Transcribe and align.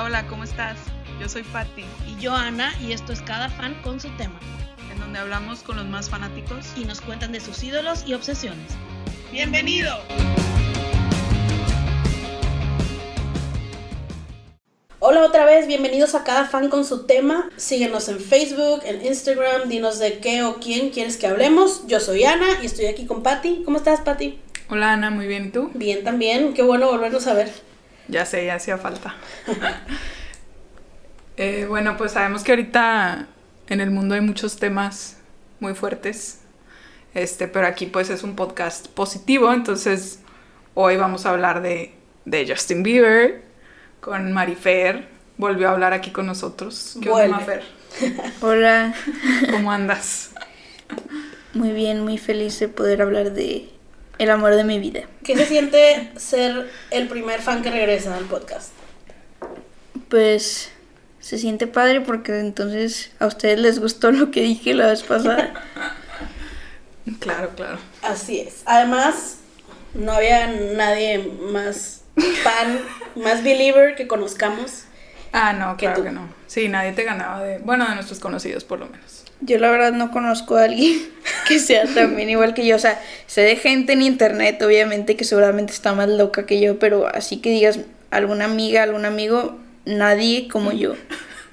Hola, 0.00 0.20
hola, 0.20 0.28
¿cómo 0.28 0.44
estás? 0.44 0.78
Yo 1.20 1.28
soy 1.28 1.42
Patti. 1.42 1.84
Y 2.08 2.18
yo 2.18 2.34
Ana, 2.34 2.72
y 2.80 2.92
esto 2.92 3.12
es 3.12 3.20
Cada 3.20 3.50
Fan 3.50 3.74
con 3.82 4.00
su 4.00 4.08
tema. 4.16 4.40
En 4.90 4.98
donde 4.98 5.18
hablamos 5.18 5.62
con 5.62 5.76
los 5.76 5.84
más 5.84 6.08
fanáticos 6.08 6.68
y 6.74 6.86
nos 6.86 7.02
cuentan 7.02 7.32
de 7.32 7.40
sus 7.40 7.62
ídolos 7.62 8.04
y 8.06 8.14
obsesiones. 8.14 8.72
¡Bienvenido! 9.30 9.94
Hola 15.00 15.26
otra 15.26 15.44
vez, 15.44 15.66
bienvenidos 15.66 16.14
a 16.14 16.24
Cada 16.24 16.46
Fan 16.46 16.70
con 16.70 16.86
su 16.86 17.04
tema. 17.04 17.50
Síguenos 17.58 18.08
en 18.08 18.20
Facebook, 18.20 18.80
en 18.86 19.04
Instagram, 19.04 19.68
dinos 19.68 19.98
de 19.98 20.18
qué 20.18 20.44
o 20.44 20.54
quién 20.60 20.88
quieres 20.88 21.18
que 21.18 21.26
hablemos. 21.26 21.86
Yo 21.88 22.00
soy 22.00 22.24
Ana 22.24 22.46
y 22.62 22.66
estoy 22.66 22.86
aquí 22.86 23.04
con 23.04 23.22
Patti. 23.22 23.64
¿Cómo 23.66 23.76
estás, 23.76 24.00
Patti? 24.00 24.40
Hola 24.70 24.94
Ana, 24.94 25.10
muy 25.10 25.26
bien, 25.26 25.48
¿y 25.48 25.50
tú? 25.50 25.70
Bien 25.74 26.04
también, 26.04 26.54
qué 26.54 26.62
bueno 26.62 26.86
volvernos 26.86 27.26
a 27.26 27.34
ver. 27.34 27.69
Ya 28.10 28.26
sé, 28.26 28.44
ya 28.44 28.56
hacía 28.56 28.78
falta. 28.78 29.14
Eh, 31.36 31.64
bueno, 31.66 31.96
pues 31.96 32.12
sabemos 32.12 32.44
que 32.44 32.52
ahorita 32.52 33.26
en 33.68 33.80
el 33.80 33.90
mundo 33.90 34.14
hay 34.14 34.20
muchos 34.20 34.58
temas 34.58 35.16
muy 35.58 35.74
fuertes. 35.74 36.40
Este, 37.14 37.48
pero 37.48 37.66
aquí 37.66 37.86
pues 37.86 38.10
es 38.10 38.22
un 38.22 38.36
podcast 38.36 38.88
positivo, 38.88 39.50
entonces 39.50 40.20
hoy 40.74 40.98
vamos 40.98 41.24
a 41.24 41.30
hablar 41.30 41.62
de, 41.62 41.94
de 42.26 42.46
Justin 42.46 42.82
Bieber 42.82 43.42
con 44.00 44.32
Marifer. 44.32 45.08
Volvió 45.38 45.68
a 45.68 45.72
hablar 45.72 45.94
aquí 45.94 46.10
con 46.10 46.26
nosotros. 46.26 46.98
¿Qué 47.00 47.08
onda, 47.08 47.28
Marifer? 47.28 47.62
Hola. 48.42 48.94
¿Cómo 49.50 49.72
andas? 49.72 50.32
Muy 51.54 51.72
bien, 51.72 52.04
muy 52.04 52.18
feliz 52.18 52.60
de 52.60 52.68
poder 52.68 53.00
hablar 53.00 53.32
de 53.32 53.70
el 54.20 54.30
amor 54.30 54.54
de 54.54 54.64
mi 54.64 54.78
vida. 54.78 55.00
¿Qué 55.24 55.34
se 55.34 55.46
siente 55.46 56.10
ser 56.16 56.70
el 56.90 57.08
primer 57.08 57.40
fan 57.40 57.62
que 57.62 57.70
regresa 57.70 58.14
al 58.14 58.26
podcast? 58.26 58.70
Pues 60.10 60.70
se 61.20 61.38
siente 61.38 61.66
padre 61.66 62.02
porque 62.02 62.38
entonces 62.38 63.12
a 63.18 63.26
ustedes 63.26 63.58
les 63.58 63.78
gustó 63.78 64.12
lo 64.12 64.30
que 64.30 64.42
dije 64.42 64.74
la 64.74 64.88
vez 64.88 65.02
pasada. 65.04 65.54
claro, 67.18 67.48
claro. 67.56 67.78
Así 68.02 68.40
es. 68.40 68.62
Además, 68.66 69.38
no 69.94 70.12
había 70.12 70.48
nadie 70.48 71.18
más 71.50 72.02
fan, 72.42 72.78
más 73.16 73.42
believer 73.42 73.94
que 73.96 74.06
conozcamos. 74.06 74.84
Ah, 75.32 75.54
no, 75.54 75.78
claro 75.78 76.04
que 76.04 76.10
no. 76.10 76.28
Sí, 76.46 76.68
nadie 76.68 76.92
te 76.92 77.04
ganaba 77.04 77.42
de, 77.42 77.56
bueno, 77.56 77.88
de 77.88 77.94
nuestros 77.94 78.20
conocidos 78.20 78.64
por 78.64 78.80
lo 78.80 78.86
menos. 78.86 79.19
Yo 79.42 79.58
la 79.58 79.70
verdad 79.70 79.92
no 79.92 80.10
conozco 80.10 80.56
a 80.56 80.64
alguien 80.64 80.98
que 81.48 81.58
sea 81.58 81.84
también 81.86 82.28
igual 82.28 82.54
que 82.54 82.66
yo. 82.66 82.76
O 82.76 82.78
sea, 82.78 83.00
sé 83.26 83.42
de 83.42 83.56
gente 83.56 83.94
en 83.94 84.02
internet, 84.02 84.60
obviamente, 84.62 85.16
que 85.16 85.24
seguramente 85.24 85.72
está 85.72 85.94
más 85.94 86.08
loca 86.08 86.46
que 86.46 86.60
yo, 86.60 86.78
pero 86.78 87.06
así 87.06 87.38
que 87.38 87.50
digas 87.50 87.80
alguna 88.10 88.44
amiga, 88.44 88.82
algún 88.82 89.04
amigo, 89.04 89.58
nadie 89.84 90.48
como 90.48 90.72
yo. 90.72 90.94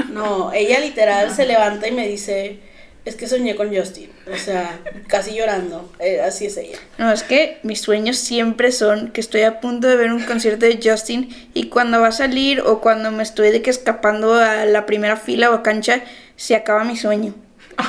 No, 0.09 0.51
ella 0.53 0.79
literal 0.79 1.33
se 1.33 1.45
levanta 1.45 1.87
y 1.87 1.91
me 1.91 2.07
dice, 2.07 2.59
es 3.07 3.15
que 3.15 3.27
soñé 3.27 3.55
con 3.55 3.75
Justin. 3.75 4.09
O 4.31 4.37
sea, 4.37 4.79
casi 5.07 5.35
llorando. 5.35 5.89
Eh, 5.99 6.19
así 6.21 6.45
es 6.45 6.57
ella. 6.57 6.77
No, 6.97 7.11
es 7.11 7.23
que 7.23 7.59
mis 7.63 7.81
sueños 7.81 8.17
siempre 8.17 8.71
son 8.71 9.11
que 9.11 9.21
estoy 9.21 9.41
a 9.41 9.59
punto 9.59 9.87
de 9.87 9.95
ver 9.95 10.11
un 10.11 10.23
concierto 10.23 10.65
de 10.65 10.79
Justin 10.83 11.29
y 11.53 11.69
cuando 11.69 12.01
va 12.01 12.09
a 12.09 12.11
salir 12.11 12.61
o 12.61 12.81
cuando 12.81 13.11
me 13.11 13.23
estoy 13.23 13.51
de 13.51 13.61
que 13.61 13.69
escapando 13.69 14.35
a 14.35 14.65
la 14.65 14.85
primera 14.85 15.15
fila 15.15 15.49
o 15.51 15.53
a 15.53 15.63
cancha, 15.63 16.03
se 16.35 16.55
acaba 16.55 16.83
mi 16.83 16.97
sueño. 16.97 17.33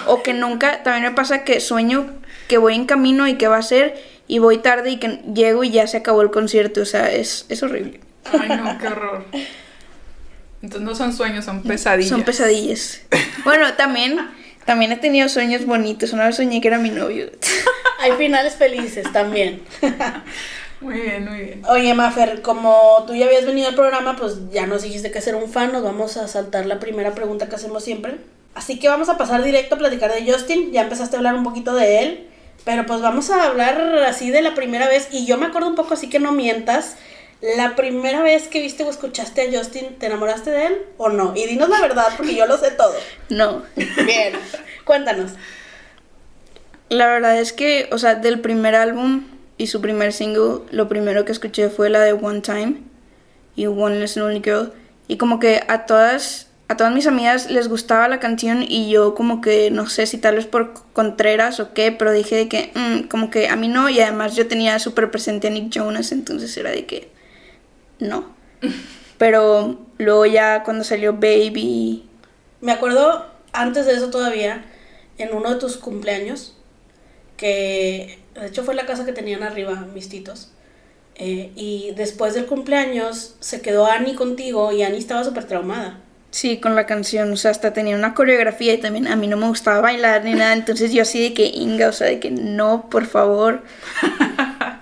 O 0.06 0.22
que 0.22 0.34
nunca, 0.34 0.82
también 0.82 1.04
me 1.04 1.10
pasa 1.12 1.44
que 1.44 1.60
sueño 1.60 2.10
que 2.48 2.58
voy 2.58 2.74
en 2.74 2.86
camino 2.86 3.26
y 3.28 3.36
que 3.36 3.48
va 3.48 3.58
a 3.58 3.62
ser 3.62 3.94
y 4.26 4.38
voy 4.38 4.58
tarde 4.58 4.90
y 4.90 4.96
que 4.98 5.20
llego 5.34 5.64
y 5.64 5.70
ya 5.70 5.86
se 5.86 5.96
acabó 5.96 6.22
el 6.22 6.30
concierto. 6.30 6.82
O 6.82 6.84
sea, 6.84 7.10
es, 7.10 7.46
es 7.48 7.62
horrible. 7.62 8.00
Ay, 8.32 8.48
no, 8.48 8.78
qué 8.78 8.88
horror. 8.88 9.24
Entonces 10.62 10.86
no 10.86 10.94
son 10.94 11.12
sueños, 11.12 11.44
son 11.44 11.62
pesadillas. 11.62 12.10
Son 12.10 12.22
pesadillas. 12.22 13.00
Bueno, 13.44 13.72
también, 13.74 14.18
también 14.66 14.92
he 14.92 14.96
tenido 14.96 15.28
sueños 15.28 15.64
bonitos. 15.64 16.12
Una 16.12 16.26
vez 16.26 16.36
soñé 16.36 16.60
que 16.60 16.68
era 16.68 16.78
mi 16.78 16.90
novio. 16.90 17.30
Hay 18.00 18.12
finales 18.12 18.56
felices 18.56 19.10
también. 19.12 19.62
Muy 20.80 21.00
bien, 21.00 21.28
muy 21.28 21.40
bien. 21.40 21.62
Oye, 21.68 21.92
Mafer, 21.94 22.40
como 22.40 23.04
tú 23.06 23.14
ya 23.14 23.26
habías 23.26 23.44
venido 23.44 23.68
al 23.68 23.74
programa, 23.74 24.16
pues 24.16 24.50
ya 24.52 24.66
nos 24.66 24.82
dijiste 24.82 25.10
que 25.10 25.20
ser 25.20 25.34
un 25.34 25.50
fan. 25.50 25.72
Nos 25.72 25.82
vamos 25.82 26.16
a 26.16 26.28
saltar 26.28 26.66
la 26.66 26.78
primera 26.78 27.14
pregunta 27.14 27.48
que 27.48 27.56
hacemos 27.56 27.82
siempre. 27.82 28.18
Así 28.58 28.80
que 28.80 28.88
vamos 28.88 29.08
a 29.08 29.16
pasar 29.16 29.44
directo 29.44 29.76
a 29.76 29.78
platicar 29.78 30.12
de 30.12 30.30
Justin. 30.30 30.72
Ya 30.72 30.82
empezaste 30.82 31.14
a 31.14 31.20
hablar 31.20 31.36
un 31.36 31.44
poquito 31.44 31.76
de 31.76 32.02
él. 32.02 32.28
Pero 32.64 32.86
pues 32.86 33.00
vamos 33.00 33.30
a 33.30 33.44
hablar 33.44 33.80
así 34.02 34.32
de 34.32 34.42
la 34.42 34.56
primera 34.56 34.88
vez. 34.88 35.06
Y 35.12 35.26
yo 35.26 35.38
me 35.38 35.46
acuerdo 35.46 35.68
un 35.68 35.76
poco 35.76 35.94
así 35.94 36.10
que 36.10 36.18
no 36.18 36.32
mientas. 36.32 36.96
La 37.56 37.76
primera 37.76 38.20
vez 38.20 38.48
que 38.48 38.60
viste 38.60 38.82
o 38.82 38.90
escuchaste 38.90 39.42
a 39.42 39.56
Justin, 39.56 39.96
¿te 40.00 40.06
enamoraste 40.06 40.50
de 40.50 40.66
él 40.66 40.78
o 40.96 41.08
no? 41.08 41.34
Y 41.36 41.46
dinos 41.46 41.68
la 41.68 41.80
verdad, 41.80 42.08
porque 42.16 42.34
yo 42.34 42.46
lo 42.46 42.58
sé 42.58 42.72
todo. 42.72 42.94
No. 43.28 43.62
Bien, 43.76 44.32
cuéntanos. 44.84 45.34
La 46.88 47.06
verdad 47.06 47.38
es 47.38 47.52
que, 47.52 47.88
o 47.92 47.98
sea, 47.98 48.16
del 48.16 48.40
primer 48.40 48.74
álbum 48.74 49.28
y 49.56 49.68
su 49.68 49.80
primer 49.80 50.12
single, 50.12 50.62
lo 50.72 50.88
primero 50.88 51.24
que 51.24 51.30
escuché 51.30 51.68
fue 51.68 51.90
la 51.90 52.00
de 52.00 52.12
One 52.12 52.40
Time 52.40 52.78
y 53.54 53.66
One 53.66 54.00
Less 54.00 54.16
Lonely 54.16 54.42
Girl. 54.42 54.72
Y 55.06 55.16
como 55.16 55.38
que 55.38 55.62
a 55.68 55.86
todas 55.86 56.47
a 56.68 56.76
todas 56.76 56.92
mis 56.92 57.06
amigas 57.06 57.50
les 57.50 57.68
gustaba 57.68 58.08
la 58.08 58.20
canción 58.20 58.62
y 58.66 58.90
yo 58.90 59.14
como 59.14 59.40
que 59.40 59.70
no 59.70 59.88
sé 59.88 60.06
si 60.06 60.18
tal 60.18 60.36
vez 60.36 60.46
por 60.46 60.74
Contreras 60.92 61.60
o 61.60 61.72
qué, 61.72 61.92
pero 61.92 62.12
dije 62.12 62.36
de 62.36 62.48
que 62.48 62.70
mm, 62.74 63.08
como 63.08 63.30
que 63.30 63.48
a 63.48 63.56
mí 63.56 63.68
no 63.68 63.88
y 63.88 64.00
además 64.00 64.36
yo 64.36 64.46
tenía 64.46 64.78
súper 64.78 65.10
presente 65.10 65.48
a 65.48 65.50
Nick 65.50 65.70
Jonas, 65.70 66.12
entonces 66.12 66.54
era 66.56 66.70
de 66.70 66.84
que 66.84 67.10
no. 67.98 68.36
Pero 69.18 69.80
luego 69.98 70.26
ya 70.26 70.62
cuando 70.62 70.84
salió 70.84 71.14
Baby... 71.14 72.08
Me 72.60 72.70
acuerdo 72.70 73.26
antes 73.52 73.86
de 73.86 73.94
eso 73.94 74.10
todavía, 74.10 74.64
en 75.16 75.34
uno 75.34 75.54
de 75.54 75.60
tus 75.60 75.76
cumpleaños, 75.76 76.56
que 77.36 78.20
de 78.34 78.46
hecho 78.46 78.62
fue 78.62 78.76
la 78.76 78.86
casa 78.86 79.04
que 79.04 79.12
tenían 79.12 79.42
arriba 79.42 79.86
mis 79.92 80.08
titos. 80.08 80.52
Eh, 81.16 81.50
y 81.56 81.92
después 81.96 82.34
del 82.34 82.46
cumpleaños 82.46 83.34
se 83.40 83.60
quedó 83.60 83.86
Annie 83.86 84.14
contigo 84.14 84.70
y 84.70 84.84
Annie 84.84 84.98
estaba 84.98 85.24
súper 85.24 85.46
traumada. 85.46 86.00
Sí, 86.38 86.58
con 86.58 86.76
la 86.76 86.86
canción, 86.86 87.32
o 87.32 87.36
sea, 87.36 87.50
hasta 87.50 87.72
tenía 87.72 87.96
una 87.96 88.14
coreografía 88.14 88.72
y 88.72 88.78
también 88.78 89.08
a 89.08 89.16
mí 89.16 89.26
no 89.26 89.36
me 89.36 89.48
gustaba 89.48 89.80
bailar 89.80 90.22
ni 90.22 90.34
nada, 90.34 90.52
entonces 90.52 90.92
yo 90.92 91.02
así 91.02 91.20
de 91.20 91.34
que 91.34 91.46
Inga, 91.46 91.88
o 91.88 91.92
sea, 91.92 92.06
de 92.06 92.20
que 92.20 92.30
no, 92.30 92.88
por 92.88 93.06
favor. 93.06 93.64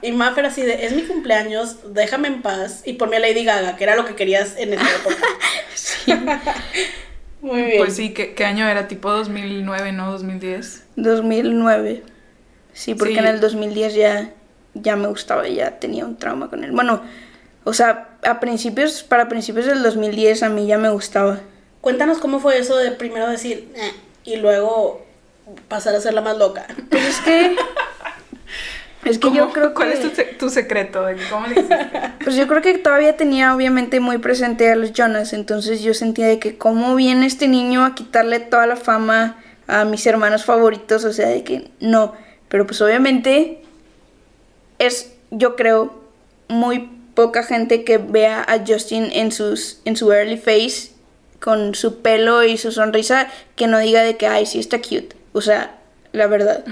y 0.03 0.13
Maffer 0.13 0.45
así 0.45 0.61
de, 0.61 0.85
es 0.85 0.95
mi 0.95 1.05
cumpleaños, 1.05 1.95
déjame 1.95 2.29
en 2.29 2.43
paz 2.43 2.83
y 2.85 2.93
ponme 2.93 3.17
a 3.17 3.21
Lady 3.21 3.43
Gaga, 3.43 3.77
que 3.77 3.85
era 3.85 3.97
lo 3.97 4.05
que 4.05 4.15
querías 4.15 4.55
en 4.59 4.75
esa 4.75 4.85
época. 4.85 5.17
sí. 5.75 6.13
Muy 7.41 7.63
bien. 7.63 7.79
Pues 7.79 7.97
sí, 7.97 8.13
¿qué, 8.13 8.45
año 8.45 8.69
era? 8.69 8.87
¿Tipo 8.87 9.11
2009, 9.11 9.93
no? 9.93 10.15
¿2010? 10.15 10.83
2009. 10.97 12.03
Sí, 12.75 12.95
porque 12.95 13.19
en 13.19 13.29
el 13.29 13.41
2010 13.41 13.95
ya, 13.95 14.31
ya 14.75 14.97
me 14.97 15.09
gustaba, 15.09 15.49
ya 15.49 15.79
tenía 15.79 16.05
un 16.05 16.19
trauma 16.19 16.51
con 16.51 16.65
él. 16.65 16.73
Bueno, 16.73 17.01
o 17.67 17.73
sea, 17.73 18.11
a 18.23 18.39
principios, 18.39 19.03
para 19.03 19.29
principios 19.29 19.67
del 19.67 19.83
2010 19.83 20.45
a 20.45 20.49
mí 20.49 20.69
ya 20.69 20.79
me 20.79 20.89
gustaba. 20.89 21.41
Cuéntanos 21.81 22.19
cómo 22.19 22.39
fue 22.39 22.59
eso 22.59 22.77
de 22.77 22.93
primero 22.93 23.29
decir 23.29 23.73
eh, 23.75 23.93
y 24.23 24.37
luego 24.37 25.05
pasar 25.67 25.97
a 25.97 26.01
ser 26.01 26.15
la 26.15 26.21
más 26.21 26.39
loca. 26.39 26.65
Pues 26.89 27.05
es 27.09 27.21
que 27.23 27.57
es 29.05 29.19
que 29.19 29.33
yo 29.33 29.51
creo 29.53 29.71
que... 29.71 29.75
¿Cuál 29.75 29.91
es 29.91 30.39
tu, 30.39 30.49
secreto? 30.49 31.05
¿Cómo 31.29 31.49
le 31.49 31.55
hiciste? 31.55 31.77
Pues 32.23 32.37
yo 32.37 32.47
creo 32.47 32.63
que 32.63 32.79
todavía 32.79 33.17
tenía 33.17 33.53
obviamente 33.53 33.99
muy 33.99 34.19
presente 34.19 34.71
a 34.71 34.77
los 34.77 34.93
Jonas, 34.93 35.33
entonces 35.33 35.83
yo 35.83 35.93
sentía 35.93 36.29
de 36.29 36.39
que 36.39 36.57
cómo 36.57 36.95
viene 36.95 37.27
este 37.27 37.49
niño 37.49 37.85
a 37.85 37.97
quitarle 37.97 38.39
toda 38.39 38.69
la 38.69 38.77
fama 38.77 39.43
a 39.67 39.85
mis 39.85 40.07
hermanos 40.07 40.45
favoritos, 40.45 41.05
o 41.05 41.13
sea, 41.13 41.27
de 41.27 41.43
que 41.43 41.69
no, 41.81 42.15
pero 42.49 42.65
pues 42.65 42.81
obviamente 42.81 43.61
es, 44.79 45.13
yo 45.33 45.57
creo, 45.57 46.07
muy 46.49 46.96
poca 47.17 47.43
gente 47.43 47.83
que 47.83 47.99
vea 47.99 48.45
a 48.47 48.65
Justin 48.65 49.09
en, 49.11 49.33
sus, 49.33 49.81
en 49.85 49.97
su 49.97 50.13
early 50.13 50.37
face, 50.37 50.91
con 51.41 51.75
su 51.75 52.03
pelo 52.03 52.45
y 52.45 52.59
su 52.59 52.71
sonrisa, 52.71 53.29
que 53.57 53.67
no 53.67 53.81
diga 53.81 54.03
de 54.03 54.17
que, 54.17 54.29
ay, 54.29 54.47
sí 54.47 54.61
está 54.61 54.79
cute. 54.79 55.17
O 55.33 55.41
sea, 55.41 55.79
la 56.13 56.29
verdad. 56.29 56.65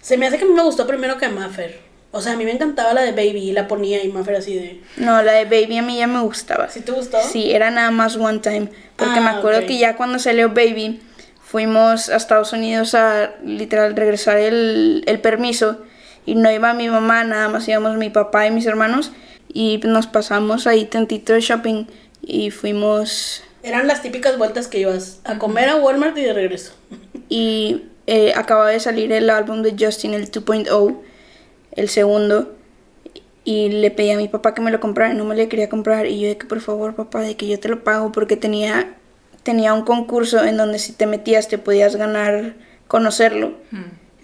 Se 0.00 0.16
me 0.16 0.26
hace 0.26 0.38
que 0.38 0.44
a 0.44 0.46
mí 0.46 0.54
me 0.54 0.62
gustó 0.62 0.86
primero 0.86 1.18
que 1.18 1.26
a 1.26 1.30
Maffer. 1.30 1.80
O 2.12 2.22
sea, 2.22 2.34
a 2.34 2.36
mí 2.36 2.44
me 2.44 2.52
encantaba 2.52 2.94
la 2.94 3.02
de 3.02 3.10
Baby 3.10 3.50
y 3.50 3.52
la 3.52 3.66
ponía 3.66 4.02
y 4.04 4.08
Maffer 4.08 4.36
así 4.36 4.54
de... 4.54 4.80
No, 4.96 5.20
la 5.22 5.32
de 5.32 5.44
Baby 5.44 5.78
a 5.78 5.82
mí 5.82 5.98
ya 5.98 6.06
me 6.06 6.20
gustaba. 6.20 6.70
¿Sí 6.70 6.80
te 6.80 6.92
gustó? 6.92 7.18
Sí, 7.20 7.50
era 7.50 7.72
nada 7.72 7.90
más 7.90 8.16
one 8.16 8.38
time. 8.38 8.68
Porque 8.94 9.20
me 9.20 9.26
ah, 9.26 9.38
acuerdo 9.38 9.66
que 9.66 9.76
ya 9.76 9.96
cuando 9.96 10.20
salió 10.20 10.50
Baby, 10.50 11.02
fuimos 11.42 12.08
a 12.10 12.16
Estados 12.16 12.52
Unidos 12.52 12.94
a 12.94 13.32
literal 13.44 13.96
regresar 13.96 14.38
el, 14.38 15.02
el 15.06 15.20
permiso 15.20 15.82
y 16.24 16.36
no 16.36 16.48
iba 16.52 16.72
mi 16.74 16.88
mamá, 16.88 17.24
nada 17.24 17.48
más 17.48 17.66
íbamos 17.66 17.96
mi 17.96 18.10
papá 18.10 18.46
y 18.46 18.52
mis 18.52 18.66
hermanos 18.66 19.10
y 19.54 19.78
nos 19.84 20.08
pasamos 20.08 20.66
ahí 20.66 20.84
tantito 20.84 21.32
de 21.32 21.40
shopping 21.40 21.86
y 22.20 22.50
fuimos... 22.50 23.42
Eran 23.62 23.86
las 23.86 24.02
típicas 24.02 24.36
vueltas 24.36 24.68
que 24.68 24.80
ibas 24.80 25.20
a 25.24 25.38
comer 25.38 25.70
a 25.70 25.76
Walmart 25.76 26.18
y 26.18 26.22
de 26.22 26.32
regreso. 26.34 26.72
Y 27.30 27.84
eh, 28.06 28.32
acaba 28.34 28.68
de 28.68 28.80
salir 28.80 29.12
el 29.12 29.30
álbum 29.30 29.62
de 29.62 29.74
Justin, 29.78 30.12
el 30.12 30.30
2.0, 30.30 30.98
el 31.72 31.88
segundo. 31.88 32.54
y 33.44 33.68
le 33.70 33.90
pedí 33.90 34.10
a 34.10 34.18
mi 34.18 34.28
papá 34.28 34.54
que 34.54 34.60
me 34.60 34.70
lo 34.70 34.80
comprara 34.80 35.14
y 35.14 35.16
no 35.16 35.24
me 35.24 35.36
lo 35.36 35.48
quería 35.48 35.68
comprar 35.68 36.06
y 36.06 36.20
yo 36.20 36.28
de 36.28 36.36
que 36.36 36.46
por 36.46 36.60
favor 36.60 36.94
papá 36.94 37.20
de 37.20 37.36
que 37.36 37.46
yo 37.46 37.60
te 37.60 37.68
lo 37.68 37.84
pago 37.84 38.10
porque 38.10 38.36
tenía 38.36 38.96
tenía 39.42 39.74
un 39.74 39.82
concurso 39.82 40.42
en 40.44 40.56
donde 40.56 40.78
si 40.78 40.94
te 40.94 41.06
metías 41.06 41.48
te 41.48 41.58
podías 41.58 41.96
ganar 41.96 42.54
conocerlo 42.88 43.52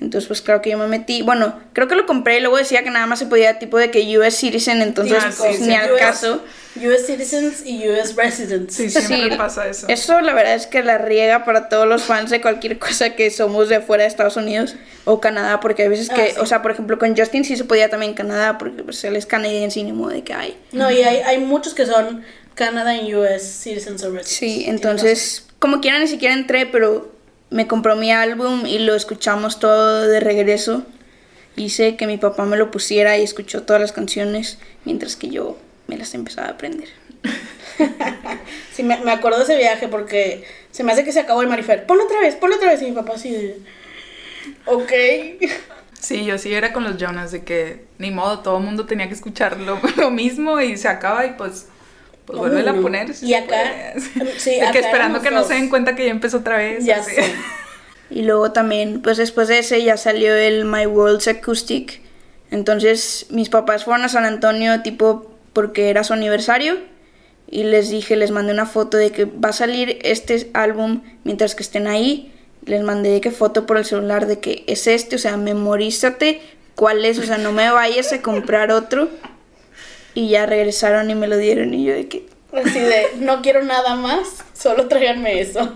entonces 0.00 0.26
pues 0.28 0.40
claro 0.42 0.62
que 0.62 0.70
yo 0.70 0.78
me 0.78 0.86
metí 0.86 1.22
bueno 1.22 1.58
creo 1.72 1.86
que 1.88 1.94
lo 1.94 2.06
compré 2.06 2.38
y 2.38 2.40
luego 2.40 2.56
decía 2.56 2.82
que 2.82 2.90
nada 2.90 3.06
más 3.06 3.18
se 3.18 3.26
podía 3.26 3.58
tipo 3.58 3.78
de 3.78 3.90
que 3.90 4.18
US 4.18 4.34
citizen 4.34 4.80
entonces 4.82 5.18
Ah, 5.24 5.30
sí, 5.30 5.36
pues, 5.38 5.56
sí. 5.58 5.62
ni 5.66 5.74
al 5.74 5.92
US 5.92 6.00
caso 6.00 6.42
US 6.76 7.04
citizens 7.04 7.66
y 7.66 7.88
US 7.88 8.14
residents. 8.14 8.74
Sí, 8.76 8.88
siempre 8.88 9.30
Sí, 9.32 9.36
pasa 9.36 9.66
eso. 9.68 9.88
Eso 9.88 10.20
la 10.20 10.32
verdad 10.34 10.54
es 10.54 10.68
que 10.68 10.84
la 10.84 10.98
riega 10.98 11.44
para 11.44 11.68
todos 11.68 11.86
los 11.88 12.04
fans 12.04 12.30
de 12.30 12.40
cualquier 12.40 12.78
cosa 12.78 13.10
que 13.16 13.28
somos 13.30 13.68
de 13.68 13.80
fuera 13.80 14.04
de 14.04 14.08
Estados 14.08 14.36
Unidos 14.36 14.76
o 15.04 15.20
Canadá, 15.20 15.58
porque 15.58 15.82
hay 15.82 15.88
veces 15.88 16.08
que, 16.08 16.22
Ah, 16.22 16.26
sí. 16.28 16.36
o 16.38 16.46
sea, 16.46 16.62
por 16.62 16.70
ejemplo, 16.70 16.96
con 16.96 17.16
Justin 17.16 17.44
sí 17.44 17.56
se 17.56 17.64
podía 17.64 17.90
también 17.90 18.14
Canadá, 18.14 18.56
porque 18.56 18.84
pues 18.84 19.02
él 19.02 19.16
es 19.16 19.26
canadiense 19.26 19.80
y 19.80 19.82
ni 19.82 19.92
modo 19.92 20.10
de 20.10 20.22
que 20.22 20.32
hay. 20.32 20.56
No, 20.70 20.88
y 20.92 21.02
hay, 21.02 21.16
hay 21.16 21.38
muchos 21.38 21.74
que 21.74 21.86
son 21.86 22.22
Canada 22.54 22.94
y 22.94 23.16
US 23.16 23.42
citizens 23.42 24.04
or 24.04 24.12
residents. 24.12 24.28
Sí, 24.30 24.64
entonces, 24.68 25.46
como 25.58 25.80
quiera, 25.80 25.98
ni 25.98 26.06
siquiera 26.06 26.34
entré, 26.34 26.66
pero 26.66 27.10
me 27.50 27.66
compró 27.66 27.96
mi 27.96 28.12
álbum 28.12 28.66
y 28.66 28.78
lo 28.78 28.94
escuchamos 28.94 29.58
todo 29.58 30.06
de 30.06 30.20
regreso. 30.20 30.84
Hice 31.56 31.96
que 31.96 32.06
mi 32.06 32.16
papá 32.16 32.44
me 32.44 32.56
lo 32.56 32.70
pusiera 32.70 33.18
y 33.18 33.22
escuchó 33.22 33.62
todas 33.64 33.82
las 33.82 33.92
canciones 33.92 34.58
mientras 34.84 35.16
que 35.16 35.28
yo 35.28 35.58
me 35.88 35.96
las 35.96 36.14
empezaba 36.14 36.48
a 36.48 36.52
aprender. 36.52 36.88
Sí, 38.72 38.82
me, 38.82 38.98
me 38.98 39.10
acuerdo 39.10 39.38
de 39.38 39.44
ese 39.44 39.56
viaje 39.56 39.88
porque 39.88 40.44
se 40.70 40.84
me 40.84 40.92
hace 40.92 41.04
que 41.04 41.12
se 41.12 41.20
acabó 41.20 41.42
el 41.42 41.48
Marifer. 41.48 41.86
Ponlo 41.86 42.04
otra 42.04 42.20
vez, 42.20 42.36
ponlo 42.36 42.56
otra 42.56 42.70
vez. 42.70 42.82
Y 42.82 42.86
mi 42.86 42.92
papá 42.92 43.14
así 43.14 43.30
de. 43.30 43.58
Ok. 44.66 44.92
Sí, 46.00 46.24
yo 46.24 46.38
sí 46.38 46.54
era 46.54 46.72
con 46.72 46.82
los 46.82 46.96
Jonas 46.96 47.30
de 47.30 47.44
que 47.44 47.84
ni 47.98 48.10
modo, 48.10 48.40
todo 48.40 48.56
el 48.56 48.64
mundo 48.64 48.86
tenía 48.86 49.06
que 49.06 49.12
escuchar 49.12 49.60
lo, 49.60 49.78
lo 49.98 50.10
mismo 50.10 50.58
y 50.58 50.78
se 50.78 50.88
acaba 50.88 51.26
y 51.26 51.34
pues, 51.34 51.66
pues 52.30 52.42
Uy, 52.42 52.50
vuelve 52.50 52.70
a 52.70 52.72
no. 52.72 52.82
poner. 52.82 53.14
si 53.14 53.26
Y 53.26 53.34
acá, 53.34 53.94
sí, 54.38 54.50
de 54.50 54.62
acá 54.62 54.72
que 54.72 54.78
esperando 54.80 55.20
que 55.20 55.30
no 55.30 55.40
dos. 55.40 55.48
se 55.48 55.54
den 55.54 55.68
cuenta 55.68 55.94
que 55.96 56.04
ya 56.04 56.10
empezó 56.10 56.38
otra 56.38 56.56
vez. 56.58 56.84
Ya 56.84 56.96
así. 56.98 57.14
sé. 57.14 57.34
Y 58.10 58.22
luego 58.22 58.52
también, 58.52 59.02
pues 59.02 59.16
después 59.18 59.48
de 59.48 59.60
ese 59.60 59.82
ya 59.84 59.96
salió 59.96 60.34
el 60.34 60.64
My 60.64 60.86
World's 60.86 61.28
Acoustic. 61.28 62.00
Entonces 62.50 63.26
mis 63.30 63.48
papás 63.48 63.84
fueron 63.84 64.04
a 64.04 64.08
San 64.08 64.24
Antonio 64.24 64.82
tipo 64.82 65.30
porque 65.52 65.90
era 65.90 66.02
su 66.04 66.12
aniversario. 66.12 66.76
Y 67.52 67.64
les 67.64 67.88
dije, 67.90 68.16
les 68.16 68.30
mandé 68.30 68.52
una 68.52 68.66
foto 68.66 68.96
de 68.96 69.10
que 69.10 69.24
va 69.24 69.48
a 69.50 69.52
salir 69.52 69.98
este 70.02 70.50
álbum 70.54 71.02
mientras 71.24 71.54
que 71.54 71.62
estén 71.62 71.86
ahí. 71.86 72.32
Les 72.64 72.82
mandé 72.82 73.10
de 73.10 73.20
que 73.20 73.30
foto 73.30 73.66
por 73.66 73.76
el 73.76 73.84
celular 73.84 74.26
de 74.26 74.38
que 74.38 74.64
es 74.66 74.86
este, 74.86 75.16
o 75.16 75.18
sea, 75.18 75.36
memorízate 75.36 76.40
cuál 76.74 77.04
es, 77.04 77.18
o 77.18 77.22
sea, 77.24 77.38
no 77.38 77.52
me 77.52 77.70
vayas 77.70 78.12
a 78.12 78.22
comprar 78.22 78.70
otro. 78.70 79.08
Y 80.14 80.28
ya 80.30 80.46
regresaron 80.46 81.10
y 81.10 81.14
me 81.14 81.28
lo 81.28 81.36
dieron 81.36 81.72
y 81.74 81.84
yo 81.84 81.94
de 81.94 82.08
que... 82.08 82.26
Así 82.52 82.80
de, 82.80 83.06
no 83.20 83.42
quiero 83.42 83.62
nada 83.62 83.94
más, 83.94 84.44
solo 84.54 84.88
tráiganme 84.88 85.40
eso. 85.40 85.72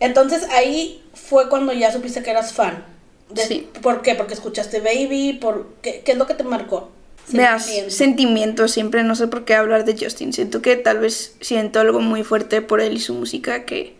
Entonces 0.00 0.44
ahí 0.50 1.02
fue 1.14 1.48
cuando 1.48 1.72
ya 1.72 1.92
supiste 1.92 2.22
que 2.22 2.30
eras 2.30 2.52
fan. 2.52 2.84
De- 3.30 3.42
Sí. 3.46 3.68
¿Por 3.82 4.02
qué? 4.02 4.14
Porque 4.14 4.34
escuchaste 4.34 4.80
Baby, 4.80 5.34
por 5.40 5.68
¿qué, 5.82 6.02
qué 6.04 6.12
es 6.12 6.18
lo 6.18 6.26
que 6.26 6.34
te 6.34 6.44
marcó? 6.44 6.90
Veas, 7.28 7.64
Sentimiento. 7.64 7.94
sentimiento, 7.94 8.68
siempre 8.68 9.02
no 9.02 9.16
sé 9.16 9.26
por 9.26 9.44
qué 9.44 9.54
hablar 9.54 9.84
de 9.84 9.96
Justin. 9.98 10.32
Siento 10.32 10.62
que 10.62 10.76
tal 10.76 10.98
vez 11.00 11.34
siento 11.40 11.80
algo 11.80 11.98
muy 12.00 12.22
fuerte 12.22 12.62
por 12.62 12.80
él 12.80 12.94
y 12.94 13.00
su 13.00 13.14
música 13.14 13.64
que... 13.64 13.94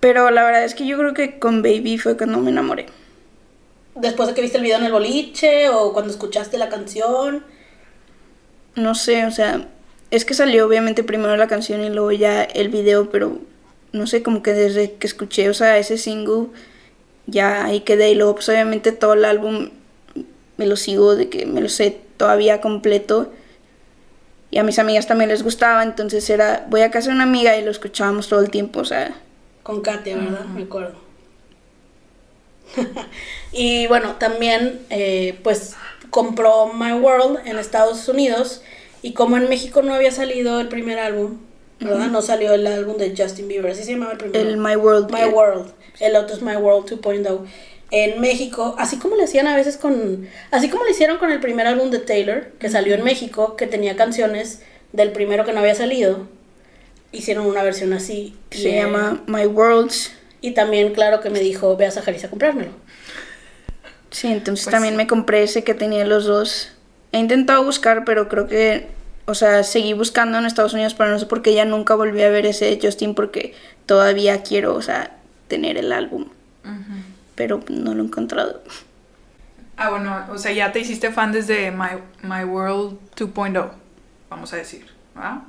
Pero 0.00 0.30
la 0.30 0.44
verdad 0.44 0.64
es 0.64 0.74
que 0.74 0.86
yo 0.86 0.96
creo 0.98 1.14
que 1.14 1.38
con 1.38 1.62
Baby 1.62 1.98
fue 1.98 2.16
cuando 2.16 2.38
me 2.38 2.50
enamoré. 2.50 2.86
Después 4.00 4.28
de 4.28 4.34
que 4.34 4.42
viste 4.42 4.58
el 4.58 4.64
video 4.64 4.78
en 4.78 4.84
el 4.84 4.92
boliche 4.92 5.68
o 5.70 5.92
cuando 5.92 6.10
escuchaste 6.10 6.56
la 6.56 6.68
canción. 6.68 7.44
No 8.74 8.94
sé, 8.94 9.26
o 9.26 9.30
sea, 9.30 9.66
es 10.10 10.24
que 10.24 10.34
salió 10.34 10.66
obviamente 10.66 11.02
primero 11.02 11.36
la 11.36 11.48
canción 11.48 11.82
y 11.82 11.90
luego 11.90 12.12
ya 12.12 12.42
el 12.42 12.68
video, 12.68 13.10
pero 13.10 13.38
no 13.92 14.06
sé, 14.06 14.22
como 14.22 14.42
que 14.42 14.52
desde 14.52 14.92
que 14.92 15.06
escuché, 15.06 15.50
o 15.50 15.54
sea, 15.54 15.78
ese 15.78 15.98
single, 15.98 16.46
ya 17.26 17.64
ahí 17.64 17.80
quedé 17.80 18.10
y 18.10 18.14
luego 18.14 18.36
pues 18.36 18.48
obviamente 18.48 18.92
todo 18.92 19.14
el 19.14 19.24
álbum 19.24 19.70
me 20.56 20.66
lo 20.66 20.76
sigo, 20.76 21.16
de 21.16 21.28
que 21.28 21.46
me 21.46 21.60
lo 21.60 21.68
sé 21.68 22.00
todavía 22.16 22.60
completo. 22.60 23.32
Y 24.50 24.58
a 24.58 24.62
mis 24.62 24.78
amigas 24.78 25.06
también 25.06 25.28
les 25.28 25.42
gustaba, 25.42 25.82
entonces 25.82 26.28
era, 26.30 26.66
voy 26.70 26.80
a 26.80 26.90
casa 26.90 27.08
de 27.08 27.16
una 27.16 27.24
amiga 27.24 27.56
y 27.56 27.64
lo 27.64 27.70
escuchábamos 27.70 28.28
todo 28.28 28.40
el 28.40 28.50
tiempo, 28.50 28.80
o 28.80 28.84
sea, 28.84 29.14
Con 29.62 29.82
Katia, 29.82 30.16
¿verdad? 30.16 30.46
Me 30.46 30.62
acuerdo. 30.62 31.07
y 33.52 33.86
bueno, 33.86 34.16
también 34.16 34.80
eh, 34.90 35.38
pues 35.42 35.74
compró 36.10 36.72
My 36.72 36.92
World 36.92 37.46
en 37.46 37.58
Estados 37.58 38.08
Unidos 38.08 38.62
y 39.02 39.12
como 39.12 39.36
en 39.36 39.48
México 39.48 39.82
no 39.82 39.94
había 39.94 40.10
salido 40.10 40.60
el 40.60 40.68
primer 40.68 40.98
álbum, 40.98 41.38
¿verdad? 41.80 42.08
No 42.08 42.22
salió 42.22 42.54
el 42.54 42.66
álbum 42.66 42.96
de 42.96 43.14
Justin 43.16 43.48
Bieber, 43.48 43.70
así 43.70 43.84
se 43.84 43.92
llamaba 43.92 44.12
el 44.12 44.18
primero. 44.18 44.48
el 44.48 44.56
My 44.56 44.76
World. 44.76 45.12
My 45.12 45.26
World. 45.26 45.72
El 46.00 46.16
otro 46.16 46.36
es 46.36 46.42
My 46.42 46.56
World 46.56 46.88
2.0. 46.90 47.46
En 47.90 48.20
México, 48.20 48.74
así 48.78 48.98
como 48.98 49.16
le 49.16 49.24
hacían 49.24 49.46
a 49.46 49.56
veces 49.56 49.76
con. 49.76 50.28
Así 50.50 50.68
como 50.68 50.84
le 50.84 50.90
hicieron 50.90 51.18
con 51.18 51.30
el 51.30 51.40
primer 51.40 51.66
álbum 51.66 51.90
de 51.90 51.98
Taylor, 51.98 52.48
que 52.58 52.68
salió 52.68 52.94
en 52.94 53.02
México, 53.02 53.56
que 53.56 53.66
tenía 53.66 53.96
canciones 53.96 54.60
del 54.92 55.12
primero 55.12 55.44
que 55.44 55.52
no 55.52 55.60
había 55.60 55.74
salido, 55.74 56.26
hicieron 57.12 57.46
una 57.46 57.62
versión 57.62 57.92
así. 57.92 58.36
se 58.50 58.70
eh, 58.70 58.82
llama 58.82 59.22
My 59.26 59.46
Worlds. 59.46 60.12
Y 60.40 60.52
también, 60.52 60.92
claro, 60.94 61.20
que 61.20 61.30
me 61.30 61.40
dijo: 61.40 61.76
Ve 61.76 61.86
a 61.86 61.90
Saharis 61.90 62.24
a 62.24 62.30
comprármelo. 62.30 62.70
Sí, 64.10 64.28
entonces 64.28 64.64
Pues 64.64 64.72
también 64.72 64.96
me 64.96 65.06
compré 65.06 65.42
ese 65.42 65.64
que 65.64 65.74
tenía 65.74 66.04
los 66.04 66.24
dos. 66.24 66.72
He 67.12 67.18
intentado 67.18 67.64
buscar, 67.64 68.04
pero 68.04 68.28
creo 68.28 68.46
que, 68.46 68.88
o 69.26 69.34
sea, 69.34 69.62
seguí 69.62 69.92
buscando 69.92 70.38
en 70.38 70.46
Estados 70.46 70.72
Unidos, 70.74 70.94
pero 70.94 71.10
no 71.10 71.18
sé 71.18 71.26
por 71.26 71.42
qué 71.42 71.54
ya 71.54 71.64
nunca 71.64 71.94
volví 71.94 72.22
a 72.22 72.30
ver 72.30 72.46
ese 72.46 72.64
de 72.66 72.78
Justin 72.80 73.14
porque 73.14 73.54
todavía 73.86 74.42
quiero, 74.42 74.74
o 74.74 74.82
sea, 74.82 75.16
tener 75.48 75.76
el 75.78 75.92
álbum, 75.92 76.26
pero 77.34 77.60
no 77.68 77.94
lo 77.94 78.02
he 78.02 78.06
encontrado. 78.06 78.62
Ah, 79.76 79.90
bueno, 79.90 80.26
o 80.30 80.38
sea, 80.38 80.52
ya 80.52 80.72
te 80.72 80.80
hiciste 80.80 81.12
fan 81.12 81.32
desde 81.32 81.70
My, 81.70 82.00
My 82.22 82.44
World 82.44 82.98
2.0, 83.16 83.70
vamos 84.28 84.52
a 84.52 84.56
decir, 84.56 84.86
¿verdad? 85.14 85.42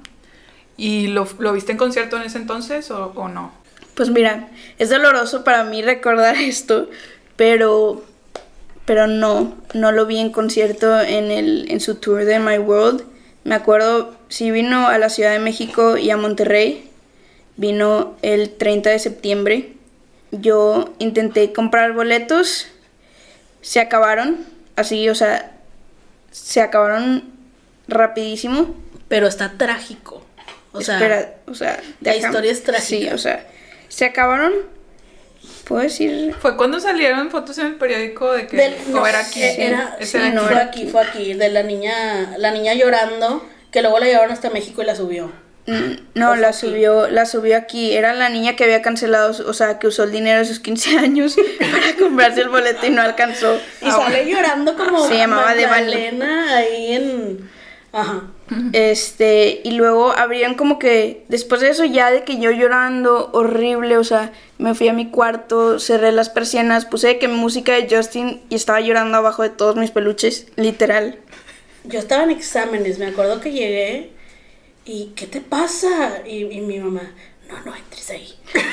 ¿Y 0.78 1.08
lo, 1.08 1.28
lo 1.40 1.52
viste 1.54 1.72
en 1.72 1.78
concierto 1.78 2.18
en 2.18 2.24
ese 2.24 2.38
entonces 2.38 2.92
o, 2.92 3.08
o 3.16 3.28
no? 3.28 3.52
Pues 4.00 4.12
mira, 4.12 4.48
es 4.78 4.90
doloroso 4.92 5.44
para 5.44 5.66
mí 5.66 5.82
recordar 5.82 6.36
esto, 6.40 6.90
pero 7.36 8.06
pero 8.86 9.08
no, 9.08 9.58
no 9.74 9.92
lo 9.92 10.06
vi 10.06 10.20
en 10.20 10.32
concierto 10.32 11.02
en 11.02 11.32
el 11.32 11.70
en 11.70 11.82
su 11.82 11.96
tour 11.96 12.24
de 12.24 12.40
My 12.40 12.60
World. 12.60 13.04
Me 13.44 13.56
acuerdo 13.56 14.16
sí 14.30 14.52
vino 14.52 14.88
a 14.88 14.98
la 15.00 15.10
Ciudad 15.10 15.34
de 15.34 15.40
México 15.40 15.98
y 15.98 16.12
a 16.12 16.16
Monterrey. 16.16 16.90
Vino 17.58 18.16
el 18.22 18.52
30 18.52 18.90
de 18.90 19.00
septiembre. 19.00 19.74
Yo 20.32 20.94
intenté 21.00 21.52
comprar 21.52 21.92
boletos, 21.92 22.68
se 23.60 23.82
acabaron, 23.82 24.46
así, 24.78 25.10
o 25.10 25.16
sea, 25.16 25.58
se 26.32 26.62
acabaron 26.62 27.26
rapidísimo. 27.90 28.78
Pero 29.10 29.28
está 29.28 29.58
trágico. 29.58 30.26
O 30.72 30.80
sea, 30.80 30.96
Espera, 30.96 31.36
o 31.48 31.54
sea, 31.54 31.82
la 32.00 32.16
historia 32.16 32.50
es 32.50 32.64
trágica. 32.64 32.88
Sí, 32.88 33.10
o 33.10 33.18
sea, 33.18 33.46
se 33.90 34.06
acabaron. 34.06 34.54
¿Puedo 35.66 35.82
decir? 35.84 36.34
¿Fue 36.40 36.58
cuando 36.58 36.80
salieron 36.80 37.30
fotos 37.30 37.58
en 37.60 37.68
el 37.68 37.76
periódico 37.76 38.32
de 38.34 38.48
que 38.48 38.58
del- 38.58 38.76
no, 38.92 39.06
era 39.06 39.20
aquí? 39.20 39.42
eh, 39.44 39.68
era- 39.68 39.98
sí, 40.02 40.18
era 40.18 40.30
no, 40.32 40.42
aquí. 40.42 40.48
fue 40.48 40.56
era 40.56 40.66
aquí, 40.66 40.88
fue 40.88 41.02
aquí, 41.02 41.34
de 41.36 41.50
la 41.50 41.62
niña, 41.64 42.36
la 42.38 42.52
niña 42.52 42.74
llorando, 42.74 43.46
que 43.72 43.82
luego 43.82 44.00
la 44.00 44.08
llevaron 44.08 44.32
hasta 44.32 44.50
México 44.50 44.82
y 44.82 44.86
la 44.86 44.96
subió. 44.96 45.32
Mm, 45.68 45.94
No, 46.16 46.30
¿O 46.30 46.34
fue 46.34 46.42
la 46.42 46.48
aquí? 46.50 46.58
subió, 46.58 47.08
la 47.10 47.26
subió 47.28 47.56
aquí. 47.56 47.94
Era 47.96 48.14
la 48.16 48.30
niña 48.30 48.56
que 48.56 48.64
había 48.64 48.82
cancelado, 48.82 49.32
o 49.48 49.54
sea, 49.54 49.78
que 49.78 49.86
usó 49.88 50.04
el 50.04 50.12
dinero 50.12 50.40
de 50.40 50.46
sus 50.46 50.60
15 50.60 50.98
años 50.98 51.36
para 51.60 51.96
comprarse 52.00 52.42
el 52.42 52.50
boleto 52.50 52.88
y 52.88 52.90
no 52.90 53.04
alcanzó. 53.04 53.56
Y 53.82 53.86
Ah, 53.90 53.92
sale 53.92 54.26
llorando 54.26 54.76
como 54.76 55.08
Se 55.08 55.18
llamaba. 55.18 55.46
Magdalena 55.54 56.58
ahí 56.58 56.94
en... 56.94 57.50
Ajá. 57.94 58.24
Este, 58.74 59.62
y 59.64 59.72
luego 59.72 60.12
abrieron 60.12 60.56
como 60.56 60.80
que, 60.80 61.24
después 61.28 61.62
de 61.62 61.70
eso 61.70 61.86
ya 61.86 62.10
de 62.12 62.24
que 62.24 62.40
yo 62.40 62.52
llorando 62.52 63.30
horrible, 63.34 63.98
o 63.98 64.04
sea, 64.04 64.32
me 64.58 64.74
fui 64.74 64.88
a 64.88 64.94
mi 64.94 65.10
cuarto, 65.10 65.80
cerré 65.80 66.12
las 66.12 66.30
persianas, 66.30 66.86
puse 66.86 67.20
que 67.20 67.28
música 67.28 67.74
de 67.74 67.88
Justin 67.96 68.42
y 68.50 68.56
estaba 68.56 68.82
llorando 68.82 69.18
abajo 69.18 69.44
de 69.44 69.50
todos 69.50 69.76
mis 69.76 69.92
peluches, 69.92 70.48
literal. 70.56 71.20
Yo 71.84 72.00
estaba 72.00 72.24
en 72.24 72.32
exámenes, 72.32 72.98
me 73.00 73.08
acuerdo 73.08 73.40
que 73.40 73.52
llegué 73.52 74.12
y 74.86 75.14
¿qué 75.16 75.28
te 75.28 75.42
pasa? 75.42 76.24
Y, 76.26 76.46
y 76.46 76.62
mi 76.62 76.80
mamá, 76.80 77.14
no, 77.48 77.62
no 77.66 77.76
entres 77.76 78.10
ahí. 78.10 78.34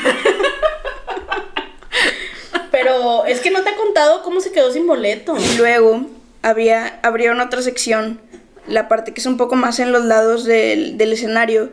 Pero 2.70 3.24
es 3.24 3.40
que 3.40 3.50
no 3.50 3.62
te 3.62 3.70
ha 3.70 3.76
contado 3.76 4.22
cómo 4.22 4.40
se 4.40 4.52
quedó 4.52 4.70
sin 4.70 4.86
boleto. 4.86 5.34
Y 5.36 5.56
luego 5.56 6.06
había, 6.42 7.00
abrieron 7.02 7.40
otra 7.40 7.62
sección, 7.62 8.20
la 8.68 8.88
parte 8.88 9.12
que 9.14 9.20
es 9.20 9.26
un 9.26 9.36
poco 9.36 9.56
más 9.56 9.78
en 9.78 9.92
los 9.92 10.04
lados 10.04 10.44
del, 10.44 10.96
del 10.98 11.12
escenario. 11.12 11.72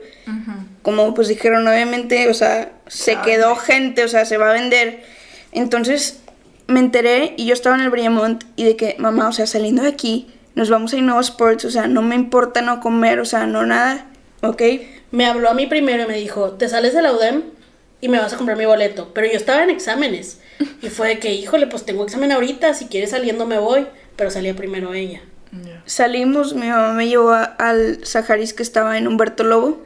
Como 0.81 1.13
pues 1.13 1.27
dijeron, 1.29 1.67
obviamente, 1.67 2.27
o 2.29 2.33
sea, 2.33 2.71
se 2.87 3.13
Claro. 3.13 3.25
quedó 3.25 3.55
gente, 3.55 4.03
o 4.03 4.07
sea, 4.07 4.25
se 4.25 4.37
va 4.37 4.49
a 4.49 4.53
vender. 4.53 5.01
Entonces 5.51 6.19
me 6.67 6.79
enteré 6.79 7.33
y 7.37 7.45
yo 7.45 7.53
estaba 7.53 7.75
en 7.75 7.81
el 7.81 7.89
Briemont 7.89 8.43
y 8.55 8.63
de 8.63 8.75
que, 8.75 8.95
mamá, 8.99 9.27
o 9.29 9.31
sea, 9.33 9.47
saliendo 9.47 9.83
de 9.83 9.89
aquí, 9.89 10.27
nos 10.55 10.69
vamos 10.69 10.93
a 10.93 10.97
Innova 10.97 11.21
Sports, 11.21 11.65
o 11.65 11.71
sea, 11.71 11.87
no 11.87 12.01
me 12.01 12.15
importa 12.15 12.61
no 12.61 12.79
comer, 12.79 13.19
o 13.19 13.25
sea, 13.25 13.45
no 13.47 13.65
nada, 13.65 14.07
¿ok? 14.41 14.61
Me 15.11 15.25
habló 15.25 15.49
a 15.49 15.53
mí 15.53 15.67
primero 15.67 16.03
y 16.03 16.07
me 16.07 16.17
dijo, 16.17 16.51
te 16.51 16.67
sales 16.69 16.93
de 16.93 17.01
la 17.01 17.11
UDEM 17.13 17.43
y 18.01 18.09
me 18.09 18.19
vas 18.19 18.33
a 18.33 18.37
comprar 18.37 18.57
mi 18.57 18.65
boleto. 18.65 19.11
Pero 19.13 19.27
yo 19.27 19.33
estaba 19.33 19.63
en 19.63 19.69
exámenes. 19.69 20.39
Y 20.81 20.89
fue 20.89 21.07
de 21.09 21.19
que, 21.19 21.33
híjole, 21.33 21.67
pues 21.67 21.85
tengo 21.85 22.03
examen 22.03 22.31
ahorita, 22.31 22.73
si 22.73 22.85
quieres 22.87 23.11
saliendo 23.11 23.45
me 23.45 23.57
voy. 23.59 23.85
Pero 24.15 24.29
salía 24.29 24.55
primero 24.55 24.93
ella. 24.93 25.21
Salimos, 25.85 26.53
mi 26.55 26.67
mamá 26.67 26.93
me 26.93 27.07
llevó 27.07 27.31
a- 27.31 27.43
al 27.43 28.05
Saharis 28.05 28.53
que 28.53 28.63
estaba 28.63 28.97
en 28.97 29.07
Humberto 29.07 29.43
Lobo. 29.43 29.83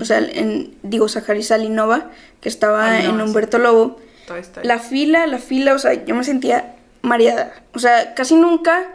O 0.00 0.04
sea, 0.04 0.18
en, 0.18 0.74
digo 0.82 1.08
Saharis 1.08 1.50
Alinova, 1.50 2.10
que 2.40 2.48
estaba 2.48 3.00
en 3.00 3.16
sí. 3.16 3.22
Humberto 3.22 3.58
Lobo. 3.58 4.00
La 4.62 4.78
fila, 4.78 5.26
la 5.26 5.38
fila, 5.38 5.74
o 5.74 5.78
sea, 5.78 6.04
yo 6.04 6.14
me 6.14 6.22
sentía 6.24 6.76
mareada. 7.02 7.52
O 7.74 7.78
sea, 7.80 8.14
casi 8.14 8.36
nunca 8.36 8.86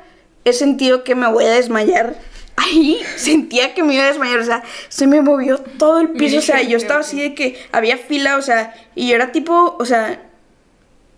he 0.45 0.53
sentido 0.53 1.03
que 1.03 1.13
me 1.15 1.27
voy 1.29 1.43
a 1.45 1.49
desmayar. 1.51 2.15
Ahí 2.55 2.97
sentía 3.17 3.73
que 3.73 3.83
me 3.83 3.95
iba 3.95 4.05
a 4.05 4.07
desmayar, 4.07 4.39
o 4.39 4.45
sea, 4.45 4.63
se 4.87 5.07
me 5.07 5.21
movió 5.21 5.57
todo 5.57 5.99
el 5.99 6.11
piso, 6.11 6.37
o 6.37 6.41
sea, 6.41 6.61
yo 6.61 6.77
estaba 6.77 7.01
así 7.01 7.21
de 7.21 7.35
que 7.35 7.59
había 7.73 7.97
fila, 7.97 8.37
o 8.37 8.41
sea, 8.41 8.73
y 8.95 9.09
yo 9.09 9.15
era 9.15 9.33
tipo, 9.33 9.75
o 9.77 9.83
sea, 9.85 10.21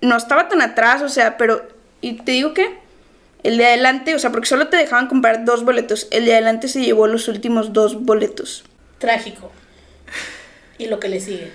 no 0.02 0.18
estaba 0.18 0.50
tan 0.50 0.62
atrás, 0.64 1.04
o 1.04 1.10
sea, 1.10 1.38
pero, 1.38 1.62
y 2.02 2.14
te 2.14 2.32
digo 2.32 2.56
que 2.56 2.80
el 3.48 3.58
de 3.58 3.66
adelante, 3.66 4.14
o 4.14 4.20
sea, 4.20 4.30
porque 4.30 4.46
solo 4.46 4.68
te 4.68 4.76
dejaban 4.76 5.08
comprar 5.08 5.46
dos 5.46 5.64
boletos, 5.64 6.10
el 6.12 6.26
de 6.26 6.34
adelante 6.34 6.68
se 6.68 6.82
llevó 6.82 7.08
los 7.08 7.30
últimos 7.30 7.72
dos 7.72 8.04
boletos. 8.04 8.66
Trágico. 8.98 9.54
Y 10.78 10.88
lo 10.88 11.00
que 11.00 11.08
le 11.08 11.22
sigue. 11.22 11.54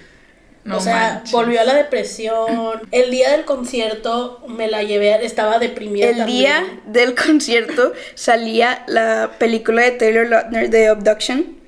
No 0.65 0.79
o 0.79 0.81
sea, 0.81 1.17
manches. 1.17 1.33
volvió 1.33 1.61
a 1.61 1.65
la 1.65 1.75
depresión. 1.75 2.81
El 2.93 3.11
día 3.11 3.33
del 3.33 3.45
concierto 3.45 4.43
me 4.49 4.69
la 4.69 4.83
llevé, 4.83 5.23
estaba 5.23 5.59
deprimida. 5.59 6.09
El 6.09 6.17
también. 6.17 6.39
día 6.39 6.81
del 6.87 7.15
concierto 7.15 7.93
salía 8.15 8.85
la 8.87 9.33
película 9.39 9.83
de 9.83 9.91
Taylor 9.91 10.27
Lautner 10.27 10.71
de 10.71 10.89
Abduction. 10.89 11.59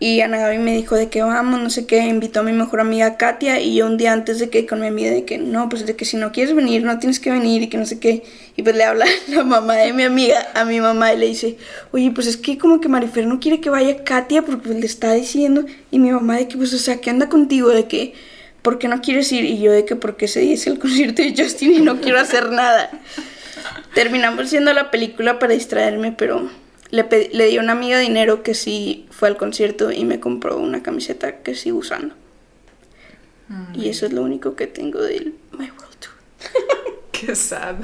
Y 0.00 0.20
Ana 0.20 0.38
Gaby 0.38 0.58
me 0.58 0.76
dijo 0.76 0.94
de 0.94 1.08
que 1.08 1.22
vamos, 1.22 1.60
no 1.60 1.70
sé 1.70 1.84
qué, 1.86 1.98
invitó 2.06 2.40
a 2.40 2.42
mi 2.44 2.52
mejor 2.52 2.80
amiga 2.80 3.16
Katia 3.16 3.60
y 3.60 3.74
yo 3.74 3.86
un 3.86 3.96
día 3.96 4.12
antes 4.12 4.38
de 4.38 4.48
que 4.48 4.64
con 4.64 4.80
mi 4.80 4.86
amiga 4.86 5.10
de 5.10 5.24
que 5.24 5.38
no, 5.38 5.68
pues 5.68 5.86
de 5.86 5.96
que 5.96 6.04
si 6.04 6.16
no 6.16 6.30
quieres 6.30 6.54
venir, 6.54 6.84
no 6.84 7.00
tienes 7.00 7.18
que 7.18 7.32
venir 7.32 7.62
y 7.62 7.68
que 7.68 7.78
no 7.78 7.86
sé 7.86 7.98
qué. 7.98 8.22
Y 8.54 8.62
pues 8.62 8.76
le 8.76 8.84
habla 8.84 9.06
la 9.28 9.42
mamá 9.42 9.74
de 9.74 9.92
mi 9.92 10.04
amiga 10.04 10.46
a 10.54 10.64
mi 10.64 10.80
mamá 10.80 11.12
y 11.12 11.18
le 11.18 11.26
dice, 11.26 11.56
oye, 11.90 12.12
pues 12.12 12.28
es 12.28 12.36
que 12.36 12.58
como 12.58 12.80
que 12.80 12.88
Marifer 12.88 13.26
no 13.26 13.40
quiere 13.40 13.60
que 13.60 13.70
vaya 13.70 14.04
Katia 14.04 14.42
porque 14.42 14.68
pues, 14.68 14.78
le 14.78 14.86
está 14.86 15.12
diciendo. 15.12 15.64
Y 15.90 15.98
mi 15.98 16.12
mamá 16.12 16.36
de 16.36 16.46
que 16.46 16.56
pues, 16.56 16.72
o 16.74 16.78
sea, 16.78 17.00
¿qué 17.00 17.10
anda 17.10 17.28
contigo? 17.28 17.70
De 17.70 17.88
que, 17.88 18.14
¿por 18.62 18.78
qué 18.78 18.86
no 18.86 19.00
quieres 19.00 19.32
ir? 19.32 19.44
Y 19.44 19.58
yo 19.58 19.72
de 19.72 19.84
que 19.84 19.96
porque 19.96 20.26
ese 20.26 20.40
día 20.40 20.54
es 20.54 20.66
el 20.68 20.78
concierto 20.78 21.22
de 21.22 21.34
Justin 21.36 21.72
y 21.72 21.80
no 21.80 22.00
quiero 22.00 22.20
hacer 22.20 22.52
nada. 22.52 22.88
Terminamos 23.94 24.44
haciendo 24.44 24.72
la 24.72 24.92
película 24.92 25.40
para 25.40 25.54
distraerme, 25.54 26.12
pero 26.12 26.48
le, 26.90 27.04
pe- 27.04 27.30
le 27.32 27.46
di 27.46 27.58
a 27.58 27.60
una 27.60 27.72
amiga 27.72 27.98
dinero 27.98 28.42
que 28.42 28.54
sí 28.54 29.06
fue 29.10 29.28
al 29.28 29.36
concierto 29.36 29.90
y 29.92 30.04
me 30.04 30.20
compró 30.20 30.56
una 30.58 30.82
camiseta 30.82 31.38
que 31.42 31.54
sigo 31.54 31.78
usando. 31.78 32.14
Y 33.74 33.88
eso 33.88 34.04
es 34.06 34.12
lo 34.12 34.22
único 34.22 34.56
que 34.56 34.66
tengo 34.66 35.00
del 35.00 35.34
My 35.52 35.70
World 35.70 35.96
Tour. 36.00 36.14
Qué 37.12 37.34
sad. 37.34 37.76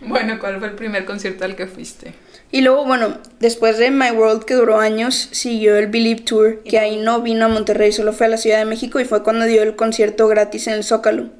bueno, 0.00 0.38
¿cuál 0.38 0.58
fue 0.58 0.68
el 0.68 0.74
primer 0.74 1.04
concierto 1.04 1.44
al 1.44 1.54
que 1.56 1.66
fuiste? 1.66 2.14
Y 2.50 2.60
luego, 2.60 2.84
bueno, 2.84 3.18
después 3.40 3.78
de 3.78 3.90
My 3.90 4.10
World, 4.10 4.44
que 4.44 4.54
duró 4.54 4.78
años, 4.78 5.28
siguió 5.32 5.76
el 5.76 5.86
Believe 5.86 6.20
Tour, 6.22 6.62
que 6.64 6.78
ahí 6.78 6.96
no 6.96 7.22
vino 7.22 7.46
a 7.46 7.48
Monterrey, 7.48 7.92
solo 7.92 8.12
fue 8.12 8.26
a 8.26 8.28
la 8.30 8.36
Ciudad 8.36 8.58
de 8.58 8.66
México 8.66 9.00
y 9.00 9.04
fue 9.04 9.22
cuando 9.22 9.46
dio 9.46 9.62
el 9.62 9.74
concierto 9.74 10.28
gratis 10.28 10.66
en 10.66 10.74
el 10.74 10.84
Zócalo. 10.84 11.30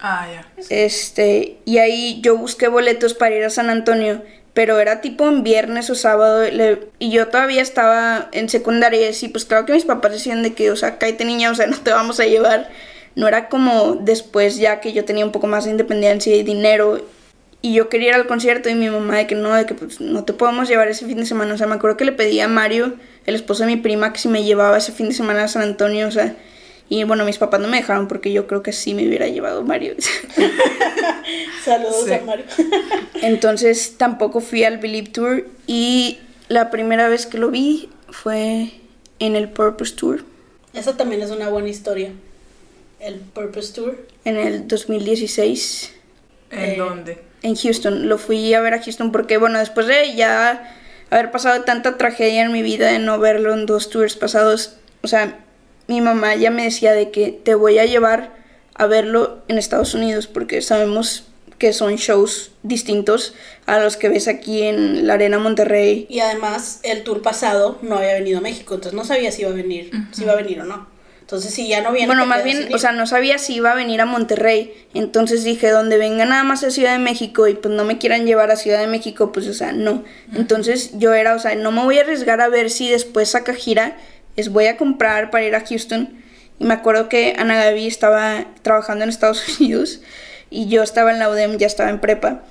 Ah, 0.00 0.28
ya. 0.30 0.64
Este, 0.70 1.58
y 1.64 1.78
ahí 1.78 2.20
yo 2.22 2.36
busqué 2.36 2.68
boletos 2.68 3.14
para 3.14 3.34
ir 3.36 3.44
a 3.44 3.50
San 3.50 3.70
Antonio, 3.70 4.22
pero 4.52 4.80
era 4.80 5.00
tipo 5.00 5.28
en 5.28 5.42
viernes 5.42 5.90
o 5.90 5.94
sábado, 5.94 6.44
y 6.98 7.10
yo 7.10 7.28
todavía 7.28 7.62
estaba 7.62 8.28
en 8.32 8.48
secundaria, 8.48 9.02
y 9.02 9.10
así, 9.10 9.28
pues 9.28 9.44
claro 9.44 9.64
que 9.66 9.72
mis 9.72 9.84
papás 9.84 10.12
decían 10.12 10.42
de 10.42 10.54
que, 10.54 10.70
o 10.70 10.76
sea, 10.76 10.98
cállate 10.98 11.24
niña, 11.24 11.50
o 11.50 11.54
sea, 11.54 11.66
no 11.66 11.78
te 11.78 11.92
vamos 11.92 12.18
a 12.20 12.26
llevar. 12.26 12.68
No 13.14 13.26
era 13.28 13.48
como 13.48 13.96
después 13.96 14.56
ya 14.56 14.80
que 14.80 14.92
yo 14.92 15.04
tenía 15.04 15.24
un 15.24 15.32
poco 15.32 15.46
más 15.46 15.64
de 15.64 15.72
independencia 15.72 16.34
y 16.34 16.42
dinero, 16.42 17.04
y 17.62 17.74
yo 17.74 17.88
quería 17.88 18.08
ir 18.10 18.14
al 18.14 18.26
concierto, 18.26 18.68
y 18.68 18.74
mi 18.74 18.88
mamá 18.88 19.18
de 19.18 19.26
que 19.26 19.34
no, 19.34 19.54
de 19.54 19.66
que 19.66 19.74
pues 19.74 20.00
no 20.00 20.24
te 20.24 20.32
podemos 20.32 20.68
llevar 20.68 20.88
ese 20.88 21.06
fin 21.06 21.18
de 21.18 21.26
semana, 21.26 21.54
o 21.54 21.58
sea, 21.58 21.66
me 21.66 21.74
acuerdo 21.74 21.96
que 21.96 22.04
le 22.04 22.12
pedí 22.12 22.40
a 22.40 22.48
Mario, 22.48 22.94
el 23.26 23.34
esposo 23.34 23.64
de 23.64 23.68
mi 23.68 23.76
prima, 23.76 24.12
que 24.12 24.18
si 24.18 24.28
me 24.28 24.44
llevaba 24.44 24.78
ese 24.78 24.92
fin 24.92 25.08
de 25.08 25.14
semana 25.14 25.44
a 25.44 25.48
San 25.48 25.62
Antonio, 25.62 26.08
o 26.08 26.10
sea, 26.10 26.34
y 26.90 27.04
bueno, 27.04 27.24
mis 27.24 27.38
papás 27.38 27.60
no 27.60 27.68
me 27.68 27.78
dejaron 27.78 28.06
porque 28.08 28.30
yo 28.32 28.46
creo 28.46 28.62
que 28.62 28.72
sí 28.72 28.92
me 28.92 29.06
hubiera 29.08 29.26
llevado 29.28 29.62
Mario. 29.62 29.94
Saludos 31.64 32.04
Sí. 32.06 32.12
a 32.12 32.20
Mario. 32.22 32.44
Entonces 33.22 33.94
tampoco 33.96 34.40
fui 34.40 34.64
al 34.64 34.78
Believe 34.78 35.08
Tour 35.08 35.46
y 35.66 36.18
la 36.48 36.70
primera 36.70 37.08
vez 37.08 37.26
que 37.26 37.38
lo 37.38 37.50
vi 37.50 37.88
fue 38.08 38.72
en 39.18 39.36
el 39.36 39.48
Purpose 39.48 39.94
Tour 39.94 40.24
Esa 40.74 40.96
también 40.96 41.22
es 41.22 41.30
una 41.30 41.48
buena 41.48 41.68
historia. 41.68 42.10
El 42.98 43.16
Purpose 43.20 43.72
Tour. 43.72 44.06
en 44.24 44.36
el 44.36 44.66
2016 44.68 45.92
¿En 46.50 46.58
Eh, 46.58 46.74
dónde? 46.76 47.18
en 47.42 47.54
Houston. 47.56 48.08
Lo 48.08 48.18
fui 48.18 48.52
a 48.54 48.60
ver 48.60 48.74
a 48.74 48.82
Houston 48.82 49.12
porque, 49.12 49.36
bueno, 49.38 49.58
después 49.58 49.86
de 49.86 50.14
ya 50.16 50.76
haber 51.10 51.30
pasado 51.30 51.62
tanta 51.62 51.96
tragedia 51.96 52.42
en 52.42 52.52
mi 52.52 52.62
vida 52.62 52.90
de 52.90 52.98
no 52.98 53.18
verlo 53.18 53.54
en 53.54 53.64
dos 53.66 53.88
tours 53.90 54.16
pasados, 54.16 54.76
o 55.02 55.08
sea, 55.08 55.38
mi 55.90 56.00
mamá 56.00 56.36
ya 56.36 56.52
me 56.52 56.62
decía 56.62 56.92
de 56.92 57.10
que 57.10 57.32
te 57.32 57.56
voy 57.56 57.80
a 57.80 57.84
llevar 57.84 58.32
a 58.74 58.86
verlo 58.86 59.42
en 59.48 59.58
Estados 59.58 59.92
Unidos 59.92 60.28
porque 60.28 60.62
sabemos 60.62 61.24
que 61.58 61.72
son 61.72 61.96
shows 61.96 62.52
distintos 62.62 63.34
a 63.66 63.80
los 63.80 63.96
que 63.96 64.08
ves 64.08 64.28
aquí 64.28 64.62
en 64.62 65.08
la 65.08 65.14
Arena 65.14 65.40
Monterrey 65.40 66.06
Y 66.08 66.20
además, 66.20 66.78
el 66.84 67.02
tour 67.02 67.22
pasado 67.22 67.76
no 67.82 67.96
había 67.96 68.14
venido 68.14 68.38
a 68.38 68.40
México, 68.40 68.74
entonces 68.74 68.96
no 68.96 69.04
sabía 69.04 69.32
si 69.32 69.42
iba 69.42 69.50
a 69.50 69.54
venir, 69.54 69.90
si 70.12 70.22
iba 70.22 70.32
a 70.32 70.36
venir 70.36 70.60
o 70.60 70.64
no. 70.64 70.86
Entonces, 71.22 71.52
si 71.52 71.66
ya 71.68 71.80
no 71.80 71.92
viene. 71.92 72.06
Bueno, 72.06 72.24
más 72.24 72.44
bien, 72.44 72.72
o 72.72 72.78
sea, 72.78 72.92
no 72.92 73.06
sabía 73.06 73.38
si 73.38 73.54
iba 73.54 73.72
a 73.72 73.74
venir 73.74 74.00
a 74.00 74.04
Monterrey. 74.04 74.72
Entonces 74.94 75.44
dije, 75.44 75.70
donde 75.70 75.96
venga 75.96 76.24
nada 76.24 76.42
más 76.44 76.64
a 76.64 76.70
Ciudad 76.70 76.92
de 76.92 76.98
México 76.98 77.46
y 77.46 77.54
pues 77.54 77.74
no 77.74 77.84
me 77.84 77.98
quieran 77.98 78.26
llevar 78.26 78.50
a 78.50 78.56
Ciudad 78.56 78.80
de 78.80 78.86
México, 78.86 79.30
pues, 79.32 79.46
o 79.48 79.54
sea, 79.54 79.72
no. 79.72 80.04
Entonces 80.34 80.98
yo 80.98 81.14
era, 81.14 81.34
o 81.34 81.38
sea, 81.40 81.54
no 81.56 81.72
me 81.72 81.82
voy 81.82 81.98
a 81.98 82.02
arriesgar 82.02 82.40
a 82.40 82.48
ver 82.48 82.70
si 82.70 82.88
después 82.88 83.30
saca 83.30 83.54
gira, 83.54 83.96
les 84.36 84.48
voy 84.50 84.66
a 84.66 84.76
comprar 84.76 85.30
para 85.30 85.44
ir 85.44 85.54
a 85.54 85.64
Houston. 85.64 86.14
Y 86.58 86.64
me 86.64 86.74
acuerdo 86.74 87.08
que 87.08 87.34
Ana 87.38 87.56
Gaby 87.64 87.86
estaba 87.86 88.46
trabajando 88.62 89.04
en 89.04 89.10
Estados 89.10 89.42
Unidos 89.60 90.00
y 90.50 90.68
yo 90.68 90.82
estaba 90.82 91.10
en 91.12 91.18
la 91.18 91.28
UDEM, 91.30 91.56
ya 91.58 91.66
estaba 91.66 91.90
en 91.90 92.00
prepa. 92.00 92.42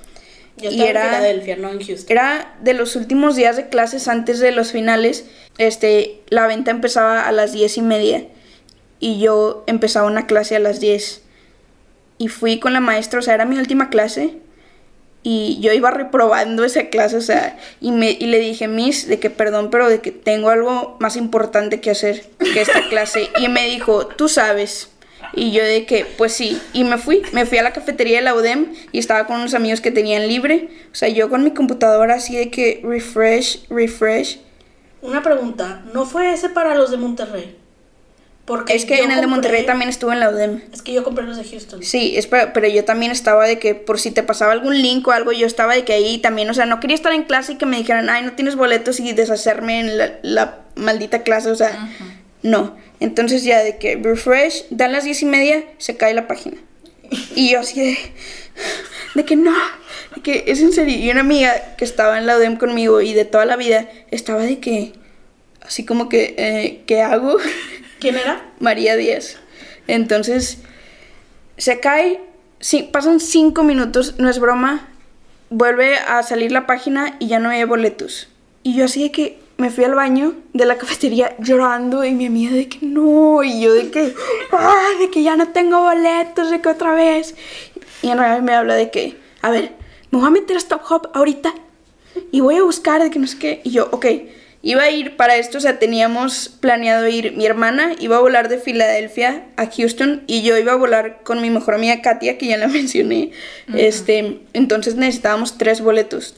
Yo 0.56 0.70
y 0.70 0.82
era- 0.82 1.02
en 1.04 1.08
Filadelfia, 1.08 1.56
no 1.56 1.70
en 1.70 1.78
Houston. 1.84 2.06
Era 2.10 2.54
de 2.60 2.74
los 2.74 2.96
últimos 2.96 3.36
días 3.36 3.56
de 3.56 3.68
clases 3.68 4.08
antes 4.08 4.40
de 4.40 4.52
los 4.52 4.72
finales. 4.72 5.24
Este, 5.58 6.20
la 6.28 6.46
venta 6.46 6.70
empezaba 6.70 7.26
a 7.26 7.32
las 7.32 7.52
diez 7.52 7.76
y 7.78 7.82
media 7.82 8.24
y 8.98 9.18
yo 9.20 9.64
empezaba 9.66 10.06
una 10.06 10.26
clase 10.26 10.56
a 10.56 10.58
las 10.58 10.80
10. 10.80 11.22
Y 12.18 12.28
fui 12.28 12.58
con 12.58 12.74
la 12.74 12.80
maestra, 12.80 13.20
o 13.20 13.22
sea, 13.22 13.32
era 13.34 13.46
mi 13.46 13.56
última 13.58 13.88
clase. 13.88 14.34
Y 15.22 15.58
yo 15.60 15.72
iba 15.72 15.90
reprobando 15.90 16.64
esa 16.64 16.88
clase, 16.88 17.16
o 17.16 17.20
sea, 17.20 17.58
y, 17.80 17.92
me, 17.92 18.10
y 18.12 18.26
le 18.26 18.38
dije, 18.38 18.68
Miss, 18.68 19.06
de 19.06 19.18
que 19.18 19.28
perdón, 19.28 19.68
pero 19.70 19.88
de 19.88 20.00
que 20.00 20.12
tengo 20.12 20.48
algo 20.48 20.96
más 20.98 21.16
importante 21.16 21.80
que 21.80 21.90
hacer 21.90 22.24
que 22.38 22.62
esta 22.62 22.88
clase. 22.88 23.28
Y 23.38 23.48
me 23.48 23.66
dijo, 23.66 24.06
tú 24.06 24.28
sabes. 24.28 24.90
Y 25.34 25.52
yo 25.52 25.62
de 25.62 25.84
que, 25.84 26.06
pues 26.16 26.32
sí, 26.32 26.60
y 26.72 26.84
me 26.84 26.96
fui, 26.96 27.22
me 27.32 27.46
fui 27.46 27.58
a 27.58 27.62
la 27.62 27.72
cafetería 27.72 28.16
de 28.16 28.22
la 28.22 28.34
UDEM 28.34 28.72
y 28.92 28.98
estaba 28.98 29.26
con 29.26 29.36
unos 29.36 29.54
amigos 29.54 29.80
que 29.80 29.90
tenían 29.90 30.26
libre. 30.26 30.70
O 30.90 30.94
sea, 30.94 31.08
yo 31.08 31.28
con 31.28 31.44
mi 31.44 31.52
computadora 31.52 32.14
así 32.14 32.36
de 32.36 32.50
que 32.50 32.80
refresh, 32.82 33.68
refresh. 33.68 34.40
Una 35.02 35.22
pregunta, 35.22 35.82
¿no 35.92 36.04
fue 36.06 36.32
ese 36.32 36.48
para 36.48 36.74
los 36.74 36.90
de 36.90 36.96
Monterrey? 36.96 37.59
Porque 38.50 38.74
Es 38.74 38.84
que 38.84 38.98
en 39.04 39.12
el 39.12 39.20
de 39.20 39.28
Monterrey 39.28 39.64
también 39.64 39.88
estuve 39.88 40.12
en 40.12 40.18
la 40.18 40.28
UDEM. 40.28 40.60
Es 40.72 40.82
que 40.82 40.92
yo 40.92 41.04
compré 41.04 41.24
los 41.24 41.36
de 41.36 41.44
Houston. 41.44 41.84
Sí, 41.84 42.14
es 42.16 42.26
pa- 42.26 42.52
pero 42.52 42.66
yo 42.66 42.84
también 42.84 43.12
estaba 43.12 43.46
de 43.46 43.60
que 43.60 43.76
por 43.76 44.00
si 44.00 44.10
te 44.10 44.24
pasaba 44.24 44.50
algún 44.50 44.82
link 44.82 45.06
o 45.06 45.12
algo, 45.12 45.30
yo 45.30 45.46
estaba 45.46 45.76
de 45.76 45.84
que 45.84 45.92
ahí 45.92 46.18
también, 46.18 46.50
o 46.50 46.54
sea, 46.54 46.66
no 46.66 46.80
quería 46.80 46.96
estar 46.96 47.12
en 47.12 47.22
clase 47.22 47.52
y 47.52 47.56
que 47.58 47.66
me 47.66 47.76
dijeran, 47.76 48.10
ay, 48.10 48.24
no 48.24 48.32
tienes 48.32 48.56
boletos 48.56 48.98
y 48.98 49.12
deshacerme 49.12 49.78
en 49.78 49.96
la, 49.98 50.18
la 50.22 50.58
maldita 50.74 51.22
clase, 51.22 51.48
o 51.52 51.54
sea, 51.54 51.88
no. 52.42 52.76
Entonces 52.98 53.44
ya 53.44 53.60
de 53.60 53.76
que 53.78 53.94
refresh, 53.96 54.64
dan 54.70 54.90
las 54.90 55.04
diez 55.04 55.22
y 55.22 55.26
media, 55.26 55.62
se 55.78 55.96
cae 55.96 56.12
la 56.12 56.26
página. 56.26 56.56
Y 57.36 57.50
yo 57.52 57.60
así 57.60 57.80
de, 57.80 57.98
de 59.14 59.24
que 59.24 59.36
no, 59.36 59.54
de 60.16 60.22
que 60.22 60.42
es 60.48 60.60
en 60.60 60.72
serio. 60.72 60.96
Y 60.98 61.08
una 61.10 61.20
amiga 61.20 61.76
que 61.76 61.84
estaba 61.84 62.18
en 62.18 62.26
la 62.26 62.36
UDEM 62.36 62.56
conmigo 62.56 63.00
y 63.00 63.14
de 63.14 63.24
toda 63.24 63.44
la 63.46 63.54
vida 63.54 63.88
estaba 64.10 64.42
de 64.42 64.58
que, 64.58 64.92
así 65.62 65.84
como 65.84 66.08
que, 66.08 66.34
eh, 66.36 66.80
¿qué 66.86 67.00
hago? 67.02 67.36
¿Quién 68.00 68.16
era? 68.16 68.50
María 68.58 68.96
Díaz. 68.96 69.36
Entonces, 69.86 70.58
se 71.58 71.80
cae, 71.80 72.20
pasan 72.92 73.20
cinco 73.20 73.62
minutos, 73.62 74.14
no 74.18 74.30
es 74.30 74.38
broma, 74.38 74.88
vuelve 75.50 75.96
a 75.96 76.22
salir 76.22 76.50
la 76.50 76.66
página 76.66 77.16
y 77.18 77.26
ya 77.26 77.38
no 77.38 77.50
hay 77.50 77.62
boletos. 77.64 78.28
Y 78.62 78.74
yo 78.74 78.86
así 78.86 79.02
de 79.02 79.12
que 79.12 79.38
me 79.58 79.68
fui 79.68 79.84
al 79.84 79.94
baño 79.94 80.34
de 80.54 80.64
la 80.64 80.78
cafetería 80.78 81.36
llorando 81.38 82.02
y 82.04 82.12
mi 82.12 82.26
amiga 82.26 82.52
de 82.52 82.68
que 82.68 82.78
no, 82.86 83.42
y 83.42 83.60
yo 83.60 83.74
de 83.74 83.90
que, 83.90 84.14
ah, 84.52 84.88
de 84.98 85.10
que 85.10 85.22
ya 85.22 85.36
no 85.36 85.48
tengo 85.48 85.82
boletos, 85.82 86.50
de 86.50 86.62
que 86.62 86.68
otra 86.70 86.94
vez. 86.94 87.34
Y 88.00 88.08
en 88.08 88.16
realidad 88.16 88.42
me 88.42 88.54
habla 88.54 88.76
de 88.76 88.90
que, 88.90 89.18
a 89.42 89.50
ver, 89.50 89.72
me 90.10 90.18
voy 90.18 90.26
a 90.26 90.30
meter 90.30 90.56
a 90.56 90.58
Stop 90.58 90.82
Hop 90.88 91.10
ahorita 91.12 91.54
y 92.32 92.40
voy 92.40 92.56
a 92.56 92.62
buscar 92.62 93.02
de 93.02 93.10
que 93.10 93.18
no 93.18 93.26
sé 93.26 93.38
qué. 93.38 93.60
Y 93.62 93.70
yo, 93.70 93.88
ok, 93.92 94.06
iba 94.62 94.82
a 94.82 94.90
ir 94.90 95.16
para 95.16 95.36
esto, 95.36 95.58
o 95.58 95.60
sea, 95.60 95.78
teníamos 95.78 96.48
planeado 96.48 97.08
ir, 97.08 97.32
mi 97.32 97.46
hermana 97.46 97.94
iba 97.98 98.16
a 98.16 98.20
volar 98.20 98.48
de 98.48 98.58
Filadelfia 98.58 99.44
a 99.56 99.66
Houston 99.66 100.22
y 100.26 100.42
yo 100.42 100.58
iba 100.58 100.72
a 100.72 100.76
volar 100.76 101.22
con 101.22 101.40
mi 101.40 101.50
mejor 101.50 101.74
amiga 101.74 102.02
Katia, 102.02 102.36
que 102.36 102.46
ya 102.46 102.58
la 102.58 102.68
mencioné. 102.68 103.32
Este, 103.74 104.40
entonces 104.52 104.96
necesitábamos 104.96 105.56
tres 105.56 105.80
boletos. 105.80 106.36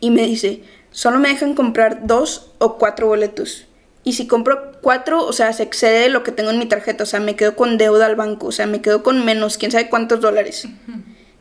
Y 0.00 0.10
me 0.10 0.22
dice, 0.22 0.62
solo 0.90 1.18
me 1.18 1.28
dejan 1.28 1.54
comprar 1.54 2.06
dos 2.06 2.52
o 2.58 2.78
cuatro 2.78 3.06
boletos. 3.06 3.66
Y 4.04 4.14
si 4.14 4.26
compro 4.26 4.72
cuatro, 4.80 5.24
o 5.24 5.32
sea, 5.32 5.52
se 5.52 5.62
excede 5.62 6.00
de 6.00 6.08
lo 6.08 6.24
que 6.24 6.32
tengo 6.32 6.50
en 6.50 6.58
mi 6.58 6.66
tarjeta, 6.66 7.04
o 7.04 7.06
sea, 7.06 7.20
me 7.20 7.36
quedo 7.36 7.54
con 7.54 7.78
deuda 7.78 8.06
al 8.06 8.16
banco, 8.16 8.48
o 8.48 8.52
sea, 8.52 8.66
me 8.66 8.80
quedo 8.80 9.02
con 9.02 9.24
menos, 9.24 9.58
quién 9.58 9.70
sabe 9.70 9.88
cuántos 9.88 10.20
dólares. 10.20 10.66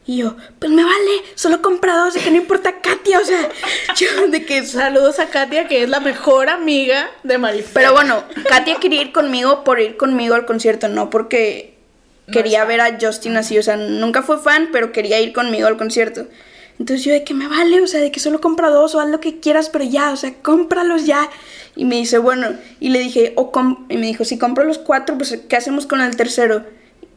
Y 0.07 0.17
yo, 0.17 0.35
pues 0.59 0.71
me 0.71 0.83
vale, 0.83 1.11
solo 1.35 1.61
compra 1.61 1.95
dos, 1.95 2.15
de 2.15 2.21
que 2.21 2.31
no 2.31 2.37
importa 2.37 2.81
Katia, 2.81 3.19
o 3.19 3.23
sea, 3.23 3.49
yo 3.97 4.27
de 4.27 4.45
que... 4.45 4.65
Saludos 4.65 5.19
a 5.19 5.27
Katia, 5.27 5.67
que 5.67 5.83
es 5.83 5.89
la 5.89 5.99
mejor 5.99 6.49
amiga 6.49 7.09
de 7.23 7.37
Marifer. 7.37 7.71
Pero 7.73 7.93
bueno, 7.93 8.23
Katia 8.49 8.75
quería 8.79 9.01
ir 9.01 9.11
conmigo 9.11 9.63
por 9.63 9.79
ir 9.79 9.97
conmigo 9.97 10.33
al 10.35 10.45
concierto, 10.45 10.87
no 10.87 11.09
porque 11.11 11.75
quería 12.31 12.65
ver 12.65 12.81
a 12.81 12.97
Justin 12.99 13.37
así, 13.37 13.57
o 13.59 13.63
sea, 13.63 13.77
nunca 13.77 14.21
fue 14.23 14.39
fan, 14.39 14.69
pero 14.71 14.91
quería 14.91 15.19
ir 15.19 15.33
conmigo 15.33 15.67
al 15.67 15.77
concierto. 15.77 16.25
Entonces 16.79 17.05
yo 17.05 17.11
de 17.13 17.23
que 17.23 17.33
me 17.35 17.47
vale, 17.47 17.79
o 17.81 17.87
sea, 17.87 17.99
de 17.99 18.11
que 18.11 18.19
solo 18.19 18.41
compra 18.41 18.69
dos 18.69 18.95
o 18.95 18.99
haz 19.01 19.07
lo 19.09 19.19
que 19.19 19.39
quieras, 19.39 19.69
pero 19.69 19.83
ya, 19.83 20.11
o 20.11 20.15
sea, 20.17 20.33
cómpralos 20.41 21.05
ya. 21.05 21.29
Y 21.75 21.85
me 21.85 21.97
dice, 21.97 22.17
bueno, 22.17 22.47
y 22.79 22.89
le 22.89 22.99
dije, 22.99 23.33
o 23.35 23.51
com- 23.51 23.85
y 23.87 23.97
me 23.97 24.07
dijo, 24.07 24.25
si 24.25 24.39
compro 24.39 24.63
los 24.63 24.79
cuatro, 24.79 25.15
pues 25.17 25.37
¿qué 25.47 25.55
hacemos 25.55 25.85
con 25.85 26.01
el 26.01 26.15
tercero? 26.15 26.65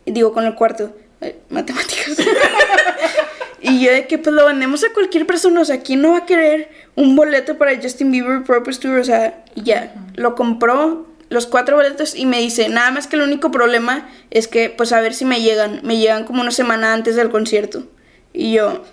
Digo, 0.05 0.33
con 0.35 0.45
el 0.45 0.55
cuarto. 0.55 0.95
Ay, 1.21 1.37
matemáticas. 1.49 2.17
y 3.61 3.85
yo 3.85 3.93
de 3.93 4.07
que 4.07 4.19
pues 4.19 4.35
lo 4.35 4.47
vendemos 4.47 4.85
a 4.85 4.93
cualquier 4.93 5.27
persona, 5.27 5.61
o 5.61 5.65
sea, 5.65 5.81
¿quién 5.81 6.03
no 6.03 6.13
va 6.13 6.19
a 6.19 6.27
querer 6.27 6.69
un 6.97 7.17
boleto 7.17 7.57
para 7.57 7.75
Justin 7.81 8.11
Bieber 8.11 8.43
Purpose 8.43 8.81
Tour? 8.81 8.99
O 8.99 9.05
sea, 9.05 9.43
y 9.55 9.63
ya, 9.63 9.95
lo 10.17 10.35
compró 10.35 11.07
los 11.31 11.47
cuatro 11.47 11.77
boletos 11.77 12.15
y 12.15 12.27
me 12.27 12.39
dice, 12.41 12.69
nada 12.69 12.91
más 12.91 13.07
que 13.07 13.17
el 13.17 13.23
único 13.23 13.51
problema 13.51 14.09
es 14.31 14.47
que, 14.49 14.69
pues 14.71 14.93
a 14.93 15.01
ver 15.01 15.15
si 15.15 15.25
me 15.25 15.41
llegan, 15.41 15.81
me 15.83 15.97
llegan 15.97 16.25
como 16.25 16.43
una 16.43 16.51
semana 16.51 16.93
antes 16.93 17.17
del 17.17 17.31
concierto. 17.31 17.85
Y 18.33 18.53
yo, 18.53 18.85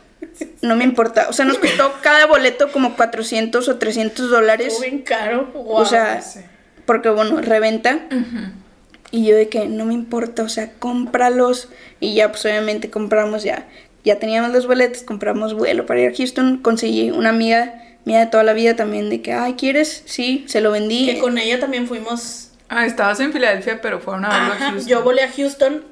no 0.62 0.75
me 0.75 0.84
importa, 0.84 1.28
o 1.30 1.34
sea, 1.34 1.46
nos 1.46 1.58
costó 1.58 1.94
cada 2.01 2.25
boleto 2.28 2.72
como 2.72 2.96
400 2.96 3.68
o 3.68 3.78
300 3.78 4.30
dólares. 4.30 4.78
Bien 4.82 5.00
caro. 5.01 5.50
O 5.54 5.60
Wow. 5.63 5.86
sea, 5.86 6.22
sí. 6.22 6.40
porque 6.86 7.10
bueno, 7.10 7.42
reventa. 7.42 8.00
Y 9.12 9.25
yo 9.25 9.36
de 9.36 9.50
que 9.50 9.68
no 9.68 9.86
me 9.86 9.94
importa, 9.94 10.44
o 10.44 10.50
sea, 10.50 10.72
cómpralos. 10.80 11.68
Y 12.00 12.13
ya, 12.13 12.32
pues 12.32 12.46
obviamente 12.46 12.89
compramos 12.89 13.44
ya. 13.44 13.68
Ya 14.03 14.18
teníamos 14.20 14.51
los 14.51 14.68
boletos, 14.68 15.03
compramos 15.03 15.53
vuelo 15.53 15.86
para 15.86 16.00
ir 16.00 16.12
a 16.12 16.15
Houston. 16.15 16.58
Conseguí 16.58 17.12
una 17.12 17.30
amiga 17.30 17.75
mía 18.06 18.20
de 18.20 18.25
toda 18.27 18.44
la 18.44 18.53
vida 18.53 18.75
también 18.75 19.10
de 19.10 19.22
que, 19.22 19.34
ay, 19.34 19.53
¿quieres? 19.53 20.03
Sí, 20.06 20.46
se 20.48 20.62
lo 20.62 20.72
vendí. 20.72 21.06
que 21.06 21.20
con 21.20 21.38
ella 21.38 21.60
también 21.60 21.88
fuimos. 21.88 22.50
Ah, 22.70 22.86
estabas 22.86 23.20
en 23.20 23.34
Filadelfia, 23.34 23.82
pero 23.82 24.00
fueron 24.00 24.25
a 24.25 24.30
verlo 24.30 24.53
a 24.53 24.58
Houston. 24.72 24.88
yo 24.88 25.03
volé 25.03 25.24
a 25.24 25.32
Houston 25.32 25.84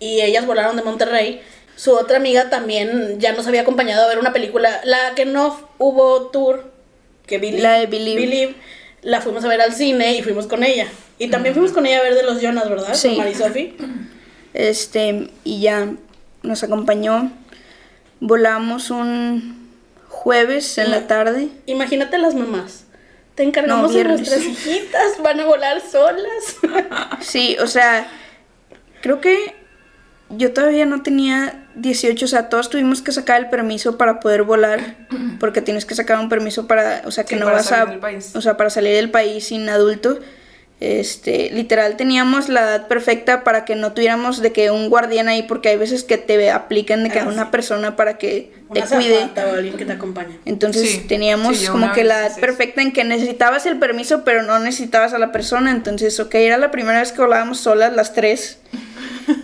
y 0.00 0.22
ellas 0.22 0.46
volaron 0.46 0.74
de 0.76 0.82
Monterrey. 0.82 1.42
Su 1.76 1.92
otra 1.92 2.16
amiga 2.16 2.50
también 2.50 3.20
ya 3.20 3.32
nos 3.32 3.46
había 3.46 3.60
acompañado 3.60 4.04
a 4.04 4.08
ver 4.08 4.18
una 4.18 4.32
película, 4.32 4.80
la 4.84 5.14
que 5.14 5.26
no 5.26 5.68
hubo 5.78 6.28
tour, 6.28 6.72
que 7.26 7.38
Believe, 7.38 7.62
La 7.62 7.72
de 7.78 7.86
Believe. 7.86 8.54
la 9.02 9.20
fuimos 9.20 9.44
a 9.44 9.48
ver 9.48 9.60
al 9.60 9.74
cine 9.74 10.16
y 10.16 10.22
fuimos 10.22 10.46
con 10.46 10.64
ella. 10.64 10.88
Y 11.18 11.28
también 11.28 11.54
fuimos 11.54 11.72
con 11.72 11.86
ella 11.86 12.00
a 12.00 12.02
ver 12.02 12.14
de 12.14 12.22
los 12.22 12.40
Jonas, 12.40 12.68
¿verdad? 12.68 12.94
Sí. 12.94 13.08
Con 13.08 13.18
Marisofi. 13.18 13.76
Este, 14.52 15.28
y 15.44 15.60
ya 15.60 15.88
nos 16.42 16.62
acompañó. 16.62 17.30
Volamos 18.20 18.90
un 18.90 19.68
jueves 20.08 20.78
en 20.78 20.90
la 20.90 21.06
tarde. 21.06 21.48
Imagínate 21.66 22.18
las 22.18 22.34
mamás. 22.34 22.84
Te 23.34 23.42
encargamos 23.42 23.90
No, 23.90 23.98
de 23.98 24.04
nuestras 24.04 24.42
hijitas, 24.42 25.20
van 25.22 25.40
a 25.40 25.44
volar 25.44 25.80
solas. 25.80 26.56
Sí, 27.20 27.56
o 27.60 27.66
sea, 27.66 28.06
creo 29.02 29.20
que 29.20 29.54
yo 30.30 30.52
todavía 30.52 30.86
no 30.86 31.02
tenía 31.02 31.66
18, 31.74 32.24
o 32.24 32.28
sea, 32.28 32.48
todos 32.48 32.70
tuvimos 32.70 33.02
que 33.02 33.12
sacar 33.12 33.40
el 33.40 33.50
permiso 33.50 33.98
para 33.98 34.20
poder 34.20 34.44
volar, 34.44 34.96
porque 35.40 35.60
tienes 35.60 35.84
que 35.84 35.94
sacar 35.94 36.18
un 36.20 36.28
permiso 36.28 36.66
para, 36.66 37.02
o 37.06 37.10
sea, 37.10 37.24
que 37.24 37.34
Sí, 37.34 37.40
no 37.40 37.46
vas 37.46 37.72
a, 37.72 37.98
o 38.34 38.40
sea, 38.40 38.56
para 38.56 38.70
salir 38.70 38.94
del 38.94 39.10
país 39.10 39.48
sin 39.48 39.68
adulto. 39.68 40.20
Este, 40.80 41.50
literal 41.50 41.96
teníamos 41.96 42.48
la 42.48 42.60
edad 42.62 42.88
perfecta 42.88 43.42
para 43.44 43.64
que 43.64 43.74
no 43.76 43.92
tuviéramos 43.92 44.42
de 44.42 44.52
que 44.52 44.70
un 44.70 44.90
guardián 44.90 45.28
ahí, 45.28 45.44
porque 45.44 45.68
hay 45.70 45.76
veces 45.76 46.02
que 46.04 46.18
te 46.18 46.50
aplican 46.50 47.04
de 47.04 47.10
que 47.10 47.20
Ah, 47.20 47.24
a 47.24 47.28
una 47.28 47.44
sí. 47.44 47.48
persona 47.52 47.96
para 47.96 48.18
que 48.18 48.52
te 48.72 48.80
Una 48.80 48.86
cuide. 48.88 49.20
zafata 49.20 49.46
o 49.46 49.52
alguien 49.54 49.76
que 49.76 49.84
te 49.86 49.92
acompañe. 49.92 50.38
Entonces 50.44 50.90
Sí, 50.90 50.98
teníamos 51.08 51.58
sí, 51.58 51.66
como 51.68 51.84
una 51.84 51.94
que 51.94 52.04
la 52.04 52.26
edad 52.26 52.38
perfecta 52.40 52.82
en 52.82 52.92
que 52.92 53.04
necesitabas 53.04 53.64
el 53.66 53.78
permiso, 53.78 54.24
pero 54.24 54.42
no 54.42 54.58
necesitabas 54.58 55.14
a 55.14 55.18
la 55.18 55.32
persona. 55.32 55.70
Entonces, 55.70 56.18
ok, 56.20 56.34
era 56.34 56.58
la 56.58 56.70
primera 56.70 56.98
vez 57.00 57.12
que 57.12 57.22
volábamos 57.22 57.60
solas 57.60 57.94
las 57.94 58.12
tres. 58.12 58.58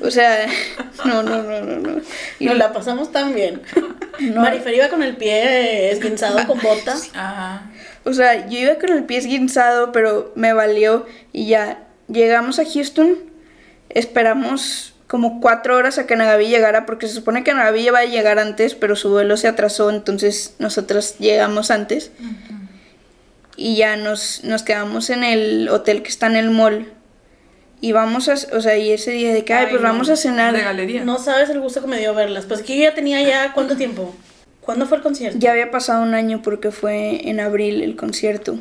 O 0.03 0.11
sea, 0.11 0.47
no, 1.07 1.23
no, 1.23 1.43
no, 1.43 1.61
no, 1.63 1.77
no. 1.79 2.01
Y 2.39 2.47
Nos 2.47 2.57
la 2.59 2.73
pasamos 2.73 3.13
tan 3.13 3.35
bien. 3.35 3.63
No. 4.21 4.43
Marifer 4.43 4.75
iba 4.75 4.89
con 4.89 5.03
el 5.03 5.17
pie 5.17 5.93
esguinzado 5.93 6.47
con 6.47 6.61
botas. 6.61 7.09
Ajá. 7.15 7.71
O 8.05 8.13
sea, 8.13 8.49
yo 8.49 8.59
iba 8.59 8.77
con 8.77 8.91
el 8.91 9.05
pie 9.05 9.19
esguinzado, 9.19 9.93
pero 9.93 10.33
me 10.35 10.53
valió 10.53 11.07
y 11.33 11.47
ya 11.47 11.87
llegamos 12.09 12.59
a 12.59 12.65
Houston. 12.65 13.19
Esperamos 13.89 14.95
como 15.07 15.41
cuatro 15.41 15.77
horas 15.77 15.99
a 15.99 16.07
que 16.07 16.15
Nagavi 16.15 16.47
llegara, 16.47 16.87
porque 16.87 17.09
se 17.09 17.15
supone 17.15 17.43
que 17.43 17.53
Nagavi 17.53 17.81
iba 17.81 17.99
a 17.99 18.05
llegar 18.05 18.39
antes, 18.39 18.75
pero 18.75 18.95
su 18.95 19.11
vuelo 19.11 19.37
se 19.37 19.49
atrasó, 19.49 19.91
entonces 19.91 20.55
nosotros 20.61 21.17
llegamos 21.19 21.71
antes. 21.71 22.13
Y 23.57 23.77
ya 23.77 23.97
nos, 23.97 24.45
nos 24.45 24.63
quedamos 24.63 25.11
en 25.11 25.25
el 25.25 25.69
hotel 25.69 26.03
que 26.03 26.09
está 26.09 26.29
en 26.29 26.37
el 26.37 26.51
mall. 26.51 26.93
Y 27.81 27.93
vamos 27.93 28.29
a, 28.29 28.35
o 28.57 28.61
sea, 28.61 28.77
y 28.79 28.93
ese 28.93 29.11
día 29.11 29.33
de 29.33 29.45
que, 29.45 29.53
ay, 29.53 29.65
Ay, 29.65 29.71
pues 29.71 29.83
no, 29.83 29.89
vamos 29.89 30.09
a 30.11 30.17
cenar. 30.17 30.55
De 30.55 30.63
galería. 30.63 31.05
No 31.05 31.19
sabes 31.19 31.51
el 31.51 31.61
gusto 31.61 31.81
que 31.81 31.87
me 31.89 31.99
dio 31.99 32.15
verlas. 32.15 32.45
Pues 32.45 32.63
que 32.63 32.77
yo 32.77 32.85
ya 32.85 32.95
tenía 32.95 33.21
ya, 33.23 33.53
¿cuánto 33.53 33.77
tiempo? 33.77 34.15
¿Cuándo 34.71 34.87
fue 34.87 34.99
el 34.99 35.03
concierto? 35.03 35.37
Ya 35.41 35.51
había 35.51 35.73
pasado 35.73 36.01
un 36.05 36.15
año 36.15 36.43
porque 36.43 36.71
fue 36.71 37.29
en 37.29 37.41
abril 37.41 37.83
el 37.83 37.97
concierto. 37.97 38.61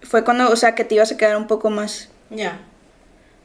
Fue 0.00 0.22
cuando, 0.22 0.48
o 0.48 0.54
sea, 0.54 0.76
que 0.76 0.84
te 0.84 0.94
ibas 0.94 1.10
a 1.10 1.16
quedar 1.16 1.36
un 1.36 1.48
poco 1.48 1.70
más. 1.70 2.08
Ya. 2.30 2.60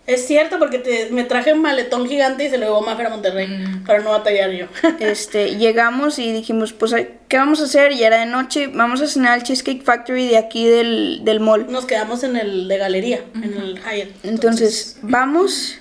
Es 0.05 0.27
cierto 0.27 0.59
porque 0.59 0.77
te, 0.77 1.09
me 1.09 1.23
traje 1.23 1.51
un 1.51 1.63
maletón 1.63 2.07
gigante 2.07 2.45
y 2.45 2.49
se 2.51 2.59
lo 2.59 2.65
llevó 2.67 2.81
Mafer 2.81 3.07
a 3.07 3.09
Monterrey 3.09 3.47
Mm. 3.47 3.85
para 3.85 3.99
no 4.03 4.11
batallar 4.11 4.51
yo. 4.51 4.67
Este, 4.99 5.55
llegamos 5.57 6.19
y 6.19 6.31
dijimos, 6.31 6.73
pues, 6.73 6.93
¿qué 7.27 7.37
vamos 7.37 7.59
a 7.59 7.63
hacer? 7.63 7.91
Y 7.93 8.03
era 8.03 8.19
de 8.19 8.27
noche, 8.27 8.67
vamos 8.67 9.01
a 9.01 9.07
cenar 9.07 9.33
al 9.33 9.41
Cheesecake 9.43 9.81
Factory 9.83 10.27
de 10.27 10.37
aquí 10.37 10.67
del, 10.67 11.21
del 11.23 11.39
mall. 11.39 11.71
Nos 11.71 11.85
quedamos 11.85 12.23
en 12.23 12.37
el 12.37 12.67
de 12.67 12.77
galería, 12.77 13.23
en 13.33 13.53
el 13.55 13.79
Hyatt. 13.79 14.09
Entonces, 14.23 14.97
vamos 15.01 15.78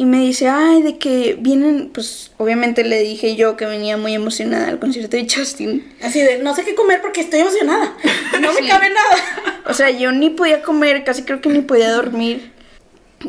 y 0.00 0.06
me 0.06 0.18
dice, 0.20 0.48
ay, 0.48 0.80
de 0.80 0.96
que 0.96 1.36
vienen, 1.38 1.90
pues, 1.92 2.30
obviamente 2.38 2.84
le 2.84 3.02
dije 3.02 3.36
yo 3.36 3.58
que 3.58 3.66
venía 3.66 3.98
muy 3.98 4.14
emocionada 4.14 4.68
al 4.68 4.78
concierto 4.78 5.14
de 5.18 5.26
Justin. 5.28 5.92
Así 6.02 6.20
de, 6.20 6.38
no 6.38 6.54
sé 6.54 6.64
qué 6.64 6.74
comer 6.74 7.02
porque 7.02 7.20
estoy 7.20 7.40
emocionada. 7.40 7.94
No 8.40 8.50
me 8.50 8.60
Sí. 8.62 8.66
cabe 8.66 8.88
nada. 8.88 9.62
O 9.66 9.74
sea, 9.74 9.90
yo 9.90 10.10
ni 10.12 10.30
podía 10.30 10.62
comer, 10.62 11.04
casi 11.04 11.24
creo 11.24 11.42
que 11.42 11.50
ni 11.50 11.60
podía 11.60 11.92
dormir. 11.92 12.50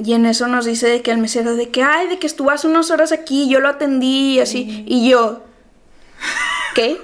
Y 0.01 0.13
en 0.13 0.25
eso 0.25 0.47
nos 0.47 0.63
dice 0.63 0.87
de 0.87 1.01
que 1.01 1.11
el 1.11 1.17
mesero, 1.17 1.57
de 1.57 1.67
que, 1.67 1.83
ay, 1.83 2.07
de 2.07 2.19
que 2.19 2.25
estuvo 2.27 2.51
hace 2.51 2.67
unas 2.67 2.89
horas 2.89 3.11
aquí, 3.11 3.49
yo 3.49 3.59
lo 3.59 3.67
atendí 3.67 4.35
y 4.35 4.39
así. 4.39 4.85
Y 4.87 5.09
yo, 5.09 5.43
¿qué? 6.73 6.97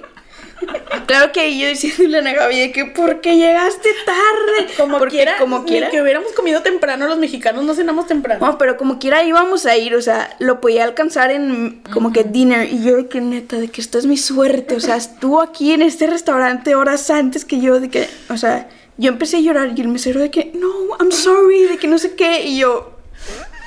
Claro 1.06 1.32
que 1.32 1.58
yo 1.58 1.68
diciéndole 1.68 2.18
a 2.18 2.20
Ana 2.20 2.34
Gaby 2.34 2.60
de 2.60 2.72
que, 2.72 2.86
¿por 2.86 3.22
qué 3.22 3.38
llegaste 3.38 3.90
tarde? 4.06 4.74
Como 4.76 4.98
Porque 4.98 5.16
quiera, 5.18 5.38
como 5.38 5.60
ni 5.60 5.66
quiera. 5.66 5.90
que 5.90 6.02
hubiéramos 6.02 6.34
comido 6.34 6.62
temprano, 6.62 7.08
los 7.08 7.18
mexicanos 7.18 7.64
no 7.64 7.74
cenamos 7.74 8.08
temprano. 8.08 8.46
No, 8.46 8.58
pero 8.58 8.76
como 8.76 9.00
quiera 9.00 9.24
íbamos 9.24 9.66
a 9.66 9.78
ir, 9.78 9.96
o 9.96 10.02
sea, 10.02 10.36
lo 10.40 10.60
podía 10.60 10.84
alcanzar 10.84 11.32
en 11.32 11.82
como 11.94 12.12
que 12.12 12.24
dinner. 12.26 12.72
Y 12.72 12.84
yo 12.84 12.98
de 12.98 13.08
que 13.08 13.22
neta, 13.22 13.58
de 13.58 13.70
que 13.70 13.80
esta 13.80 13.98
es 13.98 14.06
mi 14.06 14.18
suerte. 14.18 14.76
O 14.76 14.80
sea, 14.82 14.98
estuvo 14.98 15.42
aquí 15.42 15.72
en 15.72 15.82
este 15.82 16.08
restaurante 16.08 16.76
horas 16.76 17.10
antes 17.10 17.46
que 17.46 17.62
yo, 17.62 17.80
de 17.80 17.90
que, 17.90 18.10
o 18.30 18.36
sea, 18.38 18.68
yo 18.98 19.10
empecé 19.10 19.38
a 19.38 19.42
llorar 19.42 19.72
y 19.76 19.82
el 19.82 19.88
mesero 19.88 20.20
de 20.20 20.30
que, 20.32 20.52
no, 20.56 20.70
I'm 21.00 21.12
sorry, 21.12 21.64
de 21.64 21.78
que 21.78 21.88
no 21.88 21.98
sé 21.98 22.16
qué. 22.16 22.42
Y 22.42 22.58
yo, 22.60 22.98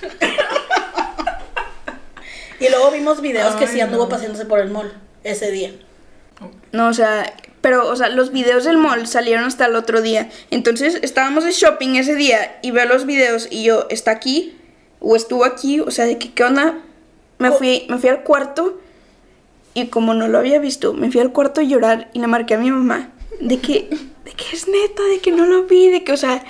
Y 2.60 2.68
luego 2.68 2.90
vimos 2.90 3.22
videos 3.22 3.54
que 3.56 3.66
sí 3.66 3.80
anduvo 3.80 4.02
no. 4.04 4.08
paseándose 4.10 4.44
por 4.44 4.60
el 4.60 4.70
mall 4.70 4.92
ese 5.24 5.50
día. 5.50 5.72
No, 6.72 6.88
o 6.88 6.94
sea, 6.94 7.32
pero, 7.60 7.88
o 7.88 7.96
sea, 7.96 8.08
los 8.08 8.32
videos 8.32 8.64
del 8.64 8.78
mall 8.78 9.06
salieron 9.06 9.44
hasta 9.44 9.66
el 9.66 9.76
otro 9.76 10.00
día. 10.00 10.30
Entonces 10.50 10.98
estábamos 11.02 11.44
de 11.44 11.52
shopping 11.52 11.96
ese 11.96 12.14
día 12.14 12.58
y 12.62 12.70
veo 12.70 12.86
los 12.86 13.06
videos 13.06 13.48
y 13.50 13.64
yo, 13.64 13.86
¿está 13.90 14.12
aquí? 14.12 14.56
¿O 15.00 15.16
estuvo 15.16 15.44
aquí? 15.44 15.80
O 15.80 15.90
sea, 15.90 16.06
de 16.06 16.18
que, 16.18 16.32
¿qué 16.32 16.44
onda? 16.44 16.78
Me 17.38 17.50
fui, 17.50 17.86
me 17.88 17.98
fui 17.98 18.08
al 18.08 18.22
cuarto 18.22 18.80
y 19.74 19.86
como 19.86 20.14
no 20.14 20.28
lo 20.28 20.38
había 20.38 20.58
visto, 20.58 20.92
me 20.92 21.10
fui 21.10 21.20
al 21.20 21.32
cuarto 21.32 21.60
a 21.60 21.64
llorar 21.64 22.10
y 22.12 22.20
le 22.20 22.26
marqué 22.26 22.54
a 22.54 22.58
mi 22.58 22.70
mamá 22.70 23.10
de 23.40 23.58
que, 23.58 23.88
de 24.24 24.32
que 24.32 24.44
es 24.56 24.68
neta, 24.68 25.02
de 25.04 25.20
que 25.20 25.32
no 25.32 25.46
lo 25.46 25.64
vi, 25.64 25.88
de 25.88 26.04
que, 26.04 26.12
o 26.12 26.16
sea, 26.16 26.44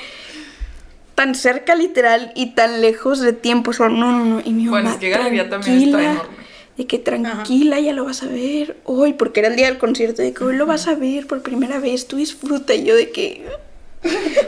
tan 1.15 1.35
cerca 1.35 1.75
literal 1.75 2.33
y 2.35 2.55
tan 2.55 2.81
lejos 2.81 3.21
de 3.21 3.33
tiempo, 3.33 3.71
o 3.71 3.75
sea, 3.75 3.89
no, 3.89 4.13
no, 4.13 4.25
no. 4.25 4.43
Y 4.45 4.53
mi 4.53 4.67
Bueno, 4.67 4.85
mamá, 4.85 4.95
es 4.95 5.01
que 5.01 5.11
Galería 5.11 5.49
también 5.49 5.83
está 5.83 6.03
enorme. 6.03 6.40
De 6.81 6.87
que 6.87 6.99
tranquila, 6.99 7.79
ya 7.79 7.93
lo 7.93 8.07
vas 8.07 8.23
a 8.23 8.27
ver 8.27 8.79
hoy, 8.85 9.13
porque 9.13 9.41
era 9.41 9.51
el 9.51 9.57
día 9.57 9.67
del 9.67 9.77
concierto, 9.77 10.23
de 10.23 10.33
que 10.33 10.45
hoy 10.45 10.57
lo 10.57 10.65
vas 10.65 10.89
a 10.89 10.95
ver 10.95 11.27
por 11.27 11.43
primera 11.43 11.79
vez, 11.79 12.07
tú 12.09 12.17
disfruta, 12.17 12.73
y 12.73 12.85
yo 12.85 12.97
de 12.97 13.11
que... 13.11 13.47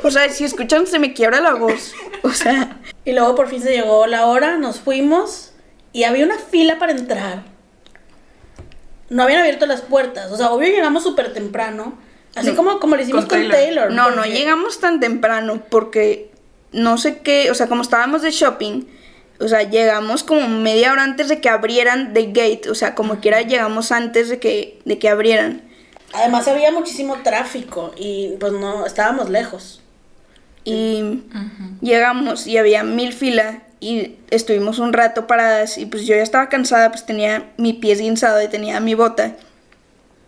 O 0.03 0.11
sea, 0.11 0.31
si 0.31 0.45
escuchan 0.45 0.87
se 0.87 0.99
me 0.99 1.12
quiebra 1.12 1.42
la 1.42 1.53
voz, 1.53 1.92
o 2.23 2.31
sea... 2.31 2.81
Y 3.05 3.12
luego 3.12 3.35
por 3.35 3.49
fin 3.49 3.61
se 3.61 3.73
llegó 3.73 4.07
la 4.07 4.25
hora, 4.25 4.57
nos 4.57 4.81
fuimos 4.81 5.53
y 5.92 6.05
había 6.05 6.25
una 6.25 6.38
fila 6.38 6.79
para 6.79 6.92
entrar. 6.92 7.42
No 9.11 9.25
habían 9.25 9.40
abierto 9.40 9.66
las 9.66 9.83
puertas, 9.83 10.33
o 10.33 10.38
sea, 10.38 10.53
obvio 10.53 10.68
llegamos 10.68 11.03
súper 11.03 11.35
temprano, 11.35 11.99
así 12.35 12.53
como, 12.53 12.81
como 12.81 12.97
lo 12.97 13.03
hicimos 13.03 13.27
Con 13.27 13.40
con, 13.40 13.51
Taylor. 13.51 13.88
Taylor. 13.88 13.92
No, 13.92 14.11
no 14.12 14.25
llegamos 14.25 14.81
tan 14.81 15.01
temprano 15.01 15.62
porque 15.68 16.31
no 16.73 16.97
sé 16.97 17.18
qué, 17.18 17.51
o 17.51 17.55
sea, 17.55 17.66
como 17.66 17.83
estábamos 17.83 18.23
de 18.23 18.31
shopping, 18.31 18.85
o 19.42 19.48
sea, 19.48 19.62
llegamos 19.62 20.22
como 20.22 20.48
media 20.48 20.92
hora 20.92 21.02
antes 21.02 21.28
de 21.28 21.40
que 21.40 21.48
abrieran 21.48 22.14
The 22.14 22.26
Gate, 22.26 22.70
o 22.70 22.74
sea, 22.74 22.94
como 22.94 23.20
quiera 23.20 23.42
llegamos 23.42 23.92
antes 23.92 24.28
de 24.28 24.38
que, 24.38 24.81
de 24.85 24.98
que 24.98 25.09
abrieran. 25.09 25.62
Además 26.12 26.46
había 26.48 26.70
muchísimo 26.70 27.18
tráfico 27.22 27.92
y 27.96 28.35
pues 28.38 28.52
no, 28.52 28.87
estábamos 28.87 29.31
lejos. 29.31 29.81
Y 30.64 31.24
llegamos 31.81 32.46
y 32.46 32.57
había 32.57 32.85
mil 32.85 33.12
fila 33.12 33.62
y 33.81 34.16
estuvimos 34.31 34.78
un 34.78 34.92
rato 34.92 35.26
paradas 35.26 35.76
y 35.76 35.87
pues 35.87 36.07
yo 36.07 36.14
ya 36.14 36.22
estaba 36.22 36.48
cansada, 36.48 36.90
pues 36.90 37.05
tenía 37.05 37.50
mi 37.57 37.72
pie 37.72 37.96
guinzado 37.96 38.40
y 38.40 38.48
tenía 38.48 38.78
mi 38.78 38.94
bota. 38.94 39.37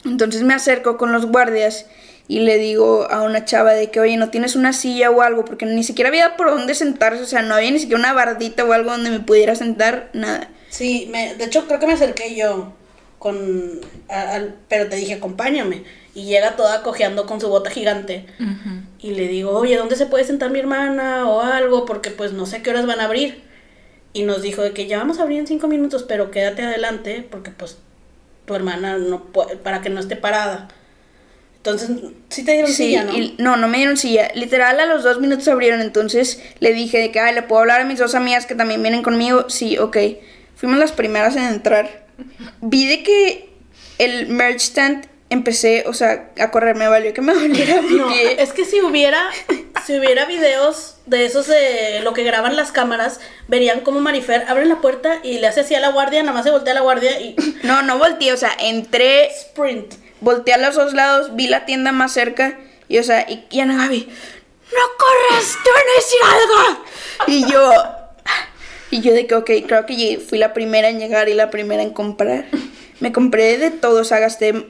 Entonces 0.04 0.42
me 0.42 0.54
acerco 0.54 0.96
con 0.96 1.12
los 1.12 1.26
guardias 1.26 1.86
y 2.28 2.40
le 2.40 2.56
digo 2.58 3.06
a 3.10 3.22
una 3.22 3.44
chava 3.44 3.72
de 3.72 3.90
que, 3.90 4.00
oye, 4.00 4.16
¿no 4.16 4.30
tienes 4.30 4.56
una 4.56 4.72
silla 4.72 5.10
o 5.10 5.20
algo? 5.22 5.44
Porque 5.44 5.66
ni 5.66 5.84
siquiera 5.84 6.08
había 6.08 6.36
por 6.36 6.50
dónde 6.50 6.74
sentarse, 6.74 7.22
o 7.22 7.26
sea, 7.26 7.42
no 7.42 7.54
había 7.54 7.70
ni 7.70 7.78
siquiera 7.78 7.98
una 8.00 8.12
bardita 8.12 8.64
o 8.64 8.72
algo 8.72 8.90
donde 8.90 9.10
me 9.10 9.20
pudiera 9.20 9.54
sentar, 9.54 10.08
nada. 10.14 10.48
Sí, 10.70 11.08
me, 11.12 11.34
de 11.34 11.44
hecho 11.44 11.66
creo 11.66 11.78
que 11.78 11.86
me 11.86 11.92
acerqué 11.92 12.34
yo 12.34 12.72
con, 13.18 13.80
a- 14.08 14.40
pero 14.68 14.88
te 14.88 14.96
dije 14.96 15.14
acompáñame 15.14 15.84
y 16.14 16.24
llega 16.24 16.56
toda 16.56 16.82
cojeando 16.82 17.26
con 17.26 17.40
su 17.40 17.48
bota 17.48 17.70
gigante 17.70 18.26
y 18.98 19.10
le 19.10 19.28
digo, 19.28 19.50
oye, 19.50 19.76
¿dónde 19.76 19.96
se 19.96 20.06
puede 20.06 20.24
sentar 20.24 20.50
mi 20.50 20.58
hermana 20.60 21.28
o 21.28 21.40
algo? 21.42 21.84
Porque 21.84 22.10
pues 22.10 22.32
no 22.32 22.46
sé 22.46 22.62
qué 22.62 22.70
horas 22.70 22.86
van 22.86 23.00
a 23.00 23.04
abrir. 23.04 23.42
Y 24.12 24.22
nos 24.22 24.42
dijo 24.42 24.62
de 24.62 24.72
que 24.72 24.86
ya 24.86 24.98
vamos 24.98 25.18
a 25.18 25.22
abrir 25.22 25.40
en 25.40 25.46
cinco 25.46 25.66
minutos, 25.68 26.04
pero 26.04 26.30
quédate 26.30 26.62
adelante 26.62 27.26
porque 27.30 27.50
pues 27.50 27.78
tu 28.46 28.54
hermana 28.54 28.96
no 28.98 29.24
puede, 29.24 29.56
para 29.56 29.80
que 29.82 29.90
no 29.90 30.00
esté 30.00 30.16
parada. 30.16 30.68
Entonces, 31.64 31.88
sí 32.28 32.44
te 32.44 32.52
dieron 32.52 32.70
Sí, 32.70 32.88
silla, 32.88 33.04
¿no? 33.04 33.16
y- 33.16 33.34
no, 33.38 33.56
no 33.56 33.68
me 33.68 33.78
dieron 33.78 33.96
silla. 33.96 34.30
Literal, 34.34 34.78
a 34.80 34.84
los 34.84 35.02
dos 35.02 35.18
minutos 35.18 35.48
abrieron. 35.48 35.80
Entonces 35.80 36.42
le 36.60 36.74
dije 36.74 36.98
de 36.98 37.10
que, 37.10 37.20
ay, 37.20 37.34
le 37.34 37.40
puedo 37.42 37.62
hablar 37.62 37.80
a 37.80 37.84
mis 37.84 37.98
dos 37.98 38.14
amigas 38.14 38.44
que 38.44 38.54
también 38.54 38.82
vienen 38.82 39.02
conmigo. 39.02 39.48
Sí, 39.48 39.78
ok. 39.78 39.96
Fuimos 40.56 40.78
las 40.78 40.92
primeras 40.92 41.36
en 41.36 41.44
entrar. 41.44 42.04
Vi 42.60 42.86
de 42.86 43.02
que 43.02 43.48
el 43.96 44.26
merch 44.26 44.60
stand 44.60 45.06
empecé, 45.30 45.84
o 45.86 45.94
sea, 45.94 46.30
a 46.38 46.50
correr. 46.50 46.76
Me 46.76 46.86
valió 46.86 47.14
que 47.14 47.22
me 47.22 47.32
doliera 47.34 47.80
mi 47.80 47.96
No, 47.96 48.08
pie. 48.08 48.42
es 48.42 48.52
que 48.52 48.66
si 48.66 48.82
hubiera, 48.82 49.22
si 49.86 49.98
hubiera 49.98 50.26
videos 50.26 50.96
de 51.06 51.24
esos 51.24 51.46
de 51.46 52.00
lo 52.02 52.12
que 52.12 52.24
graban 52.24 52.56
las 52.56 52.72
cámaras, 52.72 53.20
verían 53.48 53.80
como 53.80 54.00
Marifer 54.00 54.44
abre 54.48 54.66
la 54.66 54.82
puerta 54.82 55.20
y 55.22 55.38
le 55.38 55.46
hace 55.46 55.60
así 55.60 55.74
a 55.74 55.80
la 55.80 55.88
guardia, 55.88 56.20
nada 56.22 56.34
más 56.34 56.44
se 56.44 56.50
voltea 56.50 56.72
a 56.72 56.74
la 56.74 56.82
guardia 56.82 57.18
y 57.22 57.34
No, 57.62 57.80
no 57.80 57.96
volteé, 57.98 58.34
o 58.34 58.36
sea, 58.36 58.50
entré, 58.60 59.28
sprint. 59.30 59.94
Volteé 60.24 60.54
a 60.54 60.58
los 60.58 60.74
dos 60.74 60.94
lados, 60.94 61.36
vi 61.36 61.46
la 61.46 61.66
tienda 61.66 61.92
más 61.92 62.12
cerca 62.12 62.58
y, 62.88 62.98
o 62.98 63.02
sea, 63.04 63.26
y, 63.28 63.44
y 63.50 63.60
Ana 63.60 63.76
Gaby, 63.76 64.08
¡no 64.08 64.80
corras! 64.98 65.56
¡Te 65.62 65.70
van 65.70 65.82
a 65.82 65.96
decir 65.96 66.20
algo! 66.32 66.84
Y 67.28 67.52
yo, 67.52 67.72
y 68.90 69.00
yo 69.00 69.12
de 69.12 69.26
que, 69.26 69.34
ok, 69.34 69.50
creo 69.66 69.86
que 69.86 70.20
fui 70.26 70.38
la 70.38 70.52
primera 70.52 70.88
en 70.88 70.98
llegar 70.98 71.28
y 71.28 71.34
la 71.34 71.50
primera 71.50 71.82
en 71.82 71.90
comprar. 71.90 72.46
Me 73.00 73.12
compré 73.12 73.58
de 73.58 73.70
todo, 73.70 74.00
o 74.00 74.04
sea, 74.04 74.18
gasté, 74.18 74.66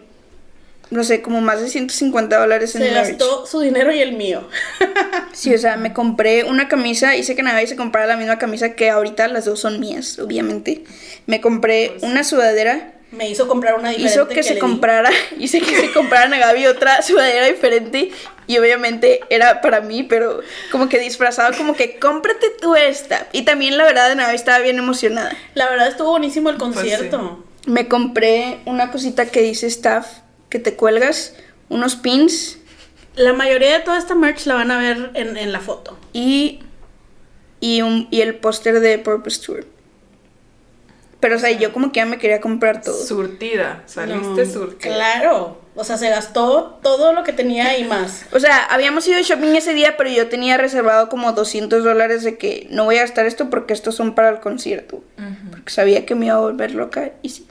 no 0.90 1.04
sé, 1.04 1.22
como 1.22 1.40
más 1.40 1.60
de 1.60 1.68
150 1.68 2.36
dólares 2.38 2.74
en 2.74 2.82
Se 2.82 2.90
merch. 2.90 3.08
gastó 3.10 3.46
su 3.46 3.60
dinero 3.60 3.92
y 3.92 4.00
el 4.00 4.12
mío. 4.12 4.48
Sí, 5.32 5.52
o 5.52 5.58
sea, 5.58 5.76
me 5.76 5.92
compré 5.92 6.44
una 6.44 6.68
camisa, 6.68 7.16
hice 7.16 7.34
que 7.34 7.42
Nagai 7.42 7.66
se 7.66 7.74
comprara 7.74 8.06
la 8.06 8.16
misma 8.16 8.38
camisa 8.38 8.76
que 8.76 8.88
ahorita 8.88 9.26
las 9.26 9.44
dos 9.46 9.58
son 9.58 9.80
mías, 9.80 10.20
obviamente. 10.20 10.84
Me 11.26 11.40
compré 11.40 11.96
una 12.02 12.22
sudadera 12.22 12.93
Me 13.16 13.29
hizo 13.29 13.48
comprar 13.48 13.74
una 13.74 13.90
diferente. 13.90 14.12
hizo 14.14 14.29
que, 14.29 14.42
se 14.42 14.50
le 14.50 14.55
di. 14.57 14.61
comprara, 14.61 15.11
hice 15.38 15.61
que 15.61 15.77
se 15.77 15.92
comprara 15.92 16.35
a 16.35 16.38
Gaby 16.38 16.66
otra 16.66 17.03
sudadera 17.03 17.46
diferente 17.46 18.11
y 18.46 18.59
obviamente 18.59 19.20
era 19.31 19.61
para 19.61 19.81
mí, 19.81 20.03
pero 20.03 20.40
como 20.70 20.88
que 20.88 20.98
disfrazado, 20.98 21.57
como 21.57 21.74
que 21.74 21.98
cómprate 21.98 22.48
tú 22.61 22.74
esta. 22.77 23.27
Y 23.33 23.42
también 23.42 23.79
la 23.79 23.85
verdad 23.85 24.16
Gaby 24.16 24.35
estaba 24.35 24.59
bien 24.59 24.79
emocionada. 24.79 25.37
La 25.55 25.68
verdad 25.68 25.88
estuvo 25.88 26.11
buenísimo 26.11 26.50
el 26.50 26.57
Pues 26.57 26.74
concierto. 26.74 27.44
Me 27.66 27.88
compré 27.88 28.59
una 28.66 28.90
cosita 28.90 29.27
que 29.27 29.40
dice 29.40 29.66
staff, 29.66 30.07
que 30.50 30.59
te 30.59 30.74
cuelgas, 30.74 31.35
unos 31.68 31.96
pins 31.96 32.59
La 33.16 33.33
mayoría 33.33 33.79
de 33.79 33.85
toda 33.85 33.96
esta 33.96 34.14
merch 34.14 34.44
la 34.46 34.55
van 34.55 34.70
a 34.70 34.79
ver 34.79 35.11
en, 35.14 35.37
en 35.37 35.53
la 35.53 35.61
foto. 35.61 35.96
y, 36.12 36.61
y, 37.61 37.81
un, 37.81 38.09
y 38.11 38.20
el 38.20 38.35
póster 38.35 38.81
de 38.81 38.98
Purpose 38.98 39.40
Tour. 39.40 39.73
Pero 41.24 41.37
o 41.37 41.38
sea, 41.38 41.50
yo 41.52 41.72
como 41.72 41.90
que 41.90 42.00
ya 42.00 42.04
me 42.04 42.18
quería 42.18 42.38
comprar 42.42 42.82
todo. 42.82 43.02
Surtida, 43.02 43.82
saliste 43.87 44.44
No, 44.44 44.52
surtida. 44.52 44.94
Claro. 44.94 45.58
O 45.74 45.82
sea, 45.82 45.96
se 45.96 46.10
gastó 46.10 46.78
todo 46.82 47.14
lo 47.14 47.22
que 47.24 47.32
tenía 47.32 47.78
y 47.78 47.84
más. 47.84 48.26
O 48.32 48.38
sea, 48.40 48.62
habíamos 48.66 49.08
ido 49.08 49.16
de 49.16 49.22
shopping 49.22 49.54
ese 49.56 49.72
día, 49.72 49.96
pero 49.96 50.10
yo 50.10 50.28
tenía 50.28 50.58
reservado 50.58 51.08
como 51.08 51.32
200 51.32 51.82
dólares 51.82 52.24
de 52.24 52.37
que 52.37 52.66
no 52.68 52.84
voy 52.84 52.98
a 52.98 53.00
gastar 53.00 53.24
esto 53.24 53.48
porque 53.48 53.72
estos 53.72 53.94
son 53.94 54.14
para 54.14 54.28
el 54.28 54.40
concierto. 54.40 55.02
Porque 55.50 55.72
sabía 55.72 56.04
que 56.04 56.14
me 56.14 56.26
iba 56.26 56.34
a 56.34 56.40
volver 56.40 56.74
loca 56.74 57.12
y 57.22 57.30
sí. 57.30 57.46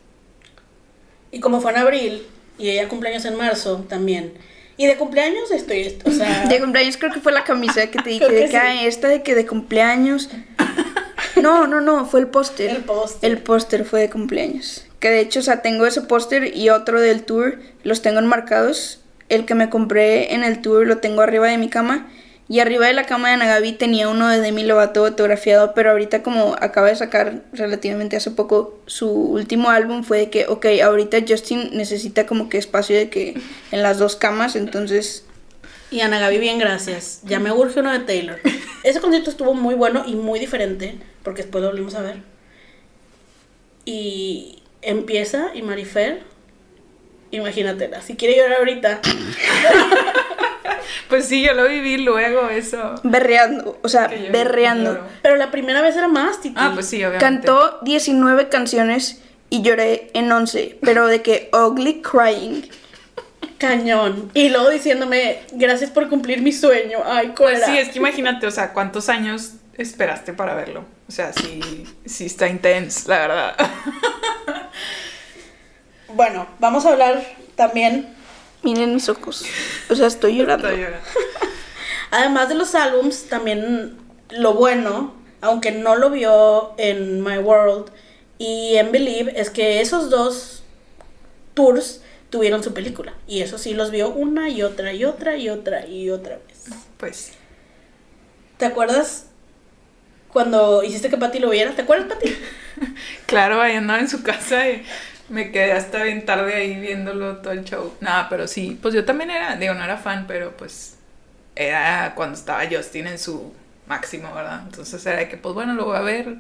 Y 1.32 1.40
como 1.40 1.60
fue 1.60 1.72
en 1.72 1.78
abril 1.78 2.28
y 2.60 2.70
ella 2.70 2.88
cumpleaños 2.88 3.26
en 3.26 3.36
marzo 3.36 3.84
también. 3.90 4.34
Y 4.78 4.86
de 4.86 4.98
cumpleaños 4.98 5.50
estoy, 5.50 5.98
o 6.06 6.12
sea, 6.12 6.46
De 6.48 6.60
cumpleaños 6.60 6.98
creo 6.98 7.12
que 7.12 7.22
fue 7.22 7.32
la 7.32 7.44
camisa 7.44 7.88
que 7.88 7.98
te 8.04 8.10
dije, 8.12 8.28
que 8.28 8.34
de 8.34 8.42
que 8.46 8.48
sí. 8.52 8.56
"Ay, 8.56 8.86
esta 8.86 9.08
de 9.08 9.24
que 9.24 9.34
de 9.34 9.48
cumpleaños. 9.48 10.30
No, 11.42 11.68
no, 11.68 11.82
no, 11.82 12.06
fue 12.06 12.20
el 12.20 12.28
póster. 12.28 12.70
El 12.70 12.84
póster. 12.84 13.32
El 13.32 13.38
póster 13.40 13.86
fue 13.86 14.02
de 14.02 14.10
cumpleaños. 14.10 14.86
Que 15.00 15.10
de 15.10 15.20
hecho, 15.20 15.40
o 15.40 15.44
sea, 15.44 15.62
tengo 15.62 15.86
ese 15.86 16.02
póster 16.02 16.56
y 16.56 16.70
otro 16.70 17.02
del 17.02 17.24
tour, 17.24 17.60
los 17.84 18.02
tengo 18.02 18.20
enmarcados. 18.20 19.00
El 19.30 19.46
que 19.46 19.56
me 19.56 19.70
compré 19.70 20.34
en 20.34 20.44
el 20.44 20.62
tour 20.62 20.86
lo 20.86 21.00
tengo 21.00 21.22
arriba 21.22 21.48
de 21.48 21.58
mi 21.58 21.70
cama. 21.70 22.08
Y 22.50 22.60
arriba 22.60 22.88
de 22.88 22.94
la 22.94 23.06
cama 23.06 23.32
de 23.32 23.38
Nagabi 23.38 23.72
tenía 23.72 24.10
uno 24.10 24.28
de 24.28 24.42
Demi 24.42 24.64
Lovato 24.64 25.06
autografiado, 25.06 25.74
pero 25.74 25.92
ahorita 25.92 26.24
como 26.24 26.56
acaba 26.60 26.88
de 26.90 26.96
sacar 26.96 27.42
relativamente 27.54 28.18
hace 28.18 28.32
poco 28.32 28.78
su 28.86 29.10
último 29.10 29.70
álbum 29.70 30.04
fue 30.04 30.20
de 30.20 30.30
que, 30.30 30.46
ok, 30.48 30.66
ahorita 30.84 31.20
Justin 31.28 31.70
necesita 31.74 32.26
como 32.26 32.50
que 32.50 32.58
espacio 32.58 32.98
de 32.98 33.10
que 33.10 33.42
en 33.72 33.82
las 33.82 33.98
dos 33.98 34.18
camas, 34.18 34.58
entonces 34.58 35.24
y 35.94 36.02
Ana 36.02 36.20
Gaby, 36.20 36.40
bien, 36.40 36.58
gracias. 36.58 37.22
Ya 37.24 37.40
me 37.40 37.52
urge 37.52 37.80
uno 37.80 37.92
de 37.92 38.00
Taylor. 38.00 38.40
Ese 38.84 39.00
concierto 39.00 39.30
estuvo 39.30 39.54
muy 39.54 39.76
bueno 39.76 40.04
y 40.06 40.16
muy 40.16 40.40
diferente, 40.40 40.98
porque 41.24 41.44
después 41.44 41.62
lo 41.64 41.70
volvimos 41.70 41.96
a 41.96 42.02
ver. 42.02 42.18
Y 43.86 44.64
empieza 44.82 45.52
y 45.54 45.62
Marifer, 45.62 46.24
imagínatela, 47.32 48.02
si 48.02 48.16
quiere 48.16 48.38
llorar 48.38 48.58
ahorita, 48.60 49.02
Pues 51.10 51.26
sí, 51.26 51.44
yo 51.44 51.54
lo 51.54 51.68
viví 51.68 51.98
luego, 51.98 52.50
eso. 52.50 52.96
berreando, 53.04 53.80
o 53.84 53.90
sea, 53.90 54.08
berreando. 54.32 54.94
lloro. 54.94 55.08
pero 55.22 55.36
la 55.36 55.52
primera 55.52 55.82
vez 55.82 55.96
era 55.96 56.08
más, 56.08 56.42
Titi. 56.42 56.56
Ah, 56.58 56.72
pues 56.74 56.88
sí, 56.88 56.98
obviamente. 56.98 57.24
Cantó 57.24 57.80
19 57.84 58.50
canciones 58.50 59.22
y 59.50 59.62
lloré 59.62 60.10
en 60.14 60.32
11, 60.32 60.80
pero 60.82 61.06
de 61.08 61.22
que 61.22 61.50
ugly 61.54 62.02
crying. 62.02 62.64
Cañón. 63.68 64.30
Y 64.34 64.50
luego 64.50 64.70
diciéndome, 64.70 65.40
gracias 65.54 65.90
por 65.90 66.10
cumplir 66.10 66.42
mi 66.42 66.52
sueño. 66.52 67.00
Ay, 67.06 67.28
Pues 67.36 67.60
cólera. 67.60 67.66
sí, 67.66 67.78
es 67.78 67.90
que 67.90 68.00
imagínate, 68.00 68.46
o 68.46 68.52
sea, 68.52 68.74
¿cuántos 68.74 69.08
años 69.08 69.54
esperaste 69.78 70.34
para 70.34 70.54
verlo? 70.54 70.84
O 71.08 71.12
sea, 71.12 71.32
sí, 71.32 71.62
sí 72.06 72.26
está 72.26 72.48
intense, 72.50 73.08
la 73.10 73.20
verdad. 73.20 73.56
Bueno, 76.16 76.46
vamos 76.60 76.86
a 76.86 76.90
hablar 76.90 77.24
también, 77.56 78.14
Miren 78.62 78.94
mis 78.94 79.10
ojos. 79.10 79.46
O 79.90 79.96
sea, 79.96 80.06
estoy 80.06 80.38
llorando. 80.38 80.68
Estoy 80.68 80.84
llorando. 80.84 81.08
además 82.12 82.50
de 82.50 82.56
los 82.56 82.76
álbums, 82.76 83.24
también 83.28 83.98
lo 84.30 84.54
bueno, 84.54 85.16
aunque 85.42 85.72
no 85.72 85.96
lo 85.96 86.12
vio 86.12 86.76
en 86.78 87.22
My 87.24 87.40
World 87.40 87.92
y 88.38 88.76
en 88.76 88.92
Believe, 88.92 89.34
es 89.40 89.50
que 89.50 89.82
esos 89.82 90.12
dos 90.12 90.64
tours 91.56 92.03
tuvieron 92.34 92.64
su 92.64 92.74
película. 92.74 93.14
Y 93.28 93.42
eso 93.42 93.60
sí 93.60 93.76
los 93.76 93.92
vio 93.92 94.10
una 94.10 94.50
y 94.50 94.64
otra 94.64 94.92
y 94.92 95.06
otra 95.06 95.38
y 95.38 95.50
otra 95.50 95.86
y 95.86 96.10
otra 96.10 96.40
vez. 96.48 96.66
Pues 96.98 97.34
¿Te 98.58 98.66
acuerdas 98.66 99.28
cuando 100.30 100.82
hiciste 100.82 101.12
que 101.12 101.18
Patty 101.18 101.38
lo 101.38 101.52
viera? 101.52 101.76
¿Te 101.76 101.84
acuerdas, 101.84 102.08
Patty? 102.08 102.36
Claro, 103.28 103.62
ahí 103.62 103.76
andaba 103.76 104.00
en 104.00 104.10
su 104.10 104.24
casa 104.24 104.68
y 104.68 104.84
me 105.30 105.52
quedé 105.52 105.74
hasta 105.74 106.02
bien 106.02 106.26
tarde 106.26 106.56
ahí 106.56 106.80
viéndolo 106.80 107.38
todo 107.38 107.54
el 107.54 107.64
show. 107.66 107.94
Nada, 108.02 108.30
pero 108.30 108.48
sí, 108.48 108.80
pues 108.82 108.96
yo 108.96 109.06
también 109.06 109.30
era, 109.30 109.56
digo, 109.58 109.76
no 109.76 109.84
era 109.84 109.98
fan, 109.98 110.26
pero 110.28 110.58
pues 110.58 110.96
era 111.56 112.14
cuando 112.16 112.36
estaba 112.36 112.64
Justin 112.70 113.06
en 113.06 113.20
su 113.20 113.54
máximo, 113.86 114.34
¿verdad? 114.34 114.62
Entonces 114.66 115.06
era 115.06 115.20
de 115.20 115.30
que, 115.30 115.38
pues 115.38 115.54
bueno, 115.54 115.76
lo 115.76 115.86
voy 115.86 115.98
a 115.98 116.02
ver, 116.02 116.38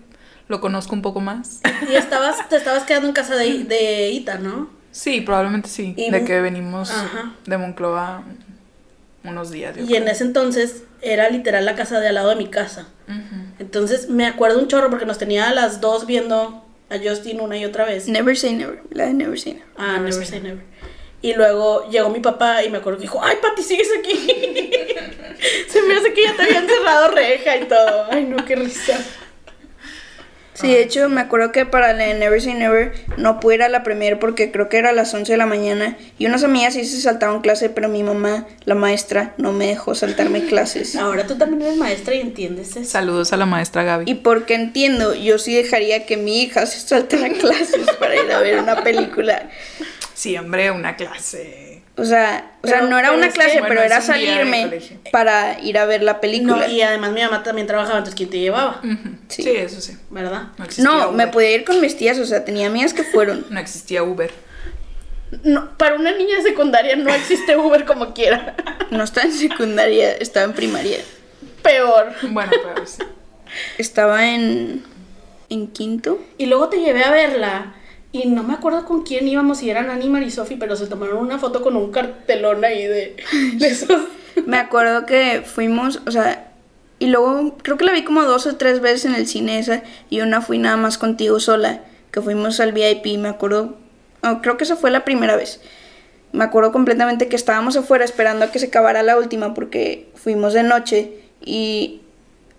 lo 0.47 0.59
conozco 0.59 0.95
un 0.95 1.03
poco 1.03 1.19
más. 1.19 1.61
Y 1.87 1.93
estabas, 1.93 2.49
te 2.49 2.55
estabas 2.55 2.83
quedando 2.85 3.07
en 3.09 3.13
casa 3.13 3.35
de, 3.35 3.63
de 3.63 4.09
Ita, 4.09 4.39
¿no? 4.39 4.69
Sí, 4.93 5.19
probablemente 5.21 5.67
sí. 5.67 5.93
Y- 5.97 6.09
de 6.11 6.23
que 6.23 6.39
venimos 6.39 6.89
Ajá. 6.91 7.33
de 7.45 7.57
Monclova 7.57 8.23
unos 9.25 9.51
días. 9.51 9.75
yo 9.75 9.83
Y 9.83 9.95
en 9.95 10.07
ese 10.07 10.23
entonces 10.23 10.83
era 11.01 11.29
literal 11.29 11.65
la 11.65 11.75
casa 11.75 11.99
de 11.99 12.07
al 12.07 12.15
lado 12.15 12.29
de 12.29 12.35
mi 12.37 12.47
casa. 12.47 12.87
Entonces 13.59 14.07
me 14.09 14.25
acuerdo 14.25 14.59
un 14.59 14.67
chorro 14.67 14.89
porque 14.89 15.05
nos 15.05 15.17
tenía 15.17 15.49
a 15.49 15.53
las 15.53 15.81
dos 15.81 16.05
viendo 16.05 16.63
a 16.89 16.97
Justin 17.03 17.41
una 17.41 17.57
y 17.57 17.65
otra 17.65 17.85
vez. 17.85 18.07
Never 18.07 18.37
say 18.37 18.53
never. 18.53 18.81
La 18.91 19.05
de 19.07 19.13
never 19.13 19.37
say 19.39 19.53
never. 19.53 19.67
Ah, 19.77 19.93
Never 19.97 20.09
never 20.11 20.13
say 20.25 20.39
say 20.39 20.41
never. 20.41 20.63
Y 21.21 21.33
luego 21.33 21.89
llegó 21.89 22.09
mi 22.09 22.19
papá 22.19 22.63
y 22.63 22.69
me 22.69 22.77
acuerdo 22.79 22.99
que 22.99 23.03
dijo, 23.03 23.21
ay, 23.23 23.37
Pati, 23.41 23.63
sigues 23.63 23.87
aquí. 23.97 24.13
Se 25.69 25.81
me 25.83 25.95
hace 25.95 26.13
que 26.13 26.23
ya 26.23 26.35
te 26.35 26.43
habían 26.43 26.67
cerrado 26.67 27.09
reja 27.11 27.57
y 27.57 27.65
todo. 27.65 28.05
Ay, 28.11 28.25
no, 28.25 28.43
qué 28.45 28.55
risa. 28.57 28.99
Sí, 30.53 30.67
de 30.67 30.83
hecho, 30.83 31.09
me 31.09 31.21
acuerdo 31.21 31.51
que 31.51 31.65
para 31.65 31.93
la 31.93 32.03
de 32.05 32.13
Never 32.13 32.41
Say 32.41 32.53
Never 32.53 32.93
no 33.17 33.39
pude 33.39 33.55
ir 33.55 33.63
a 33.63 33.69
la 33.69 33.81
premier 33.83 34.19
porque 34.19 34.51
creo 34.51 34.69
que 34.69 34.77
era 34.77 34.89
a 34.89 34.93
las 34.93 35.13
11 35.13 35.31
de 35.31 35.37
la 35.37 35.47
mañana 35.47 35.97
y 36.19 36.27
unas 36.27 36.43
amigas 36.43 36.75
sí 36.75 36.85
se 36.85 37.01
saltaron 37.01 37.41
clase, 37.41 37.69
pero 37.69 37.89
mi 37.89 38.03
mamá, 38.03 38.45
la 38.65 38.75
maestra, 38.75 39.33
no 39.37 39.51
me 39.51 39.67
dejó 39.67 39.95
saltarme 39.95 40.45
clases. 40.47 40.95
Ahora 40.95 41.25
tú 41.25 41.37
también 41.37 41.63
eres 41.63 41.77
maestra 41.77 42.13
y 42.13 42.21
entiendes 42.21 42.75
eso. 42.75 42.89
Saludos 42.89 43.33
a 43.33 43.37
la 43.37 43.45
maestra 43.45 43.83
Gaby. 43.83 44.09
Y 44.09 44.15
porque 44.15 44.53
entiendo, 44.53 45.15
yo 45.15 45.39
sí 45.39 45.55
dejaría 45.55 46.05
que 46.05 46.17
mi 46.17 46.43
hija 46.43 46.65
se 46.65 46.79
saltara 46.79 47.29
clases 47.39 47.89
para 47.99 48.15
ir 48.15 48.31
a 48.31 48.39
ver 48.39 48.59
una 48.59 48.83
película. 48.83 49.49
Sí, 50.13 50.37
hombre, 50.37 50.69
una 50.69 50.95
clase. 50.95 51.62
O 51.95 52.05
sea, 52.05 52.53
o 52.63 52.67
sea 52.67 52.81
no 52.81 52.97
era 52.97 53.11
una 53.11 53.27
que- 53.27 53.33
clase, 53.33 53.59
Bueno, 53.59 53.67
pero 53.67 53.81
era 53.83 54.01
salirme 54.01 54.81
para 55.11 55.59
ir 55.59 55.77
a 55.77 55.85
ver 55.85 56.01
la 56.01 56.19
película. 56.21 56.65
No, 56.67 56.73
y 56.73 56.81
además 56.81 57.11
mi 57.11 57.21
mamá 57.21 57.43
también 57.43 57.67
trabajaba, 57.67 57.99
entonces 57.99 58.15
¿quién 58.15 58.29
te 58.31 58.39
llevaba? 58.39 58.81
Sí. 59.27 59.43
Sí. 59.43 59.49
eso 59.51 59.79
sí. 59.79 59.95
¿Verdad? 60.09 60.47
No 60.57 60.65
existía 60.65 60.91
No, 60.91 61.11
me 61.11 61.27
podía 61.27 61.51
ir 61.51 61.63
con 61.65 61.79
mis 61.81 61.95
tías, 61.95 62.17
o 62.17 62.25
sea, 62.25 62.43
tenía 62.45 62.65
amigas 62.67 62.93
que 62.93 63.03
fueron. 63.03 63.45
No 63.51 63.59
existía 63.59 64.01
Uber. 64.03 64.31
No, 65.43 65.75
para 65.77 65.95
una 65.95 66.11
niña 66.11 66.37
de 66.37 66.43
secundaria 66.43 66.95
no 66.95 67.11
existe 67.13 67.57
Uber 67.57 67.85
como 67.85 68.13
quiera. 68.13 68.55
No 68.91 69.03
estaba 69.03 69.25
en 69.27 69.33
secundaria, 69.33 70.11
estaba 70.13 70.45
en 70.45 70.53
primaria. 70.53 70.99
Peor. 71.63 72.13
Bueno, 72.29 72.51
pero 72.63 72.85
sí. 72.85 73.01
Estaba 73.79 74.27
en. 74.27 74.83
en 75.49 75.67
quinto. 75.67 76.19
Y 76.37 76.45
luego 76.45 76.69
te 76.69 76.77
llevé 76.79 77.03
a 77.03 77.09
verla. 77.11 77.73
Y 78.13 78.27
no 78.27 78.43
me 78.43 78.53
acuerdo 78.53 78.85
con 78.85 79.01
quién 79.01 79.27
íbamos, 79.27 79.57
si 79.57 79.71
eran 79.71 79.89
Annie 79.89 80.25
y 80.25 80.29
Sofi, 80.29 80.55
pero 80.55 80.75
se 80.75 80.85
tomaron 80.85 81.17
una 81.17 81.39
foto 81.39 81.63
con 81.63 81.75
un 81.75 81.91
cartelón 81.91 82.63
ahí 82.63 82.85
de, 82.85 83.15
de 83.55 83.67
esos. 83.67 84.03
Me 84.45 84.57
acuerdo 84.57 85.07
que 85.07 85.41
fuimos, 85.41 85.99
o 86.05 86.11
sea, 86.11 86.51
y 86.99 87.07
luego 87.07 87.57
creo 87.63 87.75
que 87.75 87.85
la 87.85 87.91
vi 87.91 88.03
como 88.03 88.23
dos 88.23 88.45
o 88.45 88.55
tres 88.55 88.81
veces 88.81 89.05
en 89.05 89.15
el 89.15 89.27
cine 89.27 89.57
esa, 89.57 89.81
y 90.11 90.21
una 90.21 90.41
fui 90.41 90.59
nada 90.59 90.77
más 90.77 90.99
contigo 90.99 91.39
sola, 91.39 91.81
que 92.11 92.21
fuimos 92.21 92.59
al 92.59 92.71
VIP, 92.71 93.17
me 93.17 93.29
acuerdo, 93.29 93.77
oh, 94.21 94.41
creo 94.43 94.57
que 94.57 94.63
esa 94.63 94.75
fue 94.75 94.91
la 94.91 95.03
primera 95.05 95.35
vez. 95.35 95.59
Me 96.33 96.43
acuerdo 96.43 96.71
completamente 96.71 97.27
que 97.29 97.35
estábamos 97.35 97.75
afuera 97.77 98.05
esperando 98.05 98.45
a 98.45 98.51
que 98.51 98.59
se 98.59 98.67
acabara 98.67 99.01
la 99.01 99.17
última 99.17 99.55
porque 99.55 100.11
fuimos 100.13 100.53
de 100.53 100.61
noche 100.61 101.13
y, 101.43 102.01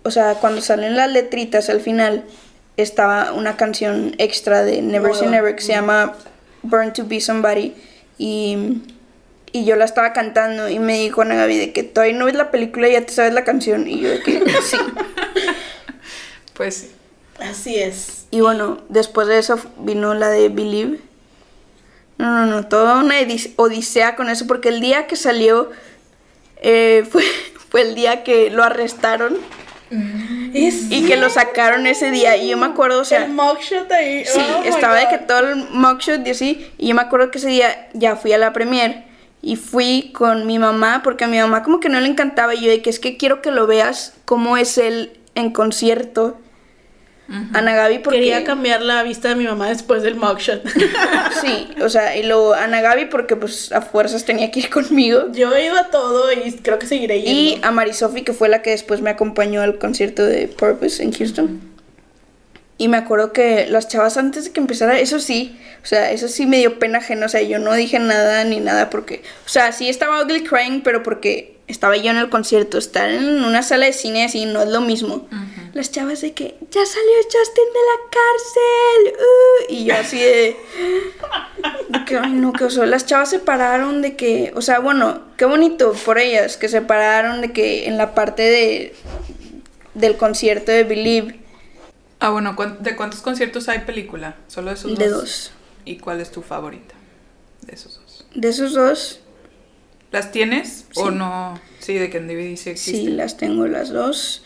o 0.03 0.11
sea, 0.11 0.35
cuando 0.35 0.61
salen 0.61 0.97
las 0.97 1.13
letritas 1.13 1.71
al 1.71 1.81
final, 1.81 2.25
estaba 2.77 3.33
una 3.33 3.57
canción 3.57 4.15
extra 4.19 4.65
de 4.65 4.83
Never 4.83 5.15
Say. 5.15 5.29
Never 5.29 5.55
que 5.55 5.63
se 5.63 5.73
llama 5.73 6.15
Burn 6.63 6.93
to 6.93 7.05
Be 7.07 7.21
Somebody 7.21 7.75
y, 8.19 8.83
y 9.53 9.65
yo 9.65 9.77
la 9.77 9.85
estaba 9.85 10.13
cantando 10.13 10.69
y 10.69 10.79
me 10.79 10.99
dijo 10.99 11.23
Ana 11.23 11.37
Gaby 11.37 11.59
de 11.59 11.73
que 11.73 11.83
todavía 11.83 12.17
no 12.17 12.27
ves 12.27 12.35
la 12.35 12.51
película 12.51 12.89
y 12.89 12.93
ya 12.93 13.05
te 13.05 13.13
sabes 13.13 13.33
la 13.33 13.45
canción 13.45 13.87
y 13.87 14.01
yo 14.01 14.11
de 14.11 14.21
que 14.21 14.41
sí. 14.63 14.77
Pues 16.55 16.75
sí. 16.77 16.91
Así 17.41 17.77
es. 17.77 18.27
Y 18.31 18.41
bueno, 18.41 18.79
después 18.89 19.29
de 19.29 19.39
eso 19.39 19.59
vino 19.79 20.15
la 20.15 20.29
de 20.29 20.49
Believe. 20.49 21.01
No, 22.17 22.31
no, 22.31 22.47
no, 22.47 22.67
toda 22.69 23.01
una 23.01 23.17
odisea 23.57 24.15
con 24.15 24.29
eso, 24.29 24.47
porque 24.47 24.69
el 24.69 24.81
día 24.81 25.07
que 25.07 25.17
salió 25.17 25.71
eh, 26.63 27.05
fue, 27.11 27.25
fue 27.71 27.83
el 27.83 27.95
día 27.95 28.23
que 28.25 28.51
lo 28.51 28.63
arrestaron 28.63 29.37
Es 30.53 30.91
y 30.91 31.07
que 31.07 31.17
lo 31.17 31.31
sacaron 31.31 31.87
ese 31.87 32.11
día. 32.11 32.37
Y 32.37 32.49
yo 32.49 32.57
me 32.57 32.67
acuerdo, 32.67 33.01
o 33.01 33.05
sea, 33.05 33.25
el 33.25 33.33
mugshot 33.33 33.91
ahí. 33.93 34.25
sí, 34.25 34.41
Oh 34.41 34.65
estaba 34.65 34.97
de 34.97 35.09
que 35.09 35.19
todo 35.19 35.41
el 35.41 35.57
mugshot 35.71 36.27
y 36.27 36.31
así. 36.31 36.71
Y 36.79 36.89
yo 36.89 36.95
me 36.95 37.03
acuerdo 37.03 37.31
que 37.31 37.39
ese 37.39 37.49
día 37.49 37.89
ya 37.93 38.17
fui 38.17 38.33
a 38.33 38.39
la 38.39 38.53
premier 38.53 39.05
y 39.43 39.57
fui 39.57 40.11
con 40.15 40.47
mi 40.47 40.59
mamá, 40.59 41.03
porque 41.05 41.25
a 41.25 41.29
mi 41.29 41.39
mamá 41.39 41.63
como 41.63 41.81
que 41.81 41.89
no 41.89 42.01
le 42.01 42.09
encantaba. 42.09 42.55
Y 42.55 42.63
yo 42.63 42.71
de 42.71 42.83
que 42.83 42.91
es 42.91 42.99
que 42.99 43.17
quiero 43.17 43.43
que 43.43 43.51
lo 43.51 43.67
veas 43.67 44.15
cómo 44.25 44.57
es 44.57 44.79
él 44.79 45.13
en 45.35 45.51
concierto. 45.51 46.39
Ana 47.29 47.75
Gaby, 47.75 48.01
porque... 48.01 48.19
Quería 48.19 48.45
cambiar 48.45 48.83
la 48.83 49.03
vista 49.03 49.31
de 49.31 49.35
mi 49.35 49.45
mamá 49.45 49.69
después 49.69 50.03
del 50.03 50.15
mugshot. 50.15 50.63
Sí, 51.41 51.69
o 51.83 51.89
sea, 51.89 52.17
y 52.17 52.23
luego 52.23 52.55
Ana 52.55 52.81
Gaby 52.81 53.07
porque 53.07 53.37
pues 53.37 53.73
a 53.73 53.83
fuerzas 53.83 54.25
tenía 54.25 54.51
que 54.51 54.61
ir 54.61 54.71
conmigo. 54.71 55.31
Yo 55.33 55.55
he 55.55 55.67
ido 55.67 55.77
a 55.77 55.91
todo 55.91 56.33
y 56.33 56.53
creo 56.53 56.79
que 56.79 56.87
seguiré 56.87 57.23
yendo. 57.23 57.41
Y 57.41 57.61
a 57.63 57.71
Marisofi 57.71 58.23
que 58.23 58.33
fue 58.33 58.49
la 58.49 58.63
que 58.63 58.71
después 58.71 59.01
me 59.01 59.11
acompañó 59.11 59.61
al 59.61 59.79
concierto 59.79 60.25
de 60.25 60.49
Purpose 60.49 61.03
en 61.03 61.13
Houston. 61.13 61.61
Y 62.77 62.89
me 62.89 62.97
acuerdo 62.97 63.33
que 63.33 63.67
las 63.69 63.89
chavas 63.89 64.17
antes 64.17 64.45
de 64.45 64.53
que 64.53 64.61
empezara, 64.61 64.99
eso 64.99 65.21
sí, 65.21 65.59
o 65.83 65.87
sea, 65.87 66.11
eso 66.11 66.27
sí 66.29 66.45
me 66.45 66.59
dio 66.59 66.79
pena 66.79 66.99
ajena, 66.99 67.27
o 67.27 67.29
sea, 67.29 67.41
yo 67.43 67.61
no 67.61 67.73
dije 67.73 68.01
nada 68.01 68.43
ni 68.45 68.59
nada 68.59 68.91
porque, 68.91 69.23
o 69.47 69.49
sea, 69.49 69.71
sí 69.71 69.89
estaba 69.89 70.23
ugly 70.23 70.43
crying, 70.43 70.81
pero 70.83 71.03
porque 71.05 71.54
estaba 71.67 71.97
yo 71.97 72.11
en 72.11 72.19
el 72.19 72.29
concierto, 72.31 72.79
estar 72.79 73.09
en 73.11 73.43
una 73.45 73.63
sala 73.63 73.87
de 73.87 73.93
cine 73.93 74.25
así 74.25 74.45
no 74.47 74.63
es 74.63 74.69
lo 74.69 74.81
mismo. 74.81 75.27
Las 75.73 75.91
chavas 75.91 76.21
de 76.21 76.33
que 76.33 76.57
ya 76.71 76.87
salió 76.87 77.13
Justin 77.25 77.65
de 77.73 77.81
la 77.91 78.11
cárcel, 78.11 79.21
uh", 79.21 79.73
y 79.73 79.85
yo 79.87 79.95
así 79.97 80.19
de, 80.19 80.57
de 81.89 82.05
que, 82.05 82.17
ay 82.19 82.33
no, 82.33 82.53
que 82.53 82.65
oso. 82.65 82.85
Las 82.87 83.07
chavas 83.07 83.31
se 83.31 83.39
pararon 83.41 84.01
de 84.03 84.15
que, 84.15 84.53
o 84.55 84.63
sea, 84.63 84.79
bueno, 84.79 85.23
qué 85.37 85.47
bonito 85.47 85.93
por 86.05 86.19
ellas, 86.19 86.57
que 86.57 86.69
se 86.69 86.81
pararon 86.81 87.41
de 87.41 87.53
que 87.53 87.89
en 87.89 87.99
la 87.99 88.15
parte 88.15 88.43
de 88.43 88.95
del 89.95 90.17
concierto 90.17 90.71
de 90.73 90.85
Believe, 90.85 91.41
Ah, 92.21 92.31
bueno, 92.31 92.57
¿cuán- 92.57 92.83
¿de 92.83 92.97
cuántos 92.97 93.21
conciertos 93.21 93.69
hay 93.69 93.81
película? 93.81 94.37
Solo 94.49 94.69
de 94.71 94.77
esos 94.77 94.97
de 94.99 95.09
dos. 95.09 95.21
dos. 95.21 95.51
¿Y 95.85 95.97
cuál 95.99 96.21
es 96.21 96.31
tu 96.31 96.41
favorita? 96.41 96.95
De 97.63 97.75
esos 97.75 97.97
dos. 98.01 98.25
De 98.35 98.49
esos 98.49 98.73
dos, 98.73 99.21
¿Las 100.15 100.31
tienes 100.31 100.87
o 100.95 101.11
no? 101.11 101.59
Sí, 101.81 101.95
de 101.95 102.09
que 102.09 102.19
en 102.19 102.29
DVD 102.29 102.57
sí 102.57 102.71
existe. 102.71 103.01
sí, 103.01 103.09
las 103.09 103.37
tengo 103.37 103.67
las 103.67 103.89
dos. 103.89 104.45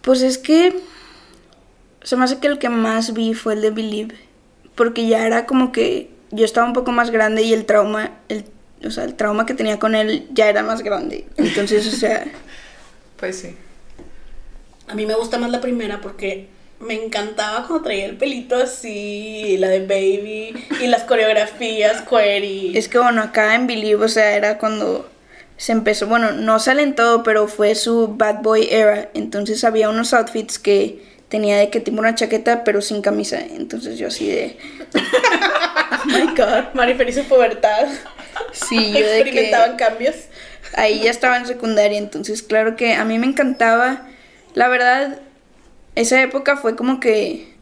Pues 0.00 0.22
es 0.22 0.38
que 0.38 0.78
se 2.04 2.16
me 2.16 2.22
hace 2.22 2.38
que 2.38 2.46
el 2.46 2.60
que 2.60 2.68
más 2.68 3.14
vi 3.14 3.34
fue 3.34 3.54
el 3.54 3.62
de 3.62 3.70
Believe, 3.72 4.14
porque 4.76 5.08
ya 5.08 5.26
era 5.26 5.44
como 5.44 5.72
que 5.72 6.08
yo 6.30 6.44
estaba 6.44 6.68
un 6.68 6.72
poco 6.72 6.92
más 6.92 7.10
grande 7.10 7.42
y 7.42 7.52
el 7.52 7.66
trauma, 7.66 8.12
el, 8.28 8.44
o 8.84 8.92
sea, 8.92 9.02
el 9.02 9.16
trauma 9.16 9.44
que 9.44 9.54
tenía 9.54 9.80
con 9.80 9.96
él 9.96 10.28
ya 10.30 10.48
era 10.48 10.62
más 10.62 10.84
grande. 10.84 11.26
Entonces, 11.36 11.92
o 11.92 11.96
sea, 11.96 12.24
Pues 13.16 13.40
sí. 13.40 13.56
A 14.86 14.94
mí 14.94 15.04
me 15.04 15.16
gusta 15.16 15.36
más 15.36 15.50
la 15.50 15.60
primera 15.60 16.00
porque 16.00 16.46
me 16.80 16.94
encantaba 16.94 17.66
cuando 17.66 17.84
traía 17.84 18.06
el 18.06 18.16
pelito 18.16 18.56
así, 18.56 18.88
y 18.88 19.56
la 19.58 19.68
de 19.68 19.80
Baby, 19.80 20.54
y 20.80 20.86
las 20.86 21.04
coreografías, 21.04 22.02
query. 22.02 22.76
Es 22.76 22.88
que 22.88 22.98
bueno, 22.98 23.22
acá 23.22 23.54
en 23.54 23.66
Believe, 23.66 24.04
o 24.04 24.08
sea, 24.08 24.34
era 24.36 24.58
cuando 24.58 25.08
se 25.56 25.72
empezó, 25.72 26.06
bueno, 26.06 26.32
no 26.32 26.58
sale 26.58 26.82
en 26.82 26.94
todo, 26.94 27.22
pero 27.22 27.46
fue 27.46 27.74
su 27.74 28.08
bad 28.08 28.40
boy 28.42 28.66
era. 28.70 29.10
Entonces 29.12 29.62
había 29.62 29.90
unos 29.90 30.14
outfits 30.14 30.58
que 30.58 31.02
tenía 31.28 31.58
de 31.58 31.68
que 31.68 31.80
tipo 31.80 31.98
una 32.00 32.14
chaqueta, 32.14 32.64
pero 32.64 32.80
sin 32.80 33.02
camisa. 33.02 33.38
Entonces 33.40 33.98
yo 33.98 34.08
así 34.08 34.26
de, 34.28 34.56
Oh 35.92 36.06
my 36.06 36.34
god, 36.34 36.72
Marifer 36.74 37.08
y 37.10 37.12
su 37.12 37.24
pubertad. 37.24 37.88
sí, 38.52 38.90
yo 38.92 39.00
de 39.06 39.18
Experimentaban 39.20 39.76
que 39.76 39.84
cambios. 39.84 40.14
ahí 40.74 41.00
ya 41.02 41.10
estaba 41.10 41.36
en 41.36 41.44
secundaria. 41.46 41.98
Entonces, 41.98 42.42
claro 42.42 42.74
que 42.74 42.94
a 42.94 43.04
mí 43.04 43.18
me 43.18 43.26
encantaba. 43.26 44.06
La 44.54 44.68
verdad, 44.68 45.18
esa 46.00 46.20
época 46.22 46.56
fue 46.56 46.76
como 46.76 47.00
que 47.00 47.54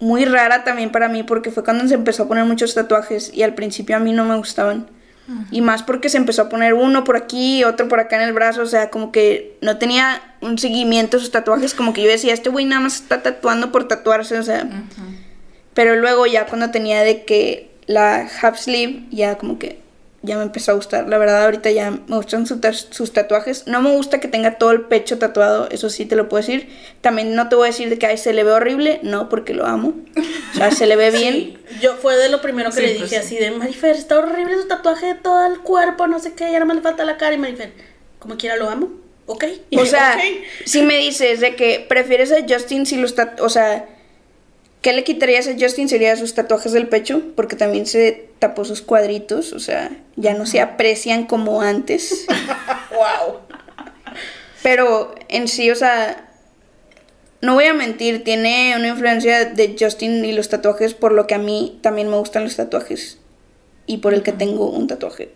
muy 0.00 0.24
rara 0.24 0.64
también 0.64 0.90
para 0.90 1.08
mí 1.08 1.22
porque 1.22 1.50
fue 1.50 1.64
cuando 1.64 1.86
se 1.88 1.94
empezó 1.94 2.24
a 2.24 2.28
poner 2.28 2.44
muchos 2.44 2.74
tatuajes 2.74 3.32
y 3.34 3.42
al 3.42 3.54
principio 3.54 3.96
a 3.96 3.98
mí 3.98 4.12
no 4.12 4.24
me 4.24 4.36
gustaban. 4.36 4.86
Y 5.50 5.60
más 5.60 5.82
porque 5.82 6.08
se 6.08 6.16
empezó 6.16 6.40
a 6.40 6.48
poner 6.48 6.72
uno 6.72 7.04
por 7.04 7.14
aquí, 7.14 7.62
otro 7.62 7.86
por 7.86 8.00
acá 8.00 8.16
en 8.16 8.22
el 8.22 8.32
brazo, 8.32 8.62
o 8.62 8.66
sea, 8.66 8.88
como 8.88 9.12
que 9.12 9.58
no 9.60 9.76
tenía 9.76 10.22
un 10.40 10.56
seguimiento 10.56 11.18
a 11.18 11.20
sus 11.20 11.30
tatuajes, 11.30 11.74
como 11.74 11.92
que 11.92 12.02
yo 12.02 12.08
decía, 12.08 12.32
este 12.32 12.48
güey 12.48 12.64
nada 12.64 12.80
más 12.80 13.02
está 13.02 13.22
tatuando 13.22 13.70
por 13.70 13.86
tatuarse, 13.88 14.38
o 14.38 14.42
sea. 14.42 14.66
Pero 15.74 15.96
luego 15.96 16.24
ya 16.24 16.46
cuando 16.46 16.70
tenía 16.70 17.02
de 17.02 17.26
que 17.26 17.70
la 17.86 18.26
half 18.40 18.58
sleeve, 18.58 19.04
ya 19.10 19.36
como 19.36 19.58
que 19.58 19.82
ya 20.22 20.36
me 20.36 20.42
empezó 20.42 20.72
a 20.72 20.74
gustar. 20.74 21.08
La 21.08 21.16
verdad, 21.18 21.44
ahorita 21.44 21.70
ya 21.70 21.90
me 21.90 22.16
gustan 22.16 22.46
su 22.46 22.58
ta- 22.60 22.72
sus 22.72 23.12
tatuajes. 23.12 23.66
No 23.66 23.80
me 23.80 23.90
gusta 23.92 24.18
que 24.20 24.26
tenga 24.28 24.58
todo 24.58 24.72
el 24.72 24.82
pecho 24.82 25.18
tatuado, 25.18 25.68
eso 25.70 25.90
sí 25.90 26.06
te 26.06 26.16
lo 26.16 26.28
puedo 26.28 26.40
decir. 26.40 26.68
También 27.00 27.34
no 27.36 27.48
te 27.48 27.54
voy 27.56 27.66
a 27.68 27.70
decir 27.70 27.88
de 27.88 27.98
que 27.98 28.06
ay, 28.06 28.18
se 28.18 28.32
le 28.32 28.42
ve 28.44 28.50
horrible, 28.50 28.98
no, 29.04 29.28
porque 29.28 29.54
lo 29.54 29.64
amo. 29.66 29.94
O 30.52 30.56
sea, 30.56 30.70
se 30.72 30.86
le 30.86 30.96
ve 30.96 31.10
bien. 31.16 31.34
Sí, 31.34 31.58
yo 31.80 31.94
fue 31.96 32.16
de 32.16 32.28
lo 32.28 32.40
primero 32.42 32.70
que 32.70 32.76
Sí, 32.76 32.82
le 32.82 32.94
pues 32.98 33.10
dije 33.10 33.22
sí. 33.22 33.26
así 33.36 33.44
de 33.44 33.50
Marifer, 33.52 33.94
está 33.96 34.18
horrible 34.18 34.54
su 34.56 34.66
tatuaje 34.66 35.06
de 35.06 35.14
todo 35.14 35.46
el 35.46 35.60
cuerpo, 35.60 36.06
no 36.08 36.18
sé 36.18 36.32
qué, 36.34 36.44
ya 36.46 36.52
nada 36.54 36.64
más 36.64 36.76
le 36.76 36.82
falta 36.82 37.04
la 37.04 37.16
cara 37.16 37.34
y 37.34 37.38
Marifer, 37.38 37.72
como 38.18 38.36
quiera 38.36 38.56
lo 38.56 38.68
amo. 38.68 38.90
ok. 39.26 39.44
O 39.76 39.84
sea, 39.86 40.14
Ok. 40.18 40.44
si 40.64 40.82
me 40.82 40.96
dices 40.98 41.38
de 41.40 41.54
que 41.54 41.86
prefieres 41.88 42.32
a 42.32 42.38
Justin 42.48 42.86
si 42.86 42.96
los 42.96 43.14
tatuajes, 43.14 43.44
o 43.44 43.48
sea, 43.50 43.88
¿qué 44.82 44.92
le 44.92 45.04
quitarías 45.04 45.48
a 45.48 45.54
Justin? 45.58 45.88
Sería 45.88 46.16
sus 46.16 46.34
tatuajes 46.34 46.72
del 46.72 46.88
pecho, 46.88 47.22
porque 47.36 47.56
también 47.56 47.86
se 47.86 48.30
tapó 48.38 48.64
sus 48.64 48.82
cuadritos, 48.82 49.52
o 49.52 49.60
sea, 49.60 49.90
ya 50.16 50.34
no 50.34 50.46
se 50.46 50.60
aprecian 50.60 51.26
como 51.26 51.62
antes. 51.62 52.26
wow. 52.90 53.40
Pero 54.62 55.14
en 55.28 55.48
sí, 55.48 55.70
o 55.70 55.74
sea, 55.74 56.28
no 57.40 57.54
voy 57.54 57.64
a 57.64 57.74
mentir, 57.74 58.24
tiene 58.24 58.74
una 58.76 58.88
influencia 58.88 59.44
de 59.44 59.76
Justin 59.78 60.24
y 60.24 60.32
los 60.32 60.48
tatuajes, 60.48 60.94
por 60.94 61.12
lo 61.12 61.26
que 61.26 61.34
a 61.34 61.38
mí 61.38 61.78
también 61.82 62.08
me 62.10 62.16
gustan 62.16 62.44
los 62.44 62.56
tatuajes. 62.56 63.18
Y 63.86 63.98
por 63.98 64.12
el 64.12 64.22
que 64.22 64.32
tengo 64.32 64.70
un 64.70 64.86
tatuaje. 64.86 65.32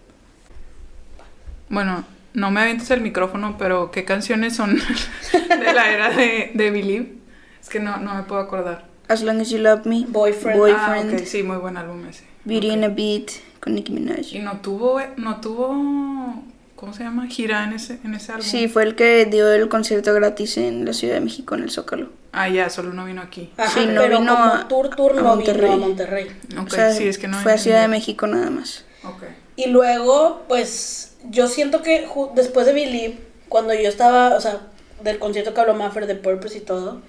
Bueno, 1.68 2.04
no 2.34 2.50
me 2.50 2.60
avientes 2.60 2.90
el 2.90 3.00
micrófono, 3.00 3.56
pero 3.58 3.90
¿qué 3.90 4.04
canciones 4.04 4.56
son 4.56 4.76
de 5.48 5.72
la 5.72 5.90
era 5.90 6.10
de, 6.10 6.50
de 6.52 6.70
Believe? 6.70 7.14
Es 7.60 7.68
que 7.70 7.80
no, 7.80 7.96
no 7.98 8.14
me 8.14 8.24
puedo 8.24 8.42
acordar. 8.42 8.91
As 9.12 9.22
Long 9.22 9.40
As 9.40 9.50
You 9.50 9.58
Love 9.58 9.84
Me. 9.86 10.04
Boyfriend. 10.08 10.58
Boyfriend. 10.58 11.14
Ah, 11.20 11.24
sí, 11.26 11.42
muy 11.42 11.56
buen 11.58 11.76
álbum 11.76 12.04
ese. 12.06 12.24
Beauty 12.44 12.68
in 12.70 12.84
a 12.84 12.88
Beat 12.88 13.30
con 13.60 13.74
Nicki 13.74 13.92
Minaj. 13.92 14.32
Y 14.34 14.40
no 14.40 14.60
tuvo, 14.60 15.00
no 15.16 15.40
tuvo, 15.40 16.42
¿cómo 16.76 16.92
se 16.92 17.04
llama? 17.04 17.26
Gira 17.28 17.64
en 17.64 17.72
ese, 17.74 17.98
en 18.04 18.14
ese 18.14 18.32
álbum. 18.32 18.44
Sí, 18.46 18.68
fue 18.68 18.82
el 18.82 18.94
que 18.96 19.26
dio 19.26 19.52
el 19.52 19.68
concierto 19.68 20.12
gratis 20.14 20.56
en 20.56 20.84
la 20.84 20.92
Ciudad 20.92 21.14
de 21.14 21.20
México, 21.20 21.54
en 21.54 21.62
el 21.62 21.70
Zócalo. 21.70 22.10
Ah, 22.32 22.48
ya, 22.48 22.68
solo 22.70 22.92
no 22.92 23.04
vino 23.04 23.22
aquí. 23.22 23.50
Ajá, 23.56 23.70
Sí, 23.70 23.86
no 23.86 24.00
pero 24.02 24.18
vino 24.20 24.32
como 24.34 24.44
a- 24.46 24.66
tour, 24.68 24.88
tour 24.96 25.12
a 25.12 25.16
no 25.16 25.22
Monterrey. 25.22 25.70
vino 25.70 25.84
a 25.84 25.86
Monterrey. 25.88 26.26
Ok, 26.58 26.66
o 26.66 26.70
sea, 26.70 26.92
sí, 26.92 27.06
es 27.06 27.18
que 27.18 27.28
no 27.28 27.36
fue 27.38 27.52
a 27.52 27.58
Ciudad 27.58 27.82
de. 27.82 27.88
México 27.88 28.26
nada 28.26 28.50
más. 28.50 28.84
Ok. 29.04 29.22
Y 29.56 29.66
luego, 29.68 30.42
pues, 30.48 31.16
yo 31.30 31.46
siento 31.46 31.82
que 31.82 32.08
después 32.34 32.66
de 32.66 32.72
Believe, 32.72 33.18
cuando 33.48 33.74
yo 33.74 33.88
estaba, 33.88 34.34
o 34.34 34.40
sea, 34.40 34.60
del 35.04 35.18
concierto 35.18 35.52
que 35.52 35.60
habló 35.60 35.74
Maffer 35.74 36.06
de 36.06 36.14
Purpose 36.14 36.56
y 36.58 36.60
todo, 36.62 37.02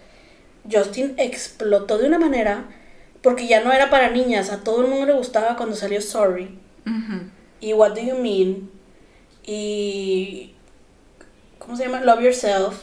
Justin 0.71 1.13
explotó 1.17 1.97
de 1.97 2.07
una 2.07 2.19
manera, 2.19 2.65
porque 3.21 3.47
ya 3.47 3.63
no 3.63 3.71
era 3.71 3.89
para 3.89 4.09
niñas, 4.09 4.51
a 4.51 4.63
todo 4.63 4.81
el 4.81 4.87
mundo 4.87 5.05
le 5.05 5.13
gustaba 5.13 5.55
cuando 5.55 5.75
salió 5.75 6.01
Sorry, 6.01 6.57
y 7.59 7.73
What 7.73 7.95
Do 7.95 8.01
You 8.01 8.15
Mean, 8.15 8.69
y... 9.45 10.53
¿Cómo 11.59 11.77
se 11.77 11.85
llama? 11.85 12.01
Love 12.01 12.23
Yourself. 12.23 12.75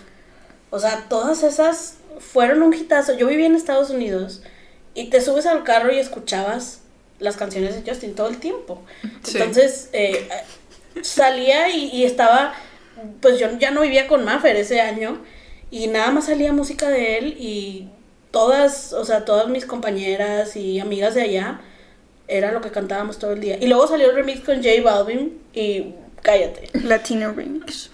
O 0.71 0.79
sea, 0.79 1.05
todas 1.11 1.43
esas 1.43 1.99
fueron 2.19 2.63
un 2.63 2.73
hitazo. 2.73 3.15
Yo 3.15 3.27
vivía 3.27 3.45
en 3.45 3.55
Estados 3.55 3.91
Unidos 3.91 4.43
y 4.95 5.11
te 5.11 5.21
subes 5.21 5.45
al 5.45 5.65
carro 5.65 5.93
y 5.93 5.99
escuchabas 5.99 6.81
las 7.19 7.37
canciones 7.37 7.75
de 7.75 7.91
Justin 7.91 8.15
todo 8.15 8.29
el 8.29 8.39
tiempo. 8.39 8.83
Sí. 9.23 9.37
Entonces, 9.37 9.91
eh, 9.93 10.29
salía 11.03 11.69
y, 11.69 11.91
y 11.91 12.05
estaba, 12.05 12.55
pues 13.21 13.39
yo 13.39 13.51
ya 13.59 13.71
no 13.71 13.83
vivía 13.83 14.09
con 14.09 14.25
Maffer 14.25 14.57
ese 14.57 14.81
año 14.81 15.21
y 15.71 15.87
nada 15.87 16.11
más 16.11 16.27
salía 16.27 16.53
música 16.53 16.89
de 16.89 17.19
él 17.19 17.37
y 17.39 17.89
todas, 18.31 18.93
o 18.93 19.05
sea, 19.05 19.25
todas 19.25 19.49
mis 19.49 19.67
compañeras 19.67 20.57
y 20.57 20.81
amigas 20.81 21.15
de 21.15 21.23
allá 21.23 21.61
era 22.29 22.53
lo 22.53 22.61
que 22.61 22.71
cantábamos 22.71 23.19
todo 23.19 23.33
el 23.33 23.41
día. 23.41 23.59
Y 23.61 23.67
luego 23.67 23.87
salió 23.87 24.11
el 24.11 24.17
remix 24.17 24.41
con 24.41 24.57
J 24.57 24.83
Balvin 24.83 25.41
y 25.53 25.95
cállate. 26.23 26.71
Latino 26.85 27.33
Remix. 27.33 27.91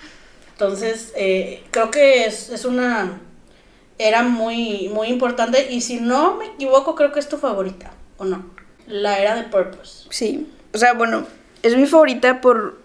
Entonces, 0.53 1.13
eh, 1.17 1.63
creo 1.71 1.91
que 1.91 2.27
es, 2.27 2.51
es 2.51 2.65
una 2.65 3.21
era 3.99 4.23
muy, 4.23 4.89
muy 4.89 5.09
importante 5.09 5.73
y 5.73 5.81
si 5.81 6.01
no 6.01 6.37
me 6.37 6.47
equivoco, 6.47 6.95
creo 6.95 7.13
que 7.13 7.21
es 7.21 7.29
tu 7.29 7.39
favorita, 7.39 7.93
¿o 8.19 8.25
no? 8.25 8.51
La 8.87 9.19
era 9.19 9.35
de 9.37 9.45
Purpose. 9.45 10.07
Sí. 10.11 10.47
O 10.75 10.79
sea, 10.79 10.93
bueno, 10.93 11.27
es 11.63 11.77
mi 11.77 11.87
favorita 11.87 12.41
por 12.41 12.79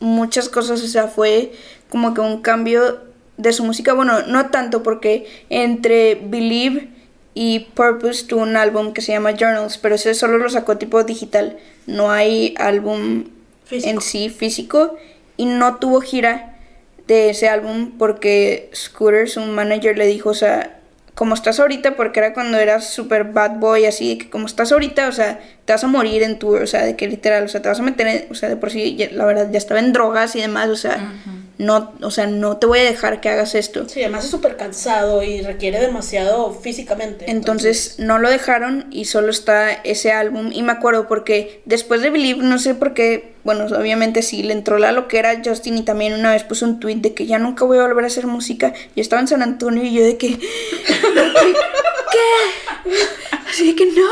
muchas 0.00 0.48
cosas. 0.48 0.82
O 0.82 0.86
sea, 0.86 1.08
fue 1.08 1.52
como 1.88 2.14
que 2.14 2.20
un 2.20 2.42
cambio 2.42 3.00
de 3.36 3.52
su 3.52 3.64
música. 3.64 3.92
Bueno, 3.94 4.22
no 4.26 4.46
tanto 4.50 4.82
porque 4.82 5.26
entre 5.50 6.14
Believe 6.16 6.88
y 7.34 7.60
Purpose 7.74 8.24
tuvo 8.26 8.42
un 8.42 8.56
álbum 8.56 8.92
que 8.92 9.00
se 9.02 9.12
llama 9.12 9.32
Journals, 9.32 9.78
pero 9.78 9.96
ese 9.96 10.14
solo 10.14 10.38
lo 10.38 10.48
sacó 10.48 10.76
tipo 10.78 11.02
digital. 11.04 11.56
No 11.86 12.10
hay 12.10 12.54
álbum 12.58 13.24
Físico. 13.64 13.90
en 13.90 14.00
sí 14.00 14.28
físico 14.30 14.96
y 15.36 15.46
no 15.46 15.76
tuvo 15.76 16.00
gira 16.00 16.56
de 17.08 17.30
ese 17.30 17.48
álbum 17.48 17.92
porque 17.98 18.70
Scooter, 18.74 19.28
su 19.28 19.40
manager, 19.40 19.98
le 19.98 20.06
dijo, 20.06 20.30
o 20.30 20.34
sea, 20.34 20.78
como 21.14 21.34
estás 21.34 21.60
ahorita, 21.60 21.96
porque 21.96 22.18
era 22.20 22.34
cuando 22.34 22.58
eras 22.58 22.88
super 22.88 23.24
bad 23.24 23.58
boy, 23.58 23.84
así, 23.86 24.10
de 24.10 24.18
que 24.18 24.30
como 24.30 24.46
estás 24.46 24.72
ahorita, 24.72 25.08
o 25.08 25.12
sea, 25.12 25.38
te 25.64 25.72
vas 25.72 25.84
a 25.84 25.86
morir 25.86 26.22
en 26.22 26.38
tour, 26.38 26.62
o 26.62 26.66
sea, 26.66 26.82
de 26.84 26.96
que 26.96 27.06
literal, 27.06 27.44
o 27.44 27.48
sea, 27.48 27.62
te 27.62 27.68
vas 27.68 27.78
a 27.78 27.82
meter, 27.82 28.06
en- 28.06 28.26
o 28.30 28.34
sea, 28.34 28.48
de 28.48 28.56
por 28.56 28.70
sí, 28.70 28.96
ya- 28.96 29.10
la 29.12 29.24
verdad, 29.24 29.48
ya 29.52 29.58
estaba 29.58 29.78
en 29.80 29.92
drogas 29.92 30.34
y 30.34 30.40
demás, 30.40 30.68
o 30.70 30.76
sea, 30.76 31.12
no, 31.56 31.92
o 32.02 32.10
sea, 32.10 32.26
no 32.26 32.56
te 32.56 32.66
voy 32.66 32.80
a 32.80 32.84
dejar 32.84 33.20
que 33.20 33.28
hagas 33.28 33.54
esto. 33.54 33.88
Sí, 33.88 34.02
además 34.02 34.24
es 34.24 34.30
súper 34.30 34.56
cansado 34.56 35.22
y 35.22 35.40
requiere 35.40 35.80
demasiado 35.80 36.52
físicamente. 36.52 37.30
Entonces 37.30 37.96
no 37.98 38.18
lo 38.18 38.28
dejaron 38.28 38.86
y 38.90 39.04
solo 39.04 39.30
está 39.30 39.72
ese 39.72 40.12
álbum. 40.12 40.50
Y 40.52 40.62
me 40.62 40.72
acuerdo 40.72 41.06
porque 41.06 41.62
después 41.64 42.02
de 42.02 42.10
Believe, 42.10 42.42
no 42.42 42.58
sé 42.58 42.74
por 42.74 42.92
qué, 42.92 43.34
bueno, 43.44 43.66
obviamente 43.66 44.22
sí, 44.22 44.42
le 44.42 44.52
entró 44.52 44.78
la 44.78 44.90
loquera 44.90 45.30
a 45.30 45.42
Justin 45.44 45.78
y 45.78 45.82
también 45.82 46.14
una 46.14 46.32
vez 46.32 46.42
puso 46.42 46.64
un 46.64 46.80
tweet 46.80 46.96
de 46.96 47.14
que 47.14 47.26
ya 47.26 47.38
nunca 47.38 47.64
voy 47.64 47.78
a 47.78 47.82
volver 47.82 48.04
a 48.04 48.08
hacer 48.08 48.26
música. 48.26 48.72
Yo 48.96 49.02
estaba 49.02 49.20
en 49.20 49.28
San 49.28 49.42
Antonio 49.42 49.84
y 49.84 49.94
yo 49.94 50.04
de 50.04 50.16
que, 50.16 50.30
de 50.30 50.36
que, 50.38 51.54
¿qué? 52.12 52.90
Así 53.48 53.68
de 53.68 53.76
que 53.76 53.86
no, 53.86 54.10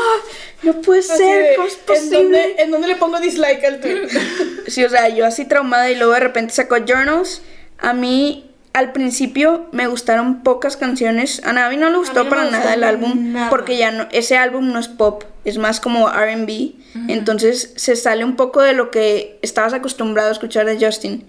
no 0.63 0.73
puede 0.81 0.99
Así 0.99 1.17
ser, 1.17 1.49
de, 1.49 1.55
¿cómo 1.55 1.67
es 1.67 1.73
¿en 1.75 1.85
posible? 1.85 2.17
dónde, 2.19 2.55
¿En 2.59 2.71
dónde 2.71 2.87
le 2.87 2.95
pongo 2.95 3.19
dislike 3.19 3.63
al 3.63 3.79
tweet? 3.79 4.07
Sí, 4.67 4.83
o 4.83 4.89
sea, 4.89 5.09
yo 5.09 5.25
así 5.25 5.45
traumada 5.45 5.91
y 5.91 5.95
luego 5.95 6.13
de 6.13 6.19
repente 6.21 6.53
sacó 6.53 6.77
Journals. 6.77 7.41
A 7.79 7.93
mí 7.93 8.49
al 8.73 8.91
principio 8.91 9.67
me 9.71 9.87
gustaron 9.87 10.41
pocas 10.41 10.77
canciones. 10.77 11.41
A 11.45 11.53
Navi 11.53 11.77
no 11.77 11.89
le 11.89 11.97
gustó 11.97 12.23
no 12.23 12.29
para 12.29 12.45
nada 12.49 12.73
el 12.73 12.83
álbum 12.83 13.33
nada. 13.33 13.49
porque 13.49 13.77
ya 13.77 13.91
no 13.91 14.07
ese 14.11 14.35
álbum 14.37 14.71
no 14.71 14.79
es 14.79 14.87
pop, 14.87 15.23
es 15.45 15.57
más 15.57 15.79
como 15.79 16.09
R&B. 16.09 16.71
Entonces 17.07 17.73
se 17.75 17.95
sale 17.95 18.23
un 18.23 18.35
poco 18.35 18.61
de 18.61 18.73
lo 18.73 18.89
que 18.89 19.37
estabas 19.41 19.73
acostumbrado 19.73 20.29
a 20.29 20.31
escuchar 20.31 20.65
de 20.65 20.83
Justin. 20.83 21.25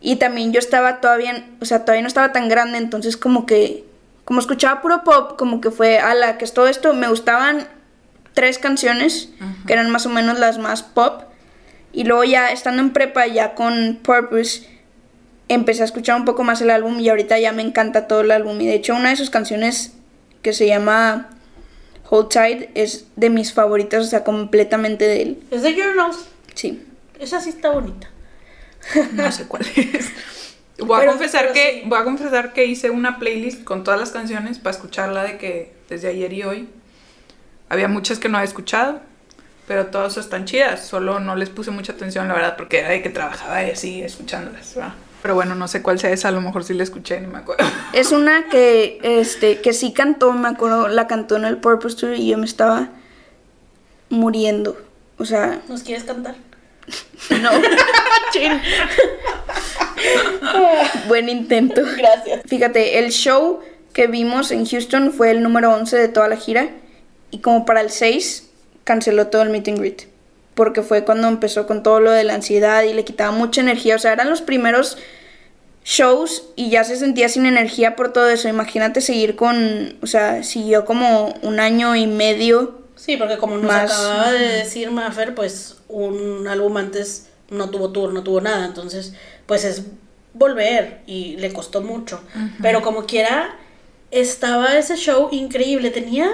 Y 0.00 0.16
también 0.16 0.52
yo 0.52 0.58
estaba 0.58 1.00
todavía, 1.00 1.46
o 1.60 1.64
sea, 1.64 1.84
todavía 1.84 2.02
no 2.02 2.08
estaba 2.08 2.32
tan 2.32 2.48
grande, 2.48 2.78
entonces 2.78 3.16
como 3.16 3.46
que 3.46 3.84
como 4.24 4.40
escuchaba 4.40 4.82
puro 4.82 5.04
pop, 5.04 5.36
como 5.38 5.60
que 5.60 5.70
fue, 5.70 5.98
ala, 6.00 6.36
que 6.36 6.44
es 6.44 6.52
todo 6.52 6.66
esto, 6.66 6.92
me 6.94 7.06
gustaban 7.08 7.68
tres 8.36 8.58
canciones 8.58 9.30
que 9.66 9.72
eran 9.72 9.90
más 9.90 10.04
o 10.04 10.10
menos 10.10 10.38
las 10.38 10.58
más 10.58 10.82
pop. 10.82 11.22
Y 11.92 12.04
luego 12.04 12.22
ya 12.24 12.52
estando 12.52 12.82
en 12.82 12.92
prepa, 12.92 13.26
ya 13.26 13.54
con 13.54 13.98
Purpose, 14.02 14.68
empecé 15.48 15.80
a 15.80 15.86
escuchar 15.86 16.16
un 16.16 16.26
poco 16.26 16.44
más 16.44 16.60
el 16.60 16.68
álbum 16.70 17.00
y 17.00 17.08
ahorita 17.08 17.38
ya 17.38 17.52
me 17.52 17.62
encanta 17.62 18.06
todo 18.06 18.20
el 18.20 18.30
álbum. 18.30 18.60
Y 18.60 18.66
de 18.66 18.74
hecho 18.74 18.94
una 18.94 19.08
de 19.10 19.16
sus 19.16 19.30
canciones 19.30 19.94
que 20.42 20.52
se 20.52 20.66
llama 20.66 21.30
Hold 22.10 22.28
Tight 22.28 22.70
es 22.74 23.06
de 23.16 23.30
mis 23.30 23.54
favoritas, 23.54 24.04
o 24.04 24.06
sea, 24.06 24.22
completamente 24.24 25.06
de 25.08 25.22
él. 25.22 25.42
es 25.50 25.62
de 25.62 25.74
Journals. 25.74 26.18
Sí. 26.54 26.82
Esa 27.18 27.40
sí 27.40 27.48
está 27.48 27.70
bonita. 27.70 28.10
No 29.14 29.32
sé 29.32 29.46
cuál 29.46 29.62
es. 29.74 30.10
Voy 30.78 30.96
a 30.98 31.00
Pero- 31.00 31.12
confesar 31.12 31.40
pero 31.44 31.54
que 31.54 31.80
sí. 31.82 31.88
voy 31.88 31.98
a 31.98 32.04
confesar 32.04 32.52
que 32.52 32.66
hice 32.66 32.90
una 32.90 33.18
playlist 33.18 33.64
con 33.64 33.82
todas 33.82 33.98
las 33.98 34.10
canciones 34.10 34.58
para 34.58 34.76
escucharla 34.76 35.24
de 35.24 35.38
que 35.38 35.72
desde 35.88 36.08
ayer 36.08 36.32
y 36.34 36.42
hoy 36.42 36.68
había 37.68 37.88
muchas 37.88 38.18
que 38.18 38.28
no 38.28 38.38
había 38.38 38.48
escuchado, 38.48 39.00
pero 39.66 39.86
todas 39.86 40.16
están 40.16 40.44
chidas, 40.44 40.86
solo 40.86 41.18
no 41.18 41.34
les 41.34 41.50
puse 41.50 41.70
mucha 41.70 41.92
atención 41.92 42.28
la 42.28 42.34
verdad 42.34 42.56
porque 42.56 42.78
era 42.80 42.90
de 42.90 43.02
que 43.02 43.10
trabajaba 43.10 43.64
y 43.64 43.70
así 43.70 44.02
escuchándolas, 44.02 44.74
¿verdad? 44.74 44.94
Pero 45.22 45.34
bueno, 45.34 45.56
no 45.56 45.66
sé 45.66 45.82
cuál 45.82 45.98
sea 45.98 46.10
esa, 46.10 46.28
a 46.28 46.30
lo 46.30 46.40
mejor 46.40 46.62
sí 46.62 46.72
la 46.74 46.84
escuché, 46.84 47.20
ni 47.20 47.26
me 47.26 47.38
acuerdo. 47.38 47.64
Es 47.92 48.12
una 48.12 48.48
que, 48.48 49.00
este, 49.02 49.60
que 49.60 49.72
sí 49.72 49.92
cantó, 49.92 50.32
me 50.32 50.48
acuerdo, 50.48 50.88
la 50.88 51.08
cantó 51.08 51.36
en 51.36 51.44
el 51.44 51.56
Purpose 51.56 51.96
Tour 51.96 52.14
y 52.14 52.28
yo 52.28 52.38
me 52.38 52.44
estaba 52.44 52.90
muriendo. 54.08 54.76
O 55.18 55.24
sea, 55.24 55.60
¿Nos 55.68 55.82
quieres 55.82 56.04
cantar? 56.04 56.36
no. 57.42 57.50
Chin. 58.32 58.60
Buen 61.08 61.28
intento. 61.28 61.82
Gracias. 61.96 62.42
Fíjate, 62.46 63.00
el 63.00 63.10
show 63.10 63.60
que 63.92 64.06
vimos 64.06 64.52
en 64.52 64.66
Houston 64.66 65.12
fue 65.12 65.30
el 65.30 65.42
número 65.42 65.72
11 65.72 65.96
de 65.96 66.08
toda 66.08 66.28
la 66.28 66.36
gira 66.36 66.68
y 67.30 67.38
como 67.38 67.64
para 67.64 67.80
el 67.80 67.90
6 67.90 68.48
canceló 68.84 69.28
todo 69.28 69.42
el 69.42 69.50
meet 69.50 69.68
and 69.68 69.78
greet 69.78 70.16
porque 70.56 70.82
fue 70.82 71.04
cuando 71.04 71.28
empezó 71.28 71.66
con 71.66 71.82
todo 71.82 72.00
lo 72.00 72.10
de 72.10 72.24
la 72.24 72.34
ansiedad 72.34 72.82
y 72.82 72.94
le 72.94 73.04
quitaba 73.04 73.30
mucha 73.30 73.60
energía, 73.60 73.94
o 73.94 73.98
sea, 73.98 74.14
eran 74.14 74.30
los 74.30 74.40
primeros 74.40 74.96
shows 75.84 76.44
y 76.56 76.70
ya 76.70 76.82
se 76.82 76.96
sentía 76.96 77.28
sin 77.28 77.44
energía 77.44 77.94
por 77.94 78.12
todo 78.12 78.28
eso. 78.30 78.48
Imagínate 78.48 79.02
seguir 79.02 79.36
con, 79.36 79.96
o 80.02 80.06
sea, 80.06 80.42
siguió 80.42 80.86
como 80.86 81.34
un 81.42 81.60
año 81.60 81.94
y 81.94 82.06
medio. 82.06 82.80
Sí, 82.96 83.18
porque 83.18 83.36
como 83.36 83.58
nos 83.58 83.66
Más. 83.66 83.92
acababa 83.92 84.32
de 84.32 84.48
decir 84.48 84.90
Maffer, 84.90 85.34
pues 85.34 85.76
un 85.88 86.48
álbum 86.48 86.78
antes 86.78 87.28
no 87.50 87.68
tuvo 87.68 87.90
tour, 87.90 88.14
no 88.14 88.22
tuvo 88.22 88.40
nada. 88.40 88.64
Entonces, 88.64 89.12
pues 89.44 89.62
es 89.64 89.82
volver 90.32 91.02
y 91.06 91.36
le 91.36 91.52
costó 91.52 91.82
mucho. 91.82 92.20
Pero 92.62 92.80
como 92.80 93.04
quiera, 93.04 93.54
estaba 94.10 94.76
ese 94.78 94.96
show 94.96 95.28
increíble. 95.30 95.90
Tenía 95.90 96.30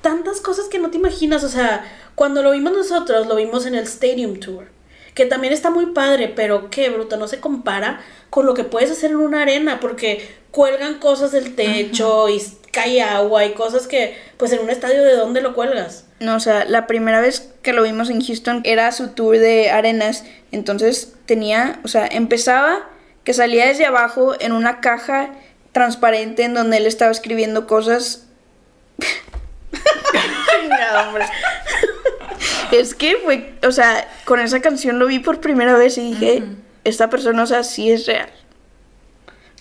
tantas 0.00 0.40
cosas 0.40 0.68
que 0.68 0.78
no 0.78 0.90
te 0.90 0.98
imaginas. 0.98 1.44
O 1.44 1.48
sea, 1.48 1.84
cuando 2.14 2.42
lo 2.42 2.52
vimos 2.52 2.72
nosotros, 2.72 3.26
lo 3.26 3.36
vimos 3.36 3.66
en 3.66 3.74
el 3.74 3.84
Stadium 3.84 4.38
Tour. 4.40 4.68
que 5.14 5.26
también 5.26 5.52
está 5.52 5.70
muy 5.70 5.86
padre, 5.86 6.32
pero 6.34 6.70
qué 6.70 6.88
bruto, 6.88 7.16
no 7.16 7.28
se 7.28 7.40
compara 7.40 8.00
con 8.30 8.46
lo 8.46 8.54
que 8.54 8.64
puedes 8.64 8.90
hacer 8.90 9.10
en 9.10 9.16
una 9.16 9.42
arena, 9.42 9.80
porque 9.80 10.26
cuelgan 10.50 10.98
cosas 10.98 11.32
del 11.32 11.54
techo 11.54 12.28
y 12.28 12.42
cae 12.72 13.02
agua 13.02 13.44
y 13.44 13.52
cosas 13.54 13.86
que, 13.86 14.16
pues 14.36 14.52
en 14.52 14.60
un 14.60 14.70
estadio, 14.70 15.02
¿de 15.02 15.16
dónde 15.16 15.42
lo 15.42 15.54
cuelgas? 15.54 16.04
No, 16.20 16.36
o 16.36 16.40
sea, 16.40 16.64
la 16.64 16.86
primera 16.86 17.20
vez 17.20 17.52
que 17.62 17.72
lo 17.72 17.82
vimos 17.82 18.10
en 18.10 18.24
Houston 18.24 18.60
era 18.64 18.92
su 18.92 19.08
tour 19.08 19.38
de 19.38 19.70
arenas, 19.70 20.24
entonces 20.52 21.14
tenía, 21.26 21.80
o 21.84 21.88
sea, 21.88 22.06
empezaba 22.06 22.88
que 23.24 23.34
salía 23.34 23.66
desde 23.66 23.86
abajo 23.86 24.34
en 24.40 24.52
una 24.52 24.80
caja 24.80 25.30
transparente 25.72 26.44
en 26.44 26.54
donde 26.54 26.76
él 26.76 26.86
estaba 26.86 27.10
escribiendo 27.10 27.66
cosas. 27.66 28.26
Chingada, 29.72 31.08
hombre. 31.08 31.24
Es 32.72 32.94
que 32.94 33.16
fue, 33.24 33.54
o 33.66 33.72
sea, 33.72 34.08
con 34.24 34.40
esa 34.40 34.60
canción 34.60 34.98
lo 34.98 35.06
vi 35.06 35.18
por 35.18 35.40
primera 35.40 35.76
vez 35.76 35.98
y 35.98 36.12
dije, 36.14 36.42
esta 36.84 37.10
persona, 37.10 37.42
o 37.42 37.46
sea, 37.46 37.62
sí 37.64 37.90
es 37.90 38.06
real. 38.06 38.28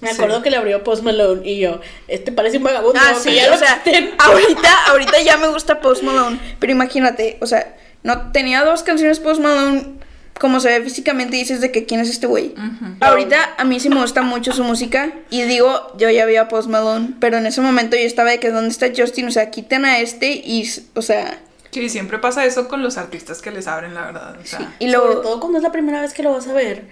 Me 0.01 0.09
Sí. 0.09 0.15
acuerdo 0.15 0.41
que 0.41 0.49
le 0.49 0.57
abrió 0.57 0.83
Post 0.83 1.03
Malone 1.03 1.41
y 1.43 1.59
yo, 1.59 1.81
este 2.07 2.31
parece 2.31 2.57
un 2.57 2.63
vagabundo. 2.63 2.99
Ah, 3.03 3.13
sí, 3.21 3.33
ya 3.35 3.53
o 3.53 3.57
sea, 3.57 3.81
ahorita, 4.19 4.85
ahorita 4.87 5.21
ya 5.21 5.37
me 5.37 5.49
gusta 5.49 5.81
Post 5.81 6.03
Malone, 6.03 6.39
pero 6.59 6.71
imagínate, 6.71 7.37
o 7.41 7.45
sea, 7.47 7.75
no 8.03 8.31
tenía 8.31 8.63
dos 8.63 8.83
canciones 8.83 9.19
Post 9.19 9.41
Malone 9.41 9.95
como 10.39 10.59
se 10.59 10.69
ve 10.69 10.83
físicamente 10.83 11.35
dices 11.35 11.61
de 11.61 11.71
que 11.71 11.85
quién 11.85 11.99
es 11.99 12.09
este 12.09 12.27
güey. 12.27 12.53
Ahorita 13.01 13.55
a 13.57 13.63
mí 13.65 13.79
sí 13.79 13.89
me 13.89 14.01
gusta 14.01 14.21
mucho 14.21 14.51
su 14.53 14.63
música 14.63 15.11
y 15.29 15.43
digo, 15.43 15.91
yo 15.97 16.09
ya 16.09 16.25
vi 16.25 16.35
a 16.37 16.47
Post 16.47 16.69
Malone, 16.69 17.09
pero 17.19 17.37
en 17.37 17.45
ese 17.45 17.61
momento 17.61 17.95
yo 17.95 18.03
estaba 18.03 18.31
de 18.31 18.39
que 18.39 18.49
dónde 18.51 18.69
está 18.69 18.87
Justin, 18.95 19.27
o 19.27 19.31
sea, 19.31 19.51
quiten 19.51 19.85
a 19.85 19.99
este 19.99 20.31
y, 20.31 20.69
o 20.95 21.01
sea, 21.01 21.39
Sí, 21.71 21.87
siempre 21.87 22.17
pasa 22.17 22.45
eso 22.45 22.67
con 22.67 22.81
los 22.81 22.97
artistas 22.97 23.43
que 23.43 23.51
les 23.51 23.67
abren, 23.67 23.93
la 23.93 24.05
verdad. 24.05 24.37
O 24.41 24.45
sea, 24.45 24.73
y 24.79 24.89
Sobre 24.91 25.15
todo 25.17 25.39
cuando 25.39 25.59
es 25.59 25.63
la 25.63 25.71
primera 25.71 26.01
vez 26.01 26.13
que 26.13 26.23
lo 26.23 26.31
vas 26.31 26.47
a 26.47 26.53
ver 26.53 26.85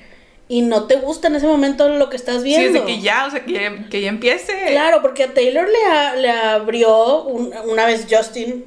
y 0.49 0.61
no 0.61 0.83
te 0.83 0.97
gusta 0.97 1.27
en 1.29 1.35
ese 1.35 1.47
momento 1.47 1.89
lo 1.89 2.09
que 2.11 2.15
estás 2.15 2.37
sí, 2.43 2.49
viendo. 2.49 2.67
es 2.67 2.85
de 2.85 2.85
que 2.85 3.01
ya, 3.01 3.25
o 3.25 3.31
sea, 3.31 3.43
que 3.43 3.53
ya, 3.53 3.89
que 3.89 4.01
ya 4.01 4.09
empiece. 4.09 4.53
Claro, 4.67 5.01
porque 5.01 5.23
a 5.23 5.33
Taylor 5.33 5.67
le, 5.67 5.91
a- 5.91 6.15
le 6.15 6.29
abrió 6.31 7.23
un- 7.23 7.51
una 7.69 7.87
vez 7.87 8.05
Justin 8.09 8.65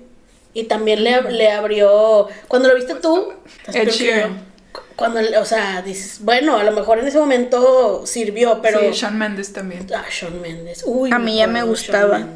y 0.53 0.65
también 0.65 1.05
le, 1.05 1.23
le 1.31 1.49
abrió. 1.53 2.27
Cuando 2.49 2.69
lo 2.69 2.75
viste 2.75 2.97
tú, 2.97 3.33
Ed 3.73 3.89
Sheeran. 3.91 4.50
Cuando, 4.97 5.21
o 5.41 5.45
sea, 5.45 5.83
dices, 5.83 6.19
bueno, 6.23 6.57
a 6.57 6.65
lo 6.65 6.73
mejor 6.73 6.99
en 6.99 7.07
ese 7.07 7.19
momento 7.19 8.03
sirvió, 8.07 8.61
pero. 8.63 8.81
Sí, 8.81 8.91
Shawn 8.93 9.19
Mendes 9.19 9.53
también. 9.53 9.87
Ah, 9.95 10.05
Shawn 10.11 10.41
Mendes. 10.41 10.83
Uy, 10.87 11.11
A 11.13 11.19
mí 11.19 11.39
ya 11.39 11.47
me 11.47 11.63
gustaba. 11.63 12.27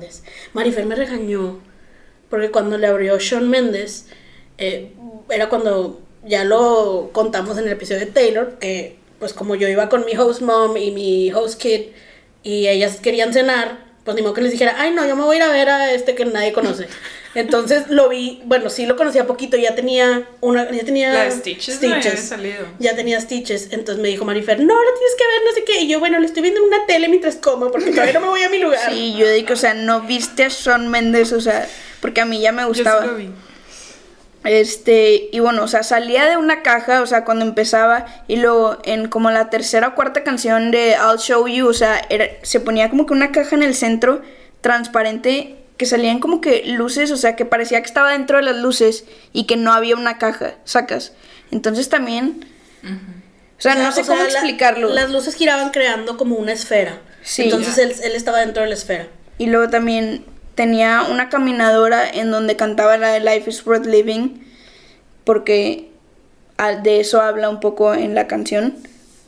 Marifer 0.52 0.86
me 0.86 0.94
regañó 0.94 1.60
porque 2.30 2.50
cuando 2.50 2.78
le 2.78 2.86
abrió 2.86 3.18
Shawn 3.18 3.48
Mendes, 3.48 4.06
eh, 4.58 4.92
era 5.30 5.48
cuando 5.48 6.00
ya 6.24 6.44
lo 6.44 7.10
contamos 7.12 7.58
en 7.58 7.66
el 7.66 7.72
episodio 7.72 8.00
de 8.00 8.06
Taylor, 8.06 8.58
que 8.58 8.98
pues 9.18 9.32
como 9.32 9.54
yo 9.54 9.68
iba 9.68 9.88
con 9.88 10.04
mi 10.04 10.16
host 10.16 10.42
mom 10.42 10.76
y 10.76 10.90
mi 10.90 11.32
host 11.32 11.60
kid 11.60 11.82
y 12.42 12.66
ellas 12.68 12.98
querían 13.00 13.32
cenar, 13.32 13.78
pues 14.04 14.16
ni 14.16 14.22
modo 14.22 14.34
que 14.34 14.42
les 14.42 14.52
dijera, 14.52 14.74
ay 14.78 14.90
no, 14.90 15.06
yo 15.06 15.16
me 15.16 15.22
voy 15.22 15.36
a 15.36 15.38
ir 15.38 15.42
a 15.44 15.52
ver 15.52 15.68
a 15.70 15.92
este 15.92 16.14
que 16.14 16.24
nadie 16.24 16.52
conoce. 16.52 16.88
Entonces 17.34 17.88
lo 17.88 18.08
vi, 18.08 18.40
bueno, 18.44 18.70
sí 18.70 18.86
lo 18.86 18.96
conocía 18.96 19.26
poquito, 19.26 19.56
ya 19.56 19.74
tenía 19.74 20.28
una, 20.40 20.70
ya 20.70 20.84
tenía 20.84 21.12
La 21.12 21.24
de 21.24 21.30
Stitches, 21.32 21.82
no 21.82 21.94
había 21.94 22.16
salido. 22.16 22.66
ya 22.78 22.94
tenía 22.94 23.20
Stitches, 23.20 23.68
entonces 23.72 24.00
me 24.00 24.08
dijo 24.08 24.24
Marifer, 24.24 24.58
no, 24.60 24.74
lo 24.74 24.90
tienes 24.98 25.14
que 25.18 25.26
ver, 25.26 25.40
no 25.44 25.52
sé 25.52 25.64
qué, 25.64 25.80
y 25.82 25.88
yo, 25.88 25.98
bueno, 25.98 26.18
lo 26.20 26.26
estoy 26.26 26.42
viendo 26.42 26.60
en 26.60 26.66
una 26.68 26.86
tele 26.86 27.08
mientras 27.08 27.34
como, 27.36 27.72
porque 27.72 27.90
todavía 27.90 28.12
no 28.14 28.20
me 28.20 28.28
voy 28.28 28.42
a 28.42 28.48
mi 28.50 28.58
lugar. 28.60 28.88
sí, 28.88 29.14
yo 29.18 29.28
digo, 29.32 29.52
o 29.54 29.56
sea, 29.56 29.74
no 29.74 30.02
viste 30.02 30.44
a 30.44 30.48
Shawn 30.48 30.88
Mendes, 30.88 31.32
o 31.32 31.40
sea, 31.40 31.68
porque 32.00 32.20
a 32.20 32.24
mí 32.24 32.40
ya 32.40 32.52
me 32.52 32.62
Yo 32.62 32.68
gustaba. 32.68 33.02
sí 33.02 33.06
lo 33.08 33.16
vi. 33.16 33.30
Este, 34.44 35.30
y 35.32 35.40
bueno, 35.40 35.64
o 35.64 35.68
sea, 35.68 35.82
salía 35.82 36.26
de 36.28 36.36
una 36.36 36.62
caja, 36.62 37.00
o 37.00 37.06
sea, 37.06 37.24
cuando 37.24 37.46
empezaba, 37.46 38.04
y 38.28 38.36
luego 38.36 38.78
en 38.84 39.08
como 39.08 39.30
la 39.30 39.48
tercera 39.48 39.88
o 39.88 39.94
cuarta 39.94 40.22
canción 40.22 40.70
de 40.70 40.90
I'll 41.00 41.18
Show 41.18 41.48
You, 41.48 41.66
o 41.66 41.72
sea, 41.72 41.98
era- 42.10 42.28
se 42.42 42.60
ponía 42.60 42.90
como 42.90 43.06
que 43.06 43.14
una 43.14 43.32
caja 43.32 43.56
en 43.56 43.62
el 43.62 43.74
centro, 43.74 44.20
transparente, 44.60 45.56
que 45.76 45.86
salían 45.86 46.20
como 46.20 46.40
que 46.40 46.62
luces, 46.66 47.10
o 47.10 47.16
sea, 47.16 47.34
que 47.36 47.44
parecía 47.44 47.80
que 47.80 47.86
estaba 47.86 48.12
dentro 48.12 48.36
de 48.38 48.44
las 48.44 48.56
luces 48.56 49.04
y 49.32 49.44
que 49.44 49.56
no 49.56 49.72
había 49.72 49.96
una 49.96 50.18
caja, 50.18 50.54
sacas. 50.64 51.12
Entonces 51.50 51.88
también, 51.88 52.46
o 52.84 53.60
sea, 53.60 53.74
no 53.74 53.90
sé 53.92 54.04
sea, 54.04 54.14
cómo 54.14 54.22
la- 54.26 54.30
explicarlo. 54.32 54.88
las 54.90 55.10
luces 55.10 55.34
giraban 55.34 55.70
creando 55.70 56.16
como 56.16 56.36
una 56.36 56.52
esfera. 56.52 57.00
Sí. 57.22 57.42
Entonces 57.44 57.78
él, 57.78 57.92
él 58.04 58.12
estaba 58.14 58.38
dentro 58.40 58.62
de 58.62 58.68
la 58.68 58.74
esfera. 58.74 59.08
Y 59.38 59.46
luego 59.46 59.68
también 59.68 60.24
tenía 60.54 61.02
una 61.10 61.28
caminadora 61.28 62.08
en 62.08 62.30
donde 62.30 62.54
cantaba 62.56 62.96
la 62.96 63.08
de 63.08 63.20
Life 63.20 63.50
is 63.50 63.66
Worth 63.66 63.86
Living, 63.86 64.40
porque 65.24 65.90
de 66.82 67.00
eso 67.00 67.20
habla 67.20 67.48
un 67.50 67.58
poco 67.60 67.94
en 67.94 68.14
la 68.14 68.26
canción. 68.28 68.76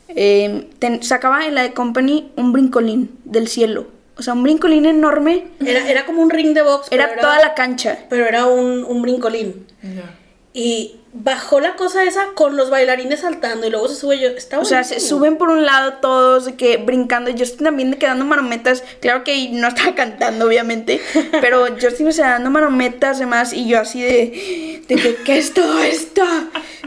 Eh, 0.09 0.69
ten- 0.79 1.03
sacaba 1.03 1.45
en 1.45 1.55
la 1.55 1.63
de 1.63 1.73
Company 1.73 2.31
un 2.37 2.53
brincolín 2.53 3.11
del 3.25 3.47
cielo. 3.49 3.87
O 4.17 4.23
sea, 4.23 4.33
un 4.33 4.43
brincolín 4.43 4.85
enorme. 4.85 5.47
Era, 5.59 5.89
era 5.89 6.05
como 6.05 6.21
un 6.21 6.29
ring 6.29 6.53
de 6.53 6.61
box. 6.61 6.87
Era 6.91 7.09
pero 7.09 7.21
toda 7.21 7.39
la 7.39 7.53
cancha. 7.53 7.99
Pero 8.09 8.25
era 8.25 8.47
un, 8.47 8.83
un 8.83 9.01
brincolín. 9.01 9.67
Ya. 9.83 10.15
Y 10.53 10.95
bajó 11.23 11.59
la 11.59 11.75
cosa 11.75 12.03
esa 12.03 12.27
con 12.33 12.55
los 12.57 12.69
bailarines 12.69 13.21
saltando 13.21 13.67
y 13.67 13.69
luego 13.69 13.87
se 13.87 13.95
sube 13.95 14.19
yo. 14.19 14.29
Está 14.29 14.59
O 14.59 14.65
sea, 14.65 14.83
se 14.83 14.99
suben 14.99 15.37
por 15.37 15.49
un 15.49 15.65
lado 15.65 15.93
todos, 16.01 16.45
de 16.45 16.55
que 16.55 16.77
brincando. 16.77 17.31
Justin 17.31 17.65
también 17.65 17.91
de 17.91 17.97
que 17.97 18.05
dando 18.05 18.25
marometas. 18.25 18.83
Claro 18.99 19.23
que 19.23 19.49
no 19.51 19.67
estaba 19.67 19.95
cantando, 19.95 20.45
obviamente. 20.45 21.01
Pero 21.41 21.65
Justin, 21.81 22.07
o 22.07 22.11
sea, 22.11 22.31
dando 22.31 22.49
marometas, 22.49 23.19
demás. 23.19 23.53
Y 23.53 23.67
yo 23.67 23.79
así 23.79 24.01
de, 24.01 24.83
de 24.87 24.95
que, 24.95 25.15
¿qué 25.25 25.37
es 25.37 25.53
todo 25.53 25.81
esto? 25.81 26.23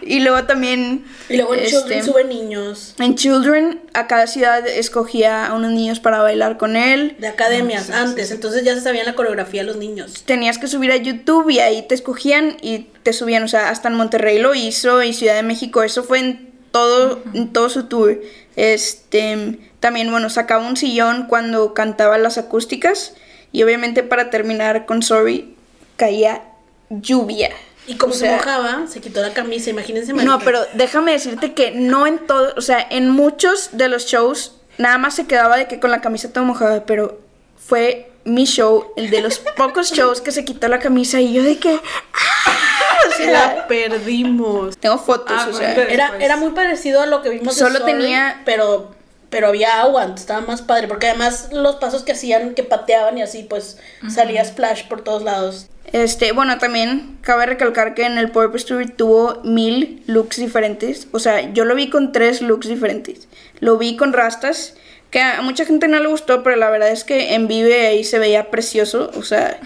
Y 0.02 0.20
luego 0.20 0.44
también. 0.44 1.04
Y 1.28 1.36
luego 1.36 1.54
en 1.54 1.60
este, 1.60 1.76
Children 1.76 2.04
suben 2.04 2.28
niños 2.28 2.94
En 2.98 3.14
Children, 3.14 3.80
a 3.94 4.06
cada 4.06 4.26
ciudad 4.26 4.66
escogía 4.66 5.46
a 5.46 5.54
unos 5.54 5.70
niños 5.70 6.00
para 6.00 6.20
bailar 6.22 6.56
con 6.56 6.76
él. 6.76 7.16
de 7.18 7.28
academias 7.28 7.84
sí, 7.86 7.92
sí, 7.92 7.98
antes. 7.98 8.28
sí. 8.28 8.34
Entonces 8.34 8.64
ya 8.64 8.74
se 8.74 8.80
sabían 8.80 9.06
la 9.06 9.14
coreografía 9.14 9.62
los 9.62 9.76
niños. 9.76 10.22
Tenías 10.24 10.58
que 10.58 10.66
subir 10.66 10.90
a 10.92 10.96
YouTube 10.96 11.50
y 11.50 11.60
ahí 11.60 11.82
te 11.82 11.94
escogían 11.94 12.56
y 12.62 12.88
te 13.02 13.12
subían. 13.12 13.42
O 13.42 13.48
sea, 13.48 13.70
hasta 13.70 13.88
en 13.88 13.94
Monterrey 13.94 14.19
lo 14.20 14.54
hizo 14.54 15.02
y 15.02 15.12
Ciudad 15.12 15.34
de 15.34 15.42
México. 15.42 15.82
Eso 15.82 16.02
fue 16.02 16.18
en 16.18 16.50
todo, 16.70 17.22
en 17.34 17.52
todo 17.52 17.68
su 17.68 17.84
tour. 17.84 18.20
Este, 18.56 19.58
también, 19.80 20.10
bueno, 20.10 20.30
sacaba 20.30 20.66
un 20.66 20.76
sillón 20.76 21.26
cuando 21.28 21.74
cantaba 21.74 22.18
las 22.18 22.38
acústicas. 22.38 23.14
Y 23.52 23.62
obviamente 23.62 24.02
para 24.02 24.30
terminar 24.30 24.86
con 24.86 25.02
Sorry, 25.02 25.56
caía 25.96 26.42
lluvia. 26.88 27.50
Y 27.86 27.96
como 27.96 28.12
O 28.12 28.16
se 28.16 28.30
mojaba, 28.30 28.86
se 28.86 29.00
quitó 29.00 29.22
la 29.22 29.32
camisa. 29.32 29.70
Imagínense. 29.70 30.12
No, 30.12 30.24
Marifer. 30.24 30.44
pero 30.44 30.60
déjame 30.74 31.12
decirte 31.12 31.54
que 31.54 31.72
no 31.72 32.06
en 32.06 32.18
todo, 32.26 32.54
o 32.56 32.60
sea, 32.60 32.86
en 32.90 33.10
muchos 33.10 33.70
de 33.72 33.88
los 33.88 34.06
shows 34.06 34.54
nada 34.78 34.98
más 34.98 35.14
se 35.14 35.26
quedaba 35.26 35.56
de 35.56 35.66
que 35.68 35.80
con 35.80 35.90
la 35.90 36.00
camisa 36.00 36.32
todo 36.32 36.44
mojada, 36.44 36.84
pero 36.84 37.20
fue 37.56 38.10
mi 38.24 38.44
show, 38.44 38.92
el 38.96 39.10
de 39.10 39.20
los 39.20 39.38
pocos 39.38 39.92
shows 39.94 40.20
que 40.20 40.32
se 40.32 40.44
quitó 40.44 40.68
la 40.68 40.78
camisa 40.78 41.20
y 41.20 41.32
yo 41.32 41.42
de 41.42 41.58
que 41.58 41.70
¡ah! 41.74 42.79
O 43.08 43.12
Se 43.12 43.24
sea, 43.24 43.54
la 43.56 43.66
perdimos. 43.68 44.76
tengo 44.78 44.98
fotos, 44.98 45.36
Ah, 45.38 45.48
o 45.50 45.52
sea. 45.52 45.74
Era, 45.74 46.12
era 46.20 46.36
muy 46.36 46.50
parecido 46.50 47.00
a 47.02 47.06
lo 47.06 47.22
que 47.22 47.30
vimos 47.30 47.54
de 47.56 47.58
Solo 47.64 47.78
Sorry, 47.80 47.92
tenía- 47.92 48.42
pero 48.44 48.98
pero 49.30 49.46
había 49.46 49.80
agua, 49.80 50.02
entonces 50.02 50.22
estaba 50.22 50.40
más 50.40 50.60
padre, 50.60 50.88
porque 50.88 51.06
además 51.08 51.50
los 51.52 51.76
pasos 51.76 52.02
que 52.02 52.10
hacían, 52.10 52.54
que 52.54 52.64
pateaban 52.64 53.16
y 53.16 53.22
así, 53.22 53.44
pues 53.48 53.78
salía 54.12 54.44
splash 54.44 54.88
por 54.88 55.02
todos 55.04 55.22
lados. 55.22 55.68
Este, 55.92 56.32
bueno, 56.32 56.58
también 56.58 57.16
cabe 57.20 57.46
recalcar 57.46 57.94
que 57.94 58.04
en 58.06 58.18
el 58.18 58.32
Purpose 58.32 58.66
Tour 58.66 58.90
tuvo 58.90 59.40
mil 59.44 60.02
looks 60.08 60.36
diferentes. 60.38 61.06
O 61.12 61.20
sea, 61.20 61.52
yo 61.52 61.64
lo 61.64 61.76
vi 61.76 61.90
con 61.90 62.10
tres 62.10 62.42
looks 62.42 62.66
diferentes. 62.66 63.28
Lo 63.60 63.78
vi 63.78 63.96
con 63.96 64.12
rastas, 64.12 64.74
que 65.12 65.20
a 65.20 65.42
mucha 65.42 65.64
gente 65.64 65.86
no 65.86 66.00
le 66.00 66.08
gustó, 66.08 66.42
pero 66.42 66.56
la 66.56 66.68
verdad 66.68 66.88
es 66.90 67.04
que 67.04 67.34
en 67.34 67.46
Vive 67.46 67.86
ahí 67.86 68.02
se 68.02 68.18
veía 68.18 68.50
precioso. 68.50 69.12
O 69.14 69.22
sea, 69.22 69.60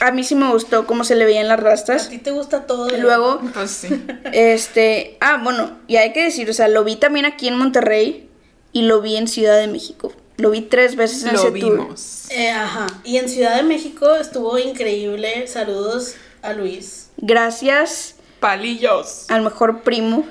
a 0.00 0.10
mí 0.12 0.22
sí 0.24 0.34
me 0.34 0.50
gustó 0.52 0.86
cómo 0.86 1.04
se 1.04 1.14
le 1.16 1.24
veían 1.24 1.48
las 1.48 1.58
A 1.58 1.62
rastas. 1.62 2.08
ti 2.08 2.18
te 2.18 2.30
gusta 2.30 2.66
todo. 2.66 2.88
Luego, 2.96 3.40
Pues 3.54 3.70
sí. 3.70 3.88
este, 4.32 5.16
ah, 5.20 5.40
bueno, 5.42 5.78
y 5.88 5.96
hay 5.96 6.12
que 6.12 6.24
decir, 6.24 6.48
o 6.50 6.52
sea, 6.52 6.68
lo 6.68 6.84
vi 6.84 6.96
también 6.96 7.24
aquí 7.26 7.48
en 7.48 7.56
Monterrey 7.58 8.28
y 8.72 8.82
lo 8.82 9.00
vi 9.00 9.16
en 9.16 9.28
Ciudad 9.28 9.58
de 9.58 9.66
México. 9.66 10.12
Lo 10.36 10.50
vi 10.50 10.60
tres 10.60 10.94
veces 10.94 11.24
en 11.24 11.32
Lo 11.32 11.40
ese 11.40 11.50
tour. 11.50 11.72
vimos. 11.78 12.26
Eh, 12.30 12.50
ajá. 12.50 12.86
Y 13.02 13.16
en 13.16 13.28
Ciudad 13.28 13.56
de 13.56 13.64
México 13.64 14.14
estuvo 14.14 14.56
increíble. 14.58 15.46
Saludos 15.48 16.14
a 16.42 16.52
Luis. 16.52 17.08
Gracias 17.16 18.14
Palillos. 18.38 19.24
al 19.30 19.42
mejor 19.42 19.82
primo 19.82 20.24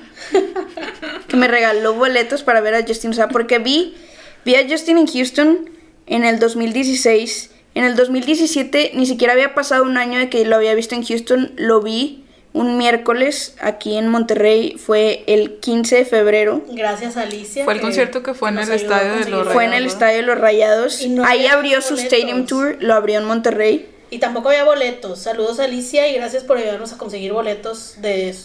que 1.28 1.36
me 1.36 1.50
regaló 1.50 1.94
boletos 1.94 2.42
para 2.44 2.62
ver 2.62 2.74
a 2.76 2.86
Justin. 2.88 3.12
O 3.12 3.14
sea, 3.14 3.28
porque 3.28 3.60
vi, 3.60 3.98
vi 4.46 4.56
a 4.56 4.66
Justin 4.70 4.98
en 4.98 5.08
Houston 5.08 5.70
en 6.06 6.24
el 6.24 6.40
2016. 6.40 7.52
En 7.76 7.84
el 7.84 7.96
2017 7.96 8.92
ni 8.96 9.06
siquiera 9.06 9.34
había 9.34 9.54
pasado 9.54 9.84
un 9.84 9.98
año 9.98 10.20
de 10.20 10.30
que 10.30 10.46
lo 10.46 10.56
había 10.56 10.74
visto 10.74 10.96
en 10.96 11.04
Houston. 11.04 11.52
Lo 11.58 11.82
vi 11.82 12.24
un 12.54 12.78
miércoles 12.78 13.56
aquí 13.60 13.98
en 13.98 14.08
Monterrey. 14.08 14.78
Fue 14.78 15.24
el 15.28 15.60
15 15.60 15.98
de 15.98 16.06
febrero. 16.06 16.64
Gracias 16.70 17.18
a 17.18 17.22
Alicia. 17.22 17.64
Fue 17.66 17.74
el 17.74 17.82
concierto 17.82 18.24
que 18.24 18.34
fue 18.34 18.50
en 18.50 18.60
el 18.60 18.72
estadio 18.72 19.24
de 19.24 19.30
los 19.30 19.54
Fue 19.54 19.66
en 19.66 19.74
el 19.74 19.84
Rayados. 19.84 19.94
Estadio 19.94 20.18
de 20.18 20.24
los 20.24 20.40
Rayados. 20.40 21.08
No 21.08 21.26
Ahí 21.26 21.46
abrió 21.48 21.82
su 21.82 21.96
boletos. 21.96 22.14
Stadium 22.14 22.46
Tour. 22.46 22.78
Lo 22.80 22.96
abrió 22.96 23.20
en 23.20 23.26
Monterrey. 23.26 23.90
Y 24.10 24.20
tampoco 24.20 24.50
había 24.50 24.64
boletos. 24.64 25.20
Saludos 25.20 25.60
a 25.60 25.66
Alicia 25.66 26.08
y 26.08 26.16
gracias 26.16 26.44
por 26.44 26.58
ayudarnos 26.58 26.94
a 26.94 26.98
conseguir 26.98 27.34
boletos 27.34 27.96
de 28.02 28.36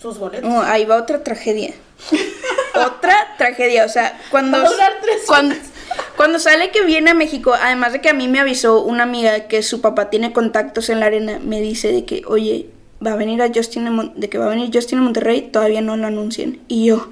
sus 0.00 0.18
boletos. 0.18 0.48
No, 0.48 0.62
ahí 0.62 0.84
va 0.84 0.96
otra 0.96 1.24
tragedia. 1.24 1.74
otra 2.74 3.34
tragedia, 3.36 3.84
o 3.84 3.88
sea, 3.88 4.20
cuando, 4.30 4.58
Va 4.58 4.64
a 4.64 4.70
durar 4.70 4.98
tres 5.02 5.22
cuando, 5.26 5.56
cuando 6.16 6.38
sale 6.38 6.70
que 6.70 6.84
viene 6.84 7.10
a 7.10 7.14
México, 7.14 7.54
además 7.60 7.92
de 7.92 8.00
que 8.00 8.08
a 8.08 8.14
mí 8.14 8.28
me 8.28 8.40
avisó 8.40 8.82
una 8.82 9.04
amiga 9.04 9.48
que 9.48 9.62
su 9.62 9.80
papá 9.80 10.10
tiene 10.10 10.32
contactos 10.32 10.90
en 10.90 11.00
la 11.00 11.06
arena, 11.06 11.38
me 11.42 11.60
dice 11.60 11.92
de 11.92 12.04
que, 12.04 12.22
oye, 12.26 12.66
va 13.04 13.12
a 13.12 13.16
venir 13.16 13.40
a 13.42 13.50
Justin, 13.54 14.12
de 14.16 14.28
que 14.28 14.38
va 14.38 14.46
a 14.46 14.50
venir 14.50 14.70
Justin 14.72 14.98
a 14.98 15.02
Monterrey, 15.02 15.42
todavía 15.52 15.80
no 15.80 15.96
lo 15.96 16.06
anuncian. 16.06 16.58
Y 16.68 16.86
yo 16.86 17.10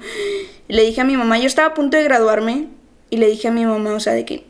le 0.67 0.83
dije 0.83 1.01
a 1.01 1.05
mi 1.05 1.17
mamá, 1.17 1.39
yo 1.39 1.47
estaba 1.47 1.69
a 1.69 1.73
punto 1.73 1.97
de 1.97 2.03
graduarme, 2.03 2.67
y 3.09 3.17
le 3.17 3.27
dije 3.27 3.47
a 3.47 3.51
mi 3.51 3.65
mamá, 3.65 3.93
o 3.93 3.99
sea, 3.99 4.13
de 4.13 4.25
que, 4.25 4.45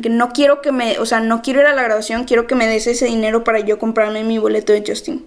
que 0.00 0.08
no 0.08 0.30
quiero 0.30 0.60
que 0.60 0.72
me, 0.72 0.98
o 0.98 1.06
sea, 1.06 1.20
no 1.20 1.42
quiero 1.42 1.60
ir 1.60 1.66
a 1.66 1.74
la 1.74 1.82
graduación, 1.82 2.24
quiero 2.24 2.46
que 2.46 2.54
me 2.54 2.66
des 2.66 2.86
ese 2.86 3.06
dinero 3.06 3.44
para 3.44 3.60
yo 3.60 3.78
comprarme 3.78 4.24
mi 4.24 4.38
boleto 4.38 4.72
de 4.72 4.82
Justin 4.86 5.24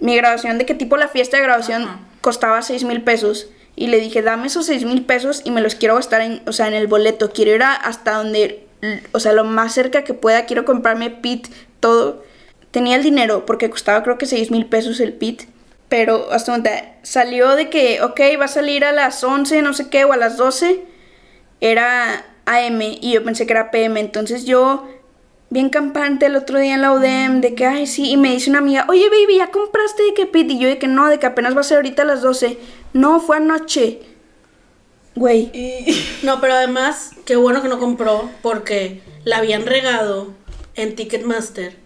mi 0.00 0.16
graduación, 0.16 0.58
de 0.58 0.66
que 0.66 0.74
tipo 0.74 0.96
la 0.96 1.08
fiesta 1.08 1.36
de 1.36 1.42
graduación 1.42 1.82
Ajá. 1.82 2.00
costaba 2.20 2.62
6 2.62 2.84
mil 2.84 3.02
pesos. 3.02 3.48
Y 3.78 3.86
le 3.88 4.00
dije, 4.00 4.22
dame 4.22 4.48
esos 4.48 4.66
6 4.66 4.84
mil 4.84 5.04
pesos 5.04 5.42
y 5.44 5.50
me 5.50 5.60
los 5.60 5.74
quiero 5.74 5.94
gastar 5.94 6.20
en, 6.22 6.42
o 6.46 6.52
sea, 6.52 6.66
en 6.68 6.74
el 6.74 6.86
boleto. 6.88 7.30
Quiero 7.32 7.54
ir 7.54 7.62
a- 7.62 7.74
hasta 7.74 8.12
donde, 8.12 8.66
o 9.12 9.20
sea, 9.20 9.32
lo 9.32 9.44
más 9.44 9.72
cerca 9.72 10.04
que 10.04 10.14
pueda. 10.14 10.46
Quiero 10.46 10.64
comprarme 10.64 11.10
pit, 11.10 11.48
todo. 11.80 12.24
Tenía 12.70 12.96
el 12.96 13.02
dinero 13.02 13.46
porque 13.46 13.70
costaba 13.70 14.02
creo 14.02 14.18
que 14.18 14.26
6 14.26 14.50
mil 14.50 14.66
pesos 14.66 15.00
el 15.00 15.12
pit. 15.12 15.42
Pero 15.88 16.30
hasta 16.32 16.52
donde 16.52 16.92
salió 17.02 17.54
de 17.56 17.70
que, 17.70 18.02
ok, 18.02 18.20
va 18.38 18.44
a 18.44 18.48
salir 18.48 18.84
a 18.84 18.92
las 18.92 19.22
11, 19.24 19.62
no 19.62 19.72
sé 19.72 19.88
qué, 19.88 20.04
o 20.04 20.12
a 20.12 20.16
las 20.18 20.36
12. 20.36 20.82
Era 21.60 22.26
AM 22.46 22.98
y 23.00 23.12
yo 23.12 23.24
pensé 23.24 23.46
que 23.46 23.52
era 23.52 23.70
PM. 23.70 23.98
Entonces 24.00 24.44
yo 24.44 24.86
bien 25.50 25.70
campante 25.70 26.26
el 26.26 26.36
otro 26.36 26.58
día 26.58 26.74
en 26.74 26.82
la 26.82 26.92
UDEM 26.92 27.40
de 27.40 27.54
que, 27.54 27.64
ay, 27.66 27.86
sí, 27.86 28.10
y 28.10 28.16
me 28.16 28.32
dice 28.32 28.50
una 28.50 28.58
amiga, 28.58 28.84
oye, 28.88 29.08
baby, 29.08 29.38
¿ya 29.38 29.50
compraste 29.50 30.02
de 30.02 30.14
qué 30.14 30.26
pit? 30.26 30.50
Y 30.50 30.58
yo 30.58 30.68
de 30.68 30.78
que 30.78 30.88
no, 30.88 31.08
de 31.08 31.18
que 31.18 31.26
apenas 31.26 31.56
va 31.56 31.60
a 31.60 31.64
ser 31.64 31.76
ahorita 31.76 32.02
a 32.02 32.06
las 32.06 32.20
12. 32.22 32.58
No, 32.92 33.20
fue 33.20 33.36
anoche. 33.38 34.00
Güey. 35.14 35.50
Y- 35.52 35.86
no, 36.22 36.40
pero 36.40 36.54
además, 36.54 37.10
qué 37.24 37.36
bueno 37.36 37.62
que 37.62 37.68
no 37.68 37.78
compró 37.78 38.30
porque 38.42 39.00
la 39.24 39.38
habían 39.38 39.66
regado 39.66 40.32
en 40.76 40.94
Ticketmaster 40.94 41.76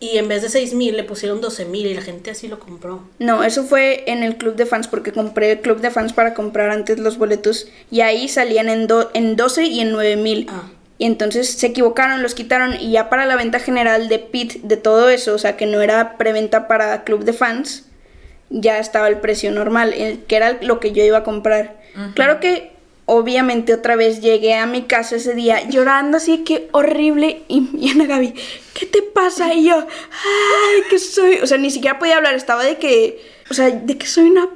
y 0.00 0.18
en 0.18 0.26
vez 0.26 0.42
de 0.42 0.48
6 0.48 0.74
mil 0.74 0.96
le 0.96 1.04
pusieron 1.04 1.40
12 1.40 1.64
mil 1.66 1.86
y 1.86 1.94
la 1.94 2.02
gente 2.02 2.30
así 2.32 2.48
lo 2.48 2.58
compró. 2.58 3.04
No, 3.20 3.44
eso 3.44 3.62
fue 3.64 4.02
en 4.10 4.24
el 4.24 4.36
club 4.36 4.56
de 4.56 4.66
fans 4.66 4.88
porque 4.88 5.12
compré 5.12 5.52
el 5.52 5.60
club 5.60 5.80
de 5.80 5.90
fans 5.92 6.12
para 6.12 6.34
comprar 6.34 6.70
antes 6.70 6.98
los 6.98 7.18
boletos 7.18 7.68
y 7.90 8.00
ahí 8.00 8.28
salían 8.28 8.68
en, 8.68 8.88
do- 8.88 9.10
en 9.14 9.36
12 9.36 9.66
y 9.66 9.78
en 9.80 9.92
9 9.92 10.16
mil. 10.16 10.46
Ah. 10.50 10.62
Y 10.98 11.06
entonces 11.06 11.48
se 11.50 11.66
equivocaron, 11.66 12.22
los 12.22 12.34
quitaron 12.34 12.74
y 12.80 12.92
ya 12.92 13.08
para 13.10 13.26
la 13.26 13.34
venta 13.36 13.58
general 13.58 14.08
de 14.08 14.18
pit 14.20 14.62
de 14.62 14.76
todo 14.76 15.08
eso, 15.08 15.34
o 15.34 15.38
sea 15.38 15.56
que 15.56 15.66
no 15.66 15.80
era 15.80 16.16
preventa 16.16 16.68
para 16.68 17.02
club 17.04 17.24
de 17.24 17.32
fans, 17.32 17.86
ya 18.50 18.78
estaba 18.78 19.08
el 19.08 19.18
precio 19.18 19.50
normal, 19.50 19.92
el- 19.94 20.22
que 20.24 20.36
era 20.36 20.58
lo 20.62 20.78
que 20.80 20.92
yo 20.92 21.02
iba 21.04 21.18
a 21.18 21.24
comprar. 21.24 21.80
Claro 22.14 22.38
que 22.40 22.70
obviamente 23.06 23.74
otra 23.74 23.96
vez 23.96 24.20
llegué 24.20 24.54
a 24.54 24.66
mi 24.66 24.82
casa 24.82 25.16
ese 25.16 25.34
día 25.34 25.68
llorando 25.68 26.18
así 26.18 26.44
que 26.44 26.68
horrible 26.72 27.42
y, 27.48 27.68
y 27.76 27.90
Ana 27.90 28.06
Gaby, 28.06 28.34
¿qué 28.78 28.86
te 28.86 29.02
pasa? 29.02 29.52
Y 29.54 29.64
yo, 29.64 29.76
ay, 29.76 30.82
que 30.88 30.98
soy, 30.98 31.38
o 31.42 31.46
sea, 31.46 31.58
ni 31.58 31.70
siquiera 31.70 31.98
podía 31.98 32.16
hablar, 32.16 32.34
estaba 32.34 32.62
de 32.64 32.76
que, 32.78 33.20
o 33.50 33.54
sea, 33.54 33.70
de 33.70 33.98
que 33.98 34.06
soy 34.06 34.30
una 34.30 34.48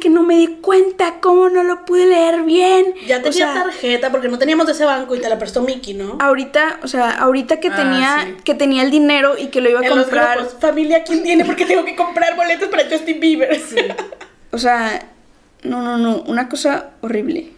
que 0.00 0.10
no 0.10 0.22
me 0.22 0.36
di 0.36 0.46
cuenta, 0.60 1.14
cómo 1.20 1.48
no 1.48 1.62
lo 1.62 1.84
pude 1.84 2.06
leer 2.06 2.42
bien. 2.42 2.94
Ya 3.06 3.18
O 3.18 3.22
tenía 3.22 3.32
sea, 3.32 3.54
tarjeta 3.54 4.10
porque 4.10 4.28
no 4.28 4.38
teníamos 4.38 4.66
de 4.66 4.72
ese 4.72 4.84
banco 4.84 5.14
y 5.14 5.20
te 5.20 5.28
la 5.28 5.38
prestó 5.38 5.62
Mickey, 5.62 5.94
¿no? 5.94 6.18
Ahorita, 6.20 6.80
o 6.82 6.88
sea, 6.88 7.10
ahorita 7.10 7.60
que 7.60 7.68
Ah, 7.68 7.76
tenía 7.76 8.24
sí. 8.26 8.34
que 8.44 8.54
tenía 8.54 8.82
el 8.82 8.90
dinero 8.90 9.38
y 9.38 9.46
que 9.46 9.60
lo 9.60 9.70
iba 9.70 9.80
a 9.80 9.82
En 9.84 9.90
los 9.90 10.00
comprar, 10.04 10.38
grupos, 10.38 10.56
familia, 10.60 11.04
¿quién 11.04 11.22
tiene? 11.22 11.44
Porque 11.44 11.64
tengo 11.64 11.84
que 11.84 11.96
comprar 11.96 12.36
boletos 12.36 12.68
para 12.68 12.84
Justin 12.90 13.20
Bieber. 13.20 13.58
o 14.52 14.58
sea, 14.58 15.08
no, 15.62 15.80
no, 15.80 15.96
no, 15.96 16.22
una 16.26 16.48
cosa 16.48 16.90
horrible. 17.00 17.53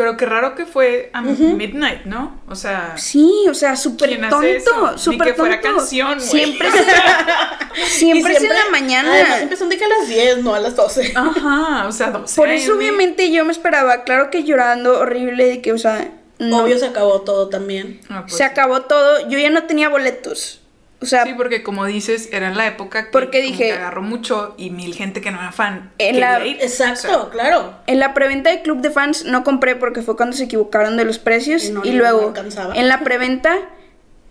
Pero 0.00 0.16
qué 0.16 0.24
raro 0.24 0.54
que 0.54 0.64
fue 0.64 1.10
a 1.12 1.20
midnight, 1.20 2.06
¿no? 2.06 2.40
O 2.48 2.54
sea, 2.54 2.94
Sí, 2.96 3.30
o 3.50 3.52
sea, 3.52 3.76
súper 3.76 4.18
tonto, 4.30 4.40
Ni 4.92 4.98
súper 4.98 5.28
que 5.28 5.34
fuera 5.34 5.60
tonto. 5.60 5.76
canción, 5.76 6.14
güey. 6.16 6.26
Siempre 6.26 6.68
es, 6.68 6.74
siempre, 7.90 8.32
Y 8.32 8.36
es 8.36 8.42
en 8.44 8.48
la 8.48 8.70
mañana. 8.70 9.12
Además, 9.12 9.42
empezó 9.42 9.66
de 9.66 9.76
que 9.76 9.84
a 9.84 9.88
las 9.88 10.08
10, 10.08 10.38
no 10.42 10.54
a 10.54 10.60
las 10.60 10.74
12. 10.74 11.12
ajá, 11.14 11.86
o 11.86 11.92
sea, 11.92 12.12
12 12.12 12.34
Por 12.34 12.48
eso 12.48 12.72
AM. 12.72 12.78
obviamente 12.78 13.30
yo 13.30 13.44
me 13.44 13.52
esperaba, 13.52 14.04
claro 14.04 14.30
que 14.30 14.42
llorando 14.44 15.00
horrible 15.00 15.44
de 15.46 15.60
que, 15.60 15.74
o 15.74 15.78
sea, 15.78 16.10
no, 16.38 16.62
Obvio 16.64 16.78
se 16.78 16.86
acabó 16.86 17.20
todo 17.20 17.50
también. 17.50 18.00
Ah, 18.08 18.22
pues 18.22 18.32
se 18.32 18.38
sí. 18.38 18.42
acabó 18.44 18.80
todo, 18.80 19.28
yo 19.28 19.38
ya 19.38 19.50
no 19.50 19.64
tenía 19.64 19.90
boletos. 19.90 20.59
O 21.02 21.06
sea, 21.06 21.24
Sí, 21.24 21.32
porque 21.34 21.62
como 21.62 21.86
dices, 21.86 22.28
era 22.30 22.48
en 22.48 22.56
la 22.58 22.66
época 22.66 23.06
que, 23.06 23.10
Porque 23.10 23.40
como 23.40 23.50
dije- 23.52 23.66
que 23.68 23.72
agarró 23.72 24.02
mucho 24.02 24.54
y 24.58 24.68
mil 24.70 24.94
gente 24.94 25.20
que 25.22 25.30
no 25.30 25.38
era 25.40 25.50
fan. 25.52 25.90
En 25.98 26.12
quería 26.14 26.38
la- 26.38 26.46
ir. 26.46 26.58
Exacto, 26.60 27.08
O 27.08 27.20
sea, 27.22 27.30
claro. 27.30 27.74
En 27.86 27.98
la 28.00 28.12
preventa 28.12 28.50
de 28.50 28.60
Club 28.60 28.80
de 28.82 28.90
Fans 28.90 29.24
no 29.24 29.42
compré 29.42 29.76
porque 29.76 30.02
fue 30.02 30.14
cuando 30.16 30.36
se 30.36 30.44
equivocaron 30.44 30.96
de 30.98 31.04
los 31.06 31.18
precios. 31.18 31.64
Y 31.64 31.70
no, 31.72 31.80
y 31.84 31.90
no 31.92 31.98
luego, 31.98 32.34
en 32.74 32.88
la 32.88 33.00
preventa, 33.00 33.56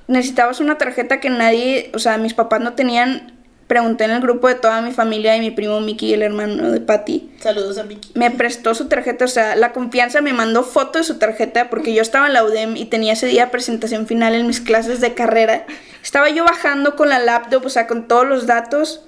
necesitabas 0.07 0.59
una 0.59 0.77
tarjeta 0.77 1.19
que 1.19 1.29
nadie, 1.29 1.91
o 1.93 1.99
sea, 1.99 2.17
mis 2.17 2.33
papás 2.33 2.61
no 2.61 2.73
tenían. 2.73 3.35
Pregunté 3.67 4.05
en 4.05 4.09
el 4.11 4.19
grupo 4.21 4.47
de 4.47 4.55
toda 4.55 4.81
mi 4.81 4.91
familia 4.91 5.37
y 5.37 5.41
mi 5.41 5.51
primo 5.51 5.79
Mickey, 5.79 6.11
el 6.13 6.23
hermano 6.23 6.71
de 6.71 6.81
Patty. 6.81 7.29
Saludos 7.39 7.77
a 7.77 7.83
Mickey. 7.83 8.11
Me 8.15 8.31
prestó 8.31 8.73
su 8.73 8.87
tarjeta, 8.87 9.25
o 9.25 9.27
sea, 9.27 9.55
la 9.55 9.73
confianza 9.73 10.21
me 10.21 10.33
mandó 10.33 10.63
foto 10.63 10.97
de 10.97 11.03
su 11.03 11.19
tarjeta 11.19 11.69
porque 11.69 11.93
yo 11.93 12.01
estaba 12.01 12.25
en 12.25 12.33
la 12.33 12.43
UDEM 12.43 12.75
y 12.77 12.85
tenía 12.85 13.13
ese 13.13 13.27
día 13.27 13.51
presentación 13.51 14.07
final 14.07 14.33
en 14.33 14.47
mis 14.47 14.59
clases 14.59 15.01
de 15.01 15.13
carrera. 15.13 15.65
Estaba 16.03 16.29
yo 16.29 16.43
bajando 16.43 16.95
con 16.95 17.09
la 17.09 17.19
laptop, 17.19 17.65
o 17.65 17.69
sea, 17.69 17.87
con 17.87 18.07
todos 18.07 18.27
los 18.27 18.47
datos. 18.47 19.01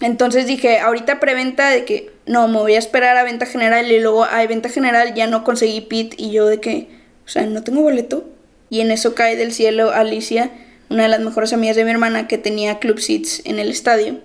Entonces 0.00 0.46
dije, 0.46 0.78
ahorita 0.78 1.20
preventa 1.20 1.70
de 1.70 1.84
que 1.84 2.10
no, 2.26 2.46
me 2.48 2.58
voy 2.58 2.74
a 2.74 2.78
esperar 2.78 3.16
a 3.16 3.24
venta 3.24 3.46
general 3.46 3.90
y 3.90 3.98
luego 4.00 4.24
a 4.24 4.46
venta 4.46 4.68
general 4.68 5.14
ya 5.14 5.26
no 5.26 5.44
conseguí 5.44 5.80
pit 5.80 6.14
y 6.16 6.30
yo 6.30 6.46
de 6.46 6.60
que, 6.60 6.88
o 7.26 7.28
sea, 7.28 7.46
no 7.46 7.62
tengo 7.64 7.82
boleto. 7.82 8.24
Y 8.70 8.80
en 8.80 8.90
eso 8.90 9.14
cae 9.14 9.36
del 9.36 9.52
cielo 9.52 9.90
Alicia, 9.90 10.50
una 10.90 11.04
de 11.04 11.08
las 11.08 11.20
mejores 11.20 11.52
amigas 11.52 11.76
de 11.76 11.84
mi 11.84 11.90
hermana 11.90 12.28
que 12.28 12.38
tenía 12.38 12.78
club 12.78 13.00
seats 13.00 13.42
en 13.44 13.58
el 13.58 13.70
estadio. 13.70 14.20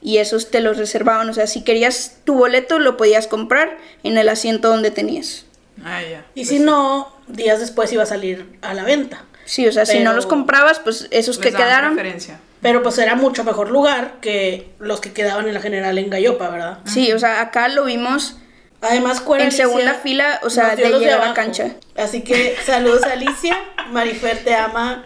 Y 0.00 0.18
esos 0.18 0.50
te 0.50 0.60
los 0.60 0.76
reservaban, 0.78 1.28
o 1.28 1.34
sea, 1.34 1.48
si 1.48 1.62
querías 1.62 2.18
tu 2.24 2.34
boleto 2.34 2.78
lo 2.78 2.96
podías 2.96 3.26
comprar 3.26 3.76
en 4.04 4.16
el 4.16 4.28
asiento 4.28 4.68
donde 4.68 4.92
tenías. 4.92 5.44
Ah, 5.84 6.00
ya. 6.02 6.24
Y 6.34 6.40
Pues 6.40 6.48
si 6.48 6.58
sí. 6.58 6.62
no, 6.62 7.12
días 7.26 7.60
después 7.60 7.92
iba 7.92 8.04
a 8.04 8.06
salir 8.06 8.46
a 8.62 8.74
la 8.74 8.84
venta. 8.84 9.24
Sí, 9.48 9.66
o 9.66 9.72
sea, 9.72 9.86
si 9.86 10.00
no 10.00 10.12
los 10.12 10.26
comprabas, 10.26 10.78
pues 10.78 11.08
esos 11.10 11.38
que 11.38 11.50
quedaron. 11.52 11.94
preferencia. 11.94 12.38
Pero 12.60 12.82
pues 12.82 12.98
era 12.98 13.14
mucho 13.14 13.44
mejor 13.44 13.70
lugar 13.70 14.16
que 14.20 14.70
los 14.78 15.00
que 15.00 15.12
quedaban 15.12 15.48
en 15.48 15.54
la 15.54 15.60
general 15.60 15.96
en 15.96 16.10
Gallopa, 16.10 16.50
¿verdad? 16.50 16.78
Sí, 16.84 17.12
o 17.12 17.18
sea, 17.18 17.40
acá 17.40 17.68
lo 17.68 17.84
vimos 17.84 18.36
Además, 18.80 19.20
Cuera 19.20 19.44
En 19.44 19.48
Alicia 19.48 19.66
segunda 19.66 19.94
fila, 19.94 20.40
o 20.44 20.50
sea, 20.50 20.76
de 20.76 20.88
los 20.88 21.00
llegar 21.00 21.20
a 21.20 21.28
la 21.28 21.34
cancha. 21.34 21.74
Así 21.96 22.22
que 22.22 22.56
saludos 22.64 23.02
a 23.04 23.12
Alicia. 23.12 23.58
Marifer 23.90 24.44
te 24.44 24.54
ama 24.54 25.02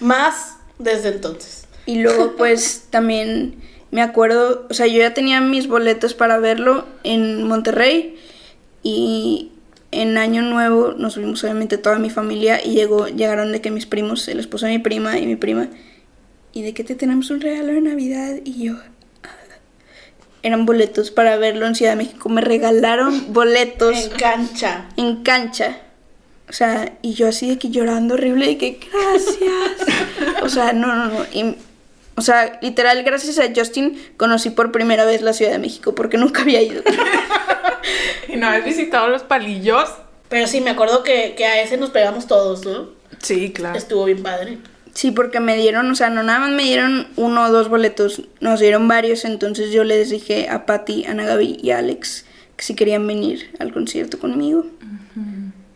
más 0.00 0.56
desde 0.78 1.10
entonces. 1.10 1.66
Y 1.86 2.00
luego 2.00 2.36
pues 2.36 2.86
también 2.90 3.62
me 3.90 4.02
acuerdo, 4.02 4.66
o 4.70 4.74
sea, 4.74 4.86
yo 4.86 4.98
ya 4.98 5.14
tenía 5.14 5.40
mis 5.40 5.68
boletos 5.68 6.14
para 6.14 6.38
verlo 6.38 6.86
en 7.04 7.46
Monterrey 7.46 8.18
y 8.82 9.52
en 9.92 10.18
Año 10.18 10.42
Nuevo 10.42 10.92
nos 10.96 11.14
fuimos 11.14 11.42
obviamente 11.44 11.78
toda 11.78 11.98
mi 11.98 12.10
familia 12.10 12.60
y 12.64 12.70
llegó, 12.74 13.06
llegaron 13.08 13.52
de 13.52 13.60
que 13.60 13.70
mis 13.70 13.86
primos, 13.86 14.26
el 14.28 14.40
esposo 14.40 14.66
de 14.66 14.72
mi 14.72 14.78
prima 14.78 15.18
y 15.18 15.26
mi 15.26 15.36
prima, 15.36 15.68
y 16.52 16.62
de 16.62 16.74
que 16.74 16.82
te 16.84 16.94
tenemos 16.94 17.30
un 17.30 17.40
regalo 17.40 17.72
de 17.72 17.80
Navidad 17.80 18.36
y 18.44 18.64
yo... 18.64 18.74
"Ah". 19.22 19.28
Eran 20.42 20.66
boletos 20.66 21.10
para 21.12 21.36
verlo 21.36 21.66
en 21.66 21.74
Ciudad 21.76 21.92
de 21.92 21.96
México, 21.96 22.28
me 22.28 22.40
regalaron 22.40 23.32
boletos 23.32 23.96
En 23.96 24.10
cancha. 24.18 24.88
en 24.96 25.22
cancha. 25.22 25.76
O 26.48 26.52
sea, 26.52 26.98
y 27.00 27.14
yo 27.14 27.28
así 27.28 27.48
de 27.48 27.58
que 27.58 27.70
llorando 27.70 28.14
horrible, 28.14 28.46
de 28.46 28.58
que 28.58 28.80
gracias. 28.92 30.42
o 30.42 30.48
sea, 30.48 30.72
no, 30.72 30.88
no, 30.94 31.06
no. 31.06 31.24
y- 31.32 31.56
o 32.14 32.20
sea, 32.20 32.58
literal, 32.60 33.02
gracias 33.04 33.38
a 33.38 33.44
Justin 33.56 33.96
conocí 34.18 34.50
por 34.50 34.70
primera 34.70 35.06
vez 35.06 35.22
la 35.22 35.32
Ciudad 35.32 35.52
de 35.52 35.58
México, 35.58 35.94
porque 35.94 36.18
nunca 36.18 36.42
había 36.42 36.60
ido. 36.60 36.82
¿Y 38.28 38.36
no 38.36 38.48
has 38.48 38.64
visitado 38.64 39.08
los 39.08 39.22
palillos? 39.22 39.88
Pero 40.28 40.46
sí, 40.46 40.60
me 40.60 40.70
acuerdo 40.70 41.02
que, 41.02 41.34
que 41.36 41.46
a 41.46 41.62
ese 41.62 41.76
nos 41.76 41.90
pegamos 41.90 42.26
todos, 42.26 42.64
¿no? 42.64 42.90
Sí, 43.20 43.52
claro. 43.52 43.76
Estuvo 43.76 44.04
bien 44.04 44.22
padre. 44.22 44.58
Sí, 44.94 45.10
porque 45.10 45.40
me 45.40 45.56
dieron, 45.56 45.90
o 45.90 45.94
sea, 45.94 46.10
no 46.10 46.22
nada 46.22 46.40
más 46.40 46.50
me 46.50 46.64
dieron 46.64 47.08
uno 47.16 47.44
o 47.44 47.50
dos 47.50 47.68
boletos, 47.68 48.22
nos 48.40 48.60
dieron 48.60 48.88
varios, 48.88 49.24
entonces 49.24 49.72
yo 49.72 49.84
les 49.84 50.10
dije 50.10 50.48
a 50.50 50.66
Patty, 50.66 51.04
a 51.04 51.12
Ana 51.12 51.24
Gaby 51.24 51.58
y 51.62 51.70
a 51.70 51.78
Alex 51.78 52.26
que 52.56 52.64
si 52.64 52.74
querían 52.74 53.06
venir 53.06 53.54
al 53.58 53.72
concierto 53.72 54.18
conmigo. 54.18 54.66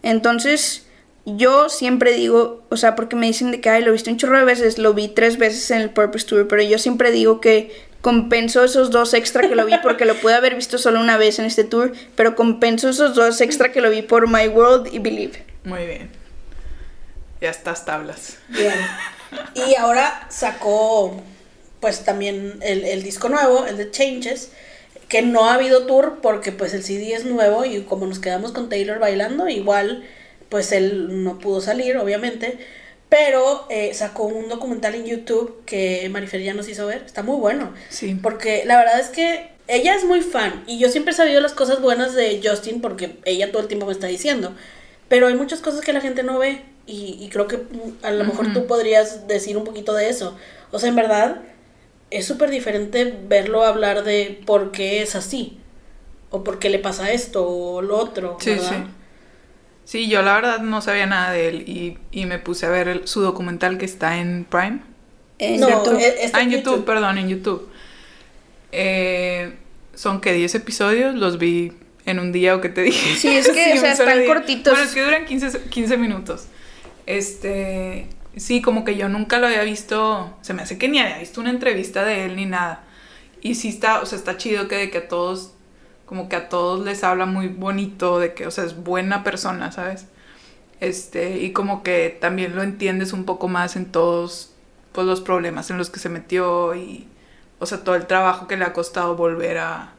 Entonces, 0.03 0.87
yo 1.25 1.69
siempre 1.69 2.13
digo, 2.13 2.63
o 2.69 2.77
sea, 2.77 2.95
porque 2.95 3.17
me 3.17 3.27
dicen 3.27 3.51
de 3.51 3.61
que, 3.61 3.71
ay, 3.71 3.83
lo 3.83 3.93
viste 3.93 4.11
un 4.11 4.17
chorro 4.17 4.39
de 4.39 4.45
veces, 4.45 4.79
lo 4.79 4.95
vi 4.95 5.09
tres 5.09 5.39
veces 5.39 5.71
en 5.71 5.81
el 5.81 5.91
Purpose 5.91 6.27
Tour, 6.27 6.47
pero 6.47 6.63
yo 6.63 6.79
siempre 6.79 7.11
digo 7.11 7.41
que 7.41 7.73
compenso 8.07 8.63
esos 8.63 8.93
dos 8.93 9.15
extra 9.15 9.49
que 9.49 9.57
lo 9.57 9.67
vi 9.67 9.73
porque 9.83 10.05
lo 10.05 10.15
pude 10.21 10.35
haber 10.35 10.55
visto 10.55 10.79
solo 10.79 11.01
una 11.01 11.17
vez 11.17 11.41
en 11.41 11.45
este 11.45 11.65
tour, 11.65 11.93
pero 12.15 12.37
compenso 12.37 12.89
esos 12.89 13.17
dos 13.17 13.41
extra 13.41 13.73
que 13.73 13.81
lo 13.81 13.91
vi 13.91 14.03
por 14.03 14.29
My 14.29 14.47
World 14.47 14.95
y 14.95 15.01
Believe. 15.01 15.45
Muy 15.65 15.85
bien. 15.87 16.11
Ya 17.41 17.51
estás 17.51 17.85
tablas. 17.85 18.39
Bien. 18.47 18.73
Y 19.57 19.75
ahora 19.75 20.25
sacó, 20.29 21.21
pues 21.81 22.05
también 22.05 22.61
el, 22.63 22.85
el 22.85 23.03
disco 23.03 23.29
nuevo, 23.29 23.67
el 23.67 23.77
de 23.77 23.91
Changes, 23.91 24.53
que 25.09 25.23
no 25.23 25.51
ha 25.51 25.55
habido 25.55 25.87
tour 25.87 26.21
porque 26.23 26.53
pues 26.53 26.75
el 26.75 26.85
CD 26.85 27.13
es 27.13 27.25
nuevo 27.25 27.65
y 27.65 27.83
como 27.83 28.07
nos 28.07 28.21
quedamos 28.21 28.53
con 28.53 28.69
Taylor 28.69 29.01
bailando, 29.01 29.49
igual 29.49 30.05
pues 30.49 30.71
él 30.71 31.25
no 31.25 31.41
pudo 31.41 31.61
salir, 31.61 31.97
obviamente. 31.97 32.57
Pero 33.09 33.67
eh, 33.71 33.95
sacó 33.95 34.25
un 34.25 34.49
documental 34.49 34.95
en 34.95 35.07
YouTube 35.07 35.63
que 35.65 36.09
Marifer 36.11 36.43
ya 36.43 36.55
nos 36.55 36.69
hizo 36.69 36.87
ver. 36.87 37.03
Está 37.07 37.23
muy 37.23 37.37
bueno. 37.37 37.73
Sí. 37.89 38.19
Porque 38.21 38.65
la 38.65 38.77
verdad 38.77 38.99
es 38.99 39.09
que 39.09 39.51
ella 39.69 39.95
es 39.95 40.05
muy 40.05 40.23
fan. 40.23 40.65
Y 40.67 40.79
yo 40.79 40.89
siempre 40.89 41.13
he 41.13 41.17
sabido 41.17 41.41
las 41.41 41.53
cosas 41.53 41.81
buenas 41.81 42.15
de 42.15 42.41
Justin 42.43 42.81
porque 42.81 43.19
ella 43.25 43.53
todo 43.53 43.63
el 43.63 43.69
tiempo 43.69 43.87
me 43.87 43.93
está 43.93 44.09
diciendo. 44.09 44.55
Pero 45.09 45.29
hay 45.29 45.35
muchas 45.35 45.61
cosas 45.61 45.83
que 45.83 45.93
la 45.93 46.01
gente 46.01 46.25
no 46.25 46.39
ve. 46.39 46.63
Y, 46.87 47.19
y 47.21 47.29
creo 47.31 47.47
que 47.47 47.59
mm, 47.59 48.05
a 48.05 48.11
lo 48.11 48.25
mejor 48.25 48.53
tú 48.53 48.67
podrías 48.67 49.29
decir 49.29 49.57
un 49.57 49.65
poquito 49.65 49.95
de 49.95 50.09
eso. 50.09 50.37
O 50.73 50.79
sea, 50.79 50.89
en 50.89 50.97
verdad, 50.97 51.43
es 52.11 52.27
súper 52.27 52.51
diferente 52.51 53.17
verlo 53.29 53.65
hablar 53.65 54.05
de 54.05 54.41
por 54.47 54.73
qué 54.73 55.03
es 55.03 55.15
así. 55.15 55.59
O 56.31 56.43
por 56.43 56.59
qué 56.59 56.71
le 56.71 56.81
pasa 56.81 57.13
esto 57.13 57.49
o 57.49 57.83
lo 57.83 57.99
otro. 57.99 58.37
Sí, 58.41 58.51
¿verdad? 58.51 58.71
sí. 58.71 58.93
Sí, 59.87 60.09
yo 60.09 60.21
la 60.21 60.35
verdad 60.35 60.59
no 60.61 60.83
sabía 60.83 61.07
nada 61.07 61.31
de 61.33 61.49
él 61.49 61.65
y, 61.67 61.97
y 62.11 62.27
me 62.27 62.39
puse 62.39 62.67
a 62.67 62.71
ver 62.71 62.89
el- 62.89 63.09
su 63.09 63.23
documental 63.23 63.79
que 63.79 63.87
está 63.87 64.19
en 64.19 64.45
Prime. 64.45 64.81
En 65.39 65.61
No, 65.61 65.71
YouTube. 65.71 65.99
eh, 66.01 66.17
está 66.23 66.39
ah, 66.39 66.43
en 66.43 66.51
YouTube, 66.51 66.85
perdón, 66.85 67.19
en 67.19 67.29
YouTube. 67.29 67.71
Eh, 68.73 69.55
son 69.95 70.21
que 70.21 70.33
10 70.33 70.55
episodios, 70.57 71.15
los 71.15 71.39
vi 71.39 71.73
en 72.05 72.19
un 72.19 72.33
día 72.33 72.55
o 72.57 72.61
que 72.61 72.69
te 72.69 72.83
dije. 72.83 73.15
Sí, 73.17 73.29
es 73.29 73.49
que, 73.49 73.73
o 73.77 73.81
sea, 73.81 73.93
están 73.93 74.19
día. 74.19 74.27
cortitos. 74.27 74.73
Bueno, 74.75 74.87
es 74.89 74.95
que 74.95 75.03
duran 75.03 75.25
15, 75.25 75.63
15 75.71 75.97
minutos. 75.97 76.47
Este, 77.07 78.09
sí, 78.37 78.61
como 78.63 78.85
que 78.85 78.97
yo 78.97 79.09
nunca 79.09 79.39
lo 79.39 79.47
había 79.47 79.63
visto, 79.63 80.37
se 80.43 80.53
me 80.53 80.63
hace 80.63 80.79
que 80.79 80.89
ni 80.89 80.99
había 80.99 81.19
visto 81.19 81.41
una 81.41 81.51
entrevista 81.51 82.05
de 82.05 82.25
él 82.27 82.37
ni 82.37 82.47
nada. 82.47 82.83
Y 83.41 83.55
sí 83.55 83.69
está, 83.69 84.01
o 84.01 84.07
sea, 84.07 84.19
está 84.19 84.37
chido 84.37 84.67
que 84.69 84.75
de 84.77 84.91
que 84.91 84.99
a 84.99 85.09
todos, 85.09 85.53
como 86.07 86.29
que 86.29 86.37
a 86.37 86.49
todos 86.49 86.85
les 86.85 87.05
habla 87.05 87.27
muy 87.27 87.49
bonito, 87.49 88.19
de 88.19 88.33
que, 88.33 88.47
o 88.47 88.51
sea, 88.51 88.65
es 88.65 88.77
buena 88.77 89.25
persona, 89.25 89.73
¿sabes? 89.73 90.07
Este, 90.81 91.39
y 91.39 91.53
como 91.53 91.83
que 91.83 92.17
también 92.21 92.55
lo 92.55 92.63
entiendes 92.63 93.13
un 93.13 93.25
poco 93.25 93.49
más 93.49 93.77
en 93.77 93.87
todos, 93.87 94.53
pues, 94.93 95.07
los 95.07 95.21
problemas 95.21 95.71
en 95.71 95.79
los 95.79 95.91
que 95.91 95.99
se 95.99 96.09
metió 96.09 96.75
y, 96.75 97.09
o 97.59 97.67
sea, 97.67 97.83
todo 97.83 97.97
el 97.97 98.07
trabajo 98.07 98.47
que 98.47 98.57
le 98.57 98.65
ha 98.65 98.73
costado 98.73 99.17
volver 99.17 99.59
a, 99.59 99.93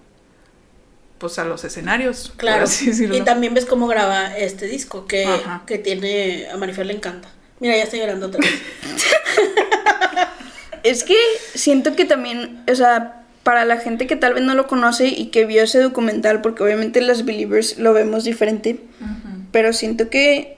pues, 1.18 1.40
a 1.40 1.44
los 1.44 1.64
escenarios. 1.64 2.34
Claro. 2.38 2.66
Y 2.90 3.22
también 3.22 3.54
ves 3.54 3.66
cómo 3.66 3.88
graba 3.88 4.38
este 4.38 4.68
disco 4.68 5.08
que, 5.08 5.26
Ajá. 5.26 5.64
que 5.66 5.78
tiene. 5.78 6.48
A 6.50 6.58
Marifer 6.58 6.86
le 6.86 6.94
encanta. 6.94 7.30
Mira, 7.60 7.76
ya 7.76 7.84
estoy 7.84 8.00
llorando 8.00 8.28
otra 8.28 8.40
vez. 8.40 8.54
Es 10.84 11.04
que 11.04 11.18
siento 11.54 11.98
que 11.98 12.06
también, 12.06 12.64
o 12.72 12.76
sea, 12.76 13.26
para 13.48 13.64
la 13.64 13.78
gente 13.78 14.08
que 14.08 14.18
tal 14.18 14.34
vez 14.34 14.44
no 14.44 14.56
lo 14.56 14.68
conoce 14.68 15.08
y 15.08 15.28
que 15.28 15.46
vio 15.46 15.64
ese 15.64 15.80
documental, 15.80 16.42
porque 16.42 16.64
obviamente 16.64 17.00
las 17.00 17.24
Believers 17.24 17.78
lo 17.78 17.94
vemos 17.94 18.26
diferente, 18.26 18.82
pero 19.54 19.72
siento 19.72 20.10
que 20.10 20.58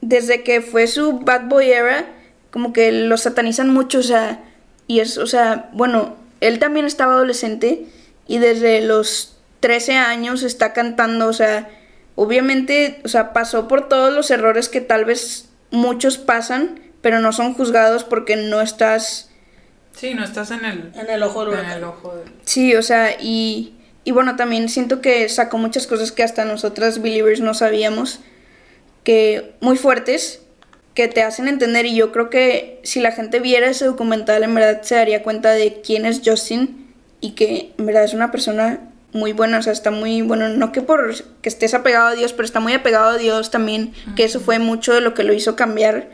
desde 0.00 0.42
que 0.42 0.62
fue 0.62 0.86
su 0.86 1.18
Bad 1.18 1.48
Boy 1.48 1.72
era, 1.72 2.06
como 2.50 2.72
que 2.72 2.90
lo 2.90 3.18
satanizan 3.18 3.68
mucho, 3.68 3.98
o 3.98 4.02
sea, 4.02 4.42
y 4.86 5.00
es, 5.00 5.18
o 5.18 5.26
sea, 5.26 5.68
bueno, 5.74 6.16
él 6.40 6.58
también 6.58 6.86
estaba 6.86 7.12
adolescente 7.12 7.84
y 8.26 8.38
desde 8.38 8.80
los 8.80 9.36
13 9.60 9.96
años 9.96 10.42
está 10.42 10.72
cantando, 10.72 11.26
o 11.26 11.34
sea, 11.34 11.68
obviamente, 12.14 13.02
o 13.04 13.08
sea, 13.08 13.34
pasó 13.34 13.68
por 13.68 13.90
todos 13.90 14.10
los 14.10 14.30
errores 14.30 14.70
que 14.70 14.80
tal 14.80 15.04
vez 15.04 15.50
muchos 15.70 16.16
pasan, 16.16 16.80
pero 17.02 17.20
no 17.20 17.34
son 17.34 17.52
juzgados 17.52 18.04
porque 18.04 18.36
no 18.36 18.62
estás 18.62 19.29
Sí, 19.94 20.14
no 20.14 20.24
estás 20.24 20.50
en 20.50 20.64
el, 20.64 20.92
En 20.94 21.10
el 21.10 21.22
ojo 21.22 21.44
del 21.44 21.64
en 21.64 21.70
el 21.70 21.84
ojo 21.84 22.14
del... 22.16 22.32
Sí, 22.44 22.74
o 22.74 22.82
sea, 22.82 23.16
y, 23.20 23.74
y 24.04 24.12
bueno, 24.12 24.36
también 24.36 24.68
siento 24.68 25.00
que 25.00 25.28
sacó 25.28 25.58
muchas 25.58 25.86
cosas 25.86 26.12
que 26.12 26.22
hasta 26.22 26.44
nosotras 26.44 27.02
believers 27.02 27.40
no 27.40 27.54
sabíamos, 27.54 28.20
que 29.04 29.54
muy 29.60 29.76
fuertes, 29.76 30.42
que 30.94 31.08
te 31.08 31.22
hacen 31.22 31.48
entender 31.48 31.86
y 31.86 31.94
yo 31.94 32.12
creo 32.12 32.30
que 32.30 32.80
si 32.82 33.00
la 33.00 33.12
gente 33.12 33.40
viera 33.40 33.68
ese 33.68 33.84
documental 33.84 34.42
en 34.42 34.54
verdad 34.54 34.82
se 34.82 34.96
daría 34.96 35.22
cuenta 35.22 35.52
de 35.52 35.80
quién 35.82 36.04
es 36.04 36.20
Justin 36.24 36.94
y 37.20 37.32
que 37.32 37.72
en 37.78 37.86
verdad 37.86 38.04
es 38.04 38.14
una 38.14 38.30
persona 38.30 38.80
muy 39.12 39.32
buena, 39.32 39.58
o 39.58 39.62
sea, 39.62 39.72
está 39.72 39.90
muy 39.90 40.22
bueno, 40.22 40.48
no 40.48 40.72
que 40.72 40.82
por 40.82 41.14
que 41.42 41.48
estés 41.48 41.74
apegado 41.74 42.08
a 42.08 42.14
Dios, 42.14 42.32
pero 42.32 42.44
está 42.44 42.60
muy 42.60 42.72
apegado 42.72 43.10
a 43.10 43.18
Dios 43.18 43.50
también, 43.50 43.92
que 44.14 44.24
eso 44.24 44.40
fue 44.40 44.58
mucho 44.58 44.94
de 44.94 45.00
lo 45.00 45.14
que 45.14 45.24
lo 45.24 45.32
hizo 45.32 45.56
cambiar 45.56 46.08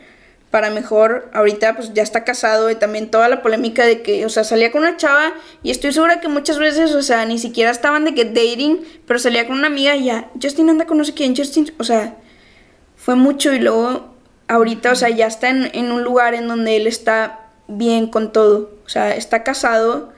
para 0.57 0.71
mejor. 0.71 1.29
Ahorita 1.35 1.77
pues 1.77 1.93
ya 1.93 2.03
está 2.03 2.25
casado 2.25 2.71
y 2.71 2.77
también 2.77 3.11
toda 3.11 3.29
la 3.29 3.43
polémica 3.43 3.85
de 3.85 4.01
que, 4.01 4.25
o 4.25 4.31
sea, 4.31 4.43
salía 4.43 4.73
con 4.73 4.81
una 4.81 4.97
chava 4.97 5.35
y 5.63 5.71
estoy 5.71 5.93
segura 5.93 6.19
que 6.19 6.29
muchas 6.29 6.59
veces, 6.59 6.95
o 6.95 7.03
sea, 7.03 7.27
ni 7.27 7.39
siquiera 7.39 7.71
estaban 7.71 8.07
de 8.07 8.15
que 8.15 8.25
dating, 8.25 8.79
pero 9.07 9.19
salía 9.19 9.47
con 9.47 9.59
una 9.59 9.67
amiga 9.67 9.95
y 9.97 10.05
ya, 10.05 10.31
Justin 10.43 10.71
anda 10.71 10.87
con 10.87 10.97
no 10.97 11.05
sé 11.05 11.13
quién, 11.13 11.37
Justin, 11.37 11.75
o 11.77 11.85
sea, 11.85 12.17
fue 12.97 13.17
mucho 13.17 13.53
y 13.53 13.59
luego 13.59 14.15
ahorita, 14.49 14.93
o 14.93 14.95
sea, 14.95 15.11
ya 15.11 15.27
está 15.27 15.51
en, 15.51 15.69
en 15.75 15.93
un 15.93 16.03
lugar 16.03 16.33
en 16.33 16.49
donde 16.49 16.77
él 16.77 16.87
está 16.87 17.51
bien 17.69 18.07
con 18.07 18.33
todo, 18.33 18.71
o 18.87 18.89
sea, 18.89 19.15
está 19.15 19.43
casado, 19.43 20.15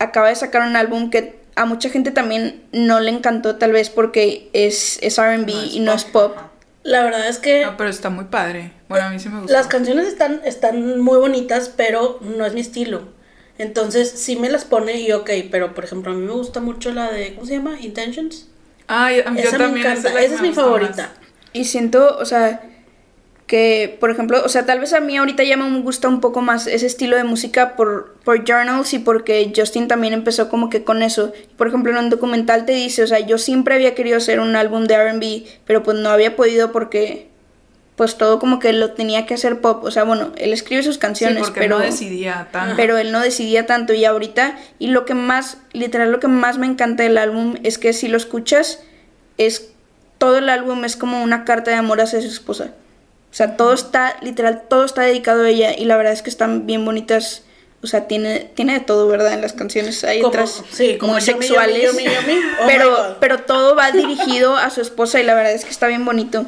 acaba 0.00 0.30
de 0.30 0.34
sacar 0.34 0.66
un 0.66 0.74
álbum 0.74 1.08
que 1.08 1.38
a 1.54 1.66
mucha 1.66 1.88
gente 1.88 2.10
también 2.10 2.64
no 2.72 2.98
le 2.98 3.12
encantó 3.12 3.54
tal 3.54 3.70
vez 3.70 3.90
porque 3.90 4.50
es, 4.54 4.98
es 5.02 5.18
RB 5.18 5.46
No 5.46 5.64
y 5.66 5.78
no 5.78 5.92
es 5.92 6.02
pop. 6.02 6.36
La 6.82 7.04
verdad 7.04 7.28
es 7.28 7.38
que 7.38 7.64
No, 7.64 7.76
pero 7.76 7.90
está 7.90 8.10
muy 8.10 8.24
padre. 8.24 8.72
Bueno, 8.88 9.06
a 9.06 9.10
mí 9.10 9.18
sí 9.18 9.28
me 9.28 9.40
gusta. 9.40 9.52
las 9.52 9.66
canciones 9.66 10.06
están, 10.06 10.40
están 10.44 11.00
muy 11.00 11.18
bonitas, 11.18 11.72
pero 11.76 12.18
no 12.22 12.46
es 12.46 12.54
mi 12.54 12.60
estilo. 12.60 13.02
Entonces 13.58 14.10
sí 14.10 14.36
me 14.36 14.48
las 14.50 14.64
pone 14.64 15.00
y 15.00 15.10
ok, 15.12 15.30
pero 15.50 15.74
por 15.74 15.84
ejemplo 15.84 16.12
a 16.12 16.14
mí 16.14 16.22
me 16.22 16.32
gusta 16.32 16.60
mucho 16.60 16.92
la 16.92 17.10
de, 17.10 17.34
¿cómo 17.34 17.46
se 17.46 17.54
llama? 17.54 17.78
Intentions. 17.80 18.46
Ay, 18.86 19.20
a 19.24 19.30
mí- 19.30 19.42
yo 19.42 19.48
esa 19.48 19.58
me 19.58 19.64
también. 19.64 19.86
encanta, 19.86 20.20
esa 20.22 20.34
es 20.36 20.40
mi 20.40 20.52
favorita. 20.52 21.02
más. 21.02 21.28
Y 21.52 21.64
siento, 21.64 22.16
o 22.18 22.24
sea, 22.24 22.62
que, 23.46 23.96
por 23.98 24.10
ejemplo, 24.10 24.42
o 24.44 24.48
sea, 24.48 24.66
tal 24.66 24.78
vez 24.80 24.92
a 24.92 25.00
mí 25.00 25.16
ahorita 25.16 25.42
ya 25.42 25.56
me 25.56 25.80
gusta 25.80 26.06
un 26.08 26.20
poco 26.20 26.40
más 26.42 26.66
ese 26.66 26.86
estilo 26.86 27.16
de 27.16 27.24
música 27.24 27.76
por, 27.76 28.14
por 28.22 28.44
Journals 28.46 28.92
y 28.94 28.98
porque 28.98 29.52
Justin 29.56 29.88
también 29.88 30.12
empezó 30.12 30.48
como 30.50 30.68
que 30.70 30.84
con 30.84 31.02
eso. 31.02 31.32
Por 31.56 31.66
ejemplo, 31.68 31.90
en 31.92 31.98
un 31.98 32.10
documental 32.10 32.66
te 32.66 32.72
dice, 32.72 33.02
o 33.02 33.06
sea, 33.06 33.20
yo 33.20 33.38
siempre 33.38 33.74
había 33.74 33.94
querido 33.94 34.18
hacer 34.18 34.38
un 34.40 34.54
álbum 34.54 34.84
de 34.84 34.94
RB, 34.94 35.46
pero 35.66 35.82
pues 35.82 35.96
no 35.96 36.10
había 36.10 36.36
podido 36.36 36.72
porque 36.72 37.28
pues 37.98 38.16
todo 38.16 38.38
como 38.38 38.60
que 38.60 38.72
lo 38.72 38.92
tenía 38.92 39.26
que 39.26 39.34
hacer 39.34 39.60
pop. 39.60 39.84
O 39.84 39.90
sea, 39.90 40.04
bueno, 40.04 40.32
él 40.38 40.52
escribe 40.54 40.82
sus 40.82 40.94
Sí, 40.94 41.00
canciones, 41.00 41.42
porque 41.42 41.60
pero 41.60 41.78
no 41.78 41.84
decidía 41.84 42.48
tanto. 42.50 42.76
pero 42.76 42.96
él 42.96 43.12
no 43.12 43.20
decidía 43.20 43.66
tanto 43.66 43.92
y 43.92 44.06
ahorita 44.06 44.56
y 44.78 44.86
lo 44.86 45.04
que 45.04 45.12
más 45.14 45.58
literal 45.72 46.10
lo 46.12 46.20
que 46.20 46.28
más 46.28 46.56
me 46.58 46.66
encanta 46.66 47.02
del 47.02 47.18
álbum 47.18 47.56
es 47.64 47.76
que 47.76 47.92
si 47.92 48.08
lo 48.08 48.16
escuchas 48.16 48.78
es 49.36 49.68
todo 50.18 50.38
el 50.38 50.48
álbum 50.48 50.84
es 50.84 50.96
como 50.96 51.22
una 51.22 51.44
carta 51.44 51.70
de 51.72 51.76
amor 51.76 52.00
hacia 52.00 52.20
su 52.22 52.28
esposa 52.28 52.70
o 53.30 53.34
sea 53.34 53.56
todo 53.56 53.72
está 53.74 54.16
literal 54.22 54.62
todo 54.68 54.84
está 54.84 55.02
dedicado 55.02 55.42
a 55.44 55.48
ella 55.48 55.76
y 55.76 55.84
la 55.84 55.96
verdad 55.96 56.12
es 56.12 56.22
que 56.22 56.30
están 56.30 56.66
bien 56.66 56.84
bonitas 56.84 57.42
o 57.82 57.86
sea 57.88 58.06
tiene 58.08 58.50
tiene 58.54 58.74
de 58.74 58.80
todo 58.80 59.06
verdad 59.08 59.32
en 59.32 59.40
las 59.42 59.52
canciones 59.54 60.02
hay 60.04 60.18
Como- 60.20 60.28
otras 60.28 60.62
sí, 60.72 60.98
como 60.98 61.12
muy 61.14 61.20
sexuales. 61.22 61.90
Oh 61.92 62.64
pero 62.66 63.16
pero 63.20 63.38
todo 63.40 63.74
va 63.76 63.90
dirigido 63.92 64.56
a 64.56 64.70
su 64.70 64.80
esposa 64.80 65.20
y 65.20 65.24
la 65.24 65.34
verdad 65.34 65.52
es 65.52 65.64
que 65.64 65.70
está 65.70 65.86
bien 65.88 66.04
bonito 66.04 66.46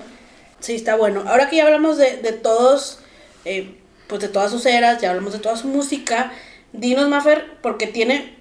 Sí, 0.60 0.74
está 0.74 0.96
bueno. 0.96 1.24
Ahora 1.26 1.48
que 1.48 1.56
ya 1.56 1.64
hablamos 1.64 1.96
de, 1.98 2.18
de 2.18 2.32
todos, 2.32 2.98
eh, 3.44 3.74
pues 4.06 4.20
de 4.20 4.28
todas 4.28 4.50
sus 4.50 4.66
eras, 4.66 5.00
ya 5.00 5.10
hablamos 5.10 5.32
de 5.32 5.38
toda 5.38 5.56
su 5.56 5.68
música, 5.68 6.32
dinos, 6.72 7.08
Maffer, 7.08 7.44
porque 7.62 7.86
tiene 7.86 8.34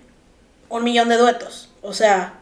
un 0.70 0.84
millón 0.84 1.10
de 1.10 1.18
duetos. 1.18 1.70
O 1.82 1.94
sea, 1.94 2.40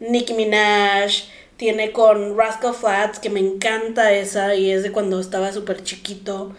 Nicki 0.00 0.32
Minaj, 0.34 1.10
tiene 1.56 1.92
con 1.92 2.36
Rascal 2.38 2.74
Flats, 2.74 3.18
que 3.18 3.28
me 3.28 3.40
encanta 3.40 4.12
esa, 4.12 4.54
y 4.54 4.70
es 4.70 4.82
de 4.82 4.92
cuando 4.92 5.20
estaba 5.20 5.52
súper 5.52 5.82
chiquito. 5.84 6.54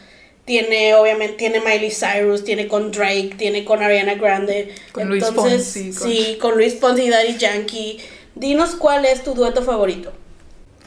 Tiene, 0.46 0.94
obviamente, 0.96 1.36
tiene 1.38 1.60
Miley 1.60 1.92
Cyrus, 1.92 2.44
tiene 2.44 2.68
con 2.68 2.92
Drake, 2.92 3.36
tiene 3.38 3.64
con 3.66 3.82
Ariana 3.82 4.16
Grande. 4.16 4.74
Con 4.92 5.08
Luis 5.08 5.24
Entonces, 5.24 5.64
Fonsi, 5.74 5.94
con- 5.94 6.08
Sí, 6.12 6.38
con 6.40 6.56
Luis 6.58 6.80
Fonsi 6.80 7.04
y 7.04 7.10
Daddy 7.10 7.38
Yankee. 7.38 8.00
Dinos 8.36 8.76
cuál 8.76 9.06
es 9.06 9.24
tu 9.24 9.34
dueto 9.34 9.64
favorito. 9.64 10.12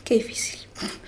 qué 0.04 0.14
difícil 0.16 0.60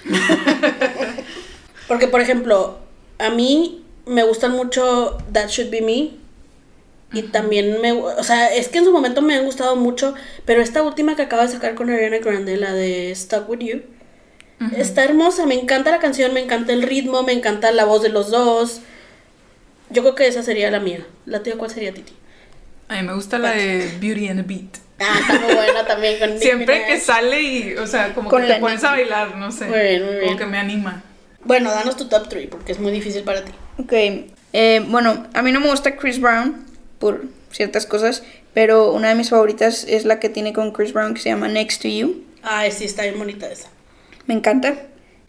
Porque, 1.88 2.08
por 2.08 2.20
ejemplo, 2.20 2.78
a 3.18 3.30
mí 3.30 3.84
me 4.06 4.22
gustan 4.24 4.52
mucho 4.52 5.18
That 5.32 5.48
Should 5.48 5.70
Be 5.70 5.82
Me. 5.82 6.10
Y 7.12 7.22
también 7.22 7.80
me... 7.80 7.92
O 7.92 8.22
sea, 8.24 8.52
es 8.54 8.68
que 8.68 8.78
en 8.78 8.84
su 8.84 8.92
momento 8.92 9.22
me 9.22 9.34
han 9.34 9.44
gustado 9.44 9.76
mucho. 9.76 10.14
Pero 10.44 10.60
esta 10.62 10.82
última 10.82 11.16
que 11.16 11.22
acaba 11.22 11.42
de 11.46 11.52
sacar 11.52 11.74
con 11.74 11.90
Ariana 11.90 12.18
Grande, 12.18 12.56
la 12.56 12.72
de 12.72 13.14
Stuck 13.14 13.48
With 13.48 13.60
You, 13.60 13.82
está 14.76 15.04
hermosa. 15.04 15.46
Me 15.46 15.54
encanta 15.54 15.90
la 15.90 15.98
canción, 15.98 16.34
me 16.34 16.40
encanta 16.40 16.72
el 16.72 16.82
ritmo, 16.82 17.22
me 17.22 17.32
encanta 17.32 17.70
la 17.72 17.84
voz 17.84 18.02
de 18.02 18.08
los 18.08 18.30
dos. 18.30 18.80
Yo 19.90 20.02
creo 20.02 20.14
que 20.16 20.26
esa 20.26 20.42
sería 20.42 20.70
la 20.70 20.80
mía. 20.80 21.06
¿La 21.26 21.42
tuya 21.42 21.56
cuál 21.56 21.70
sería, 21.70 21.94
Titi? 21.94 22.12
A 22.88 23.00
mí 23.00 23.06
me 23.06 23.14
gusta 23.14 23.38
la 23.38 23.52
de 23.52 23.90
Beauty 24.00 24.28
and 24.28 24.40
the 24.40 24.46
Beat. 24.46 24.85
Ah, 24.98 25.18
está 25.20 25.38
muy 25.40 25.54
buena 25.54 25.86
también 25.86 26.18
con 26.18 26.30
Nicki 26.30 26.42
Siempre 26.42 26.74
Minaj. 26.76 26.90
que 26.90 27.00
sale 27.00 27.42
y, 27.42 27.74
o 27.74 27.86
sea, 27.86 28.14
como 28.14 28.30
Con 28.30 28.42
que 28.42 28.48
la 28.48 28.54
te 28.54 28.60
pones 28.60 28.76
Nicki. 28.76 28.86
a 28.86 28.90
bailar, 28.90 29.36
no 29.36 29.52
sé. 29.52 29.66
Muy 29.66 29.78
bien, 29.78 30.04
muy 30.04 30.14
bien. 30.14 30.24
Como 30.26 30.36
que 30.38 30.46
me 30.46 30.58
anima. 30.58 31.02
Bueno, 31.44 31.70
danos 31.70 31.96
tu 31.96 32.08
top 32.08 32.28
3 32.28 32.48
porque 32.50 32.72
es 32.72 32.78
muy 32.80 32.90
difícil 32.92 33.22
para 33.22 33.44
ti. 33.44 33.52
Ok, 33.78 33.92
eh, 34.52 34.84
bueno, 34.88 35.26
a 35.34 35.42
mí 35.42 35.52
no 35.52 35.60
me 35.60 35.68
gusta 35.68 35.96
Chris 35.96 36.20
Brown 36.20 36.64
por 36.98 37.24
ciertas 37.52 37.84
cosas, 37.86 38.22
pero 38.54 38.92
una 38.92 39.08
de 39.10 39.14
mis 39.14 39.30
favoritas 39.30 39.84
es 39.84 40.04
la 40.06 40.18
que 40.18 40.28
tiene 40.30 40.52
con 40.52 40.72
Chris 40.72 40.92
Brown 40.92 41.14
que 41.14 41.20
se 41.20 41.28
llama 41.28 41.48
Next 41.48 41.82
to 41.82 41.88
You. 41.88 42.24
Ay, 42.42 42.72
sí, 42.72 42.84
está 42.84 43.02
bien 43.02 43.18
bonita 43.18 43.46
esa. 43.50 43.68
Me 44.26 44.34
encanta. 44.34 44.74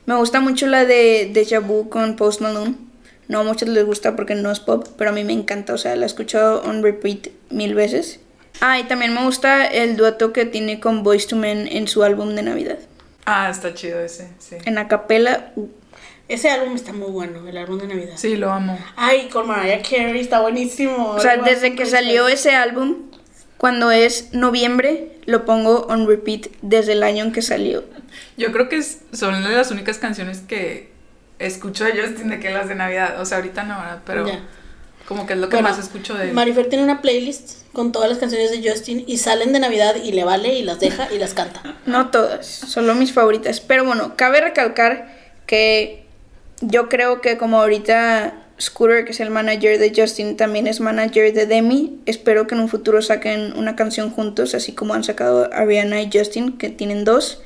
Me 0.06 0.16
gusta 0.16 0.40
mucho 0.40 0.66
la 0.68 0.86
de 0.86 1.30
Deja 1.34 1.60
Vu 1.60 1.90
con 1.90 2.16
Post 2.16 2.40
Malone. 2.42 2.76
No 3.28 3.40
a 3.42 3.44
muchos 3.44 3.68
les 3.68 3.84
gusta 3.86 4.16
porque 4.16 4.36
no 4.36 4.50
es 4.52 4.62
pop, 4.62 4.88
pero 4.98 5.10
a 5.10 5.14
mí 5.14 5.26
me 5.26 5.34
encanta. 5.34 5.74
O 5.74 5.78
sea, 5.78 5.96
la 5.98 6.04
he 6.04 6.08
escuchado 6.08 6.62
on 6.64 6.82
repeat 6.82 7.28
mil 7.50 7.76
veces. 7.76 8.22
Ah, 8.62 8.80
y 8.80 8.84
también 8.86 9.14
me 9.14 9.24
gusta 9.24 9.66
el 9.68 9.98
dueto 9.98 10.34
que 10.34 10.46
tiene 10.46 10.80
con 10.80 11.04
Boys 11.04 11.28
to 11.28 11.36
Men 11.36 11.68
en 11.72 11.88
su 11.88 12.04
álbum 12.04 12.36
de 12.36 12.44
Navidad. 12.44 12.80
Ah, 13.26 13.50
está 13.50 13.74
chido 13.74 14.00
ese, 14.00 14.30
sí. 14.40 14.56
En 14.66 14.78
acapella, 14.78 15.52
uh, 15.56 15.68
Ese 16.30 16.50
álbum 16.50 16.76
está 16.76 16.92
muy 16.92 17.10
bueno, 17.12 17.48
el 17.48 17.58
álbum 17.58 17.78
de 17.80 17.88
Navidad. 17.88 18.14
Sí, 18.16 18.36
lo 18.36 18.52
amo. 18.52 18.78
Ay, 18.96 19.30
con 19.30 19.48
Mariah 19.48 19.82
Carey 19.82 20.20
está 20.20 20.42
buenísimo. 20.42 21.12
O 21.12 21.20
sea, 21.20 21.38
desde 21.38 21.76
que 21.76 21.86
salió 21.86 22.28
ese 22.28 22.56
álbum, 22.56 22.96
cuando 23.58 23.92
es 23.92 24.34
noviembre, 24.34 25.14
lo 25.26 25.46
pongo 25.46 25.86
on 25.88 26.06
repeat 26.08 26.48
desde 26.62 26.94
el 26.94 27.04
año 27.04 27.24
en 27.24 27.32
que 27.32 27.42
salió. 27.42 27.84
Yo 28.38 28.52
creo 28.52 28.68
que 28.70 28.78
es- 28.78 29.00
son 29.14 29.42
las 29.44 29.72
únicas 29.72 30.00
canciones 30.00 30.40
que 30.42 30.92
escucho 31.40 31.86
de 31.86 31.92
Justin 32.02 32.30
de 32.30 32.40
que 32.40 32.50
las 32.50 32.68
de 32.68 32.76
Navidad. 32.76 33.22
O 33.22 33.26
sea, 33.26 33.38
ahorita 33.38 33.64
no, 33.64 33.78
¿verdad? 33.80 34.02
Pero. 34.06 34.26
Como 35.08 35.26
que 35.26 35.34
es 35.34 35.40
lo 35.40 35.48
que 35.48 35.56
Bueno, 35.56 35.70
más 35.70 35.80
escucho 35.80 36.16
de 36.16 36.30
él. 36.30 36.34
Marifer 36.34 36.68
tiene 36.68 36.84
una 36.84 37.02
playlist 37.02 37.64
con 37.72 37.92
todas 37.92 38.10
las 38.10 38.18
canciones 38.18 38.52
de 38.52 38.70
Justin 38.70 39.04
y 39.08 39.18
salen 39.18 39.54
de 39.54 39.60
Navidad 39.60 39.96
y 40.04 40.12
le 40.12 40.26
vale 40.26 40.56
y 40.56 40.64
las 40.64 40.80
deja 40.80 41.08
y 41.14 41.18
las 41.18 41.34
canta. 41.34 41.62
No 41.86 42.10
todas, 42.10 42.46
solo 42.46 42.94
mis 42.96 43.14
favoritas. 43.14 43.62
Pero 43.62 43.86
bueno, 43.86 44.14
cabe 44.18 44.42
recalcar 44.42 45.16
que 45.46 46.04
yo 46.60 46.90
creo 46.90 47.22
que 47.22 47.38
como 47.38 47.62
ahorita 47.62 48.34
Scooter, 48.60 49.06
que 49.06 49.12
es 49.12 49.20
el 49.22 49.30
manager 49.30 49.80
de 49.80 49.94
Justin, 49.96 50.36
también 50.36 50.68
es 50.68 50.82
manager 50.82 51.34
de 51.34 51.46
Demi, 51.46 52.02
espero 52.06 52.48
que 52.48 52.56
en 52.56 52.62
un 52.62 52.70
futuro 52.70 53.02
saquen 53.02 53.54
una 53.56 53.76
canción 53.76 54.10
juntos, 54.10 54.56
así 54.56 54.74
como 54.74 54.94
han 54.94 55.04
sacado 55.04 55.50
Ariana 55.54 56.02
y 56.02 56.10
Justin, 56.12 56.58
que 56.58 56.70
tienen 56.70 57.06
dos. 57.06 57.42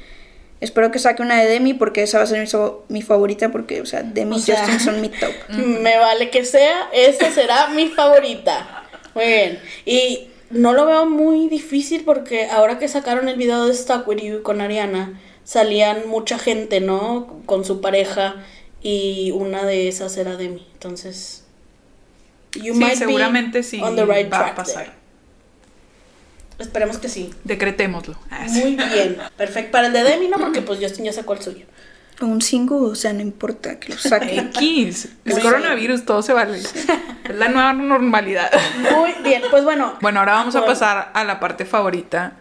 Espero 0.62 0.91
que 0.91 0.99
saque 0.99 1.22
una 1.24 1.41
de 1.41 1.47
Demi 1.49 1.74
porque 1.74 2.03
esa 2.03 2.20
va 2.20 2.24
a 2.24 2.28
ser 2.28 2.39
mi, 2.39 2.47
so- 2.47 2.86
mi 2.88 3.01
favorita 3.01 3.51
porque, 3.51 3.82
o 3.82 3.86
sea, 3.86 4.03
Demi 4.03 4.36
O 4.36 4.39
y 4.39 4.41
sea, 4.41 4.59
Justin 4.59 4.80
son 4.80 5.01
mi 5.01 5.09
top. 5.09 5.34
Me 5.49 5.97
vale 5.97 6.30
que 6.30 6.45
sea, 6.45 6.88
esa 6.93 7.32
será 7.32 7.68
mi 7.70 7.88
favorita. 7.89 8.84
Muy 9.16 9.26
bien. 9.26 9.59
Y 9.86 10.28
no 10.51 10.74
lo 10.74 10.86
veo 10.86 11.05
muy 11.05 11.49
difícil 11.49 12.03
porque 12.05 12.47
ahora 12.49 12.78
que 12.80 12.88
sacaron 12.88 13.28
el 13.28 13.36
video 13.38 13.66
de 13.66 13.74
Stuck 13.74 14.07
With 14.07 14.22
You 14.22 14.43
con 14.43 14.62
Ariana, 14.62 15.20
salían 15.43 16.07
mucha 16.07 16.38
gente, 16.38 16.80
¿no? 16.80 17.41
Con 17.45 17.66
su 17.66 17.82
pareja 17.82 18.36
y 18.84 19.32
una 19.32 19.66
de 19.66 19.88
esas 19.88 20.16
era 20.18 20.38
Demi. 20.38 20.68
Entonces, 20.74 21.43
you 22.53 22.74
Sí, 22.74 22.80
might 22.80 22.91
be 22.91 22.95
seguramente 22.97 23.64
sí 23.64 23.82
on 23.82 23.95
the 23.95 24.05
right 24.05 24.32
va 24.32 24.47
a 24.47 24.55
pasar. 24.55 24.86
there. 24.86 25.00
Esperemos 26.59 26.97
que 26.97 27.09
sí. 27.09 27.33
Decretémoslo. 27.43 28.15
Ah. 28.29 28.45
Muy 28.49 28.75
bien. 28.75 29.17
Perfecto. 29.37 29.71
Para 29.71 29.87
el 29.87 29.93
de 29.93 30.03
Demi, 30.03 30.27
¿no? 30.27 30.37
Porque 30.37 30.61
pues 30.61 30.79
Justin 30.81 31.05
ya 31.05 31.13
sacó 31.13 31.33
el 31.33 31.41
suyo. 31.41 31.65
Un 32.21 32.39
single, 32.41 32.77
o 32.91 32.93
sea, 32.95 33.13
no 33.13 33.21
importa 33.21 33.79
que 33.79 33.93
lo 33.93 33.97
saquen. 33.99 34.51
X. 34.55 35.07
Es 35.25 35.33
Muy 35.33 35.41
coronavirus, 35.41 36.05
todo 36.05 36.21
se 36.21 36.33
vale. 36.33 36.59
Es 36.59 36.85
la 37.35 37.47
nueva 37.49 37.73
normalidad. 37.73 38.51
Muy 38.95 39.13
bien. 39.23 39.41
Pues 39.49 39.63
bueno. 39.63 39.95
Bueno, 40.01 40.19
ahora 40.19 40.33
vamos 40.33 40.55
a 40.55 40.59
Bueno. 40.59 40.73
pasar 40.73 41.09
a 41.15 41.23
la 41.23 41.39
parte 41.39 41.65
favorita. 41.65 42.33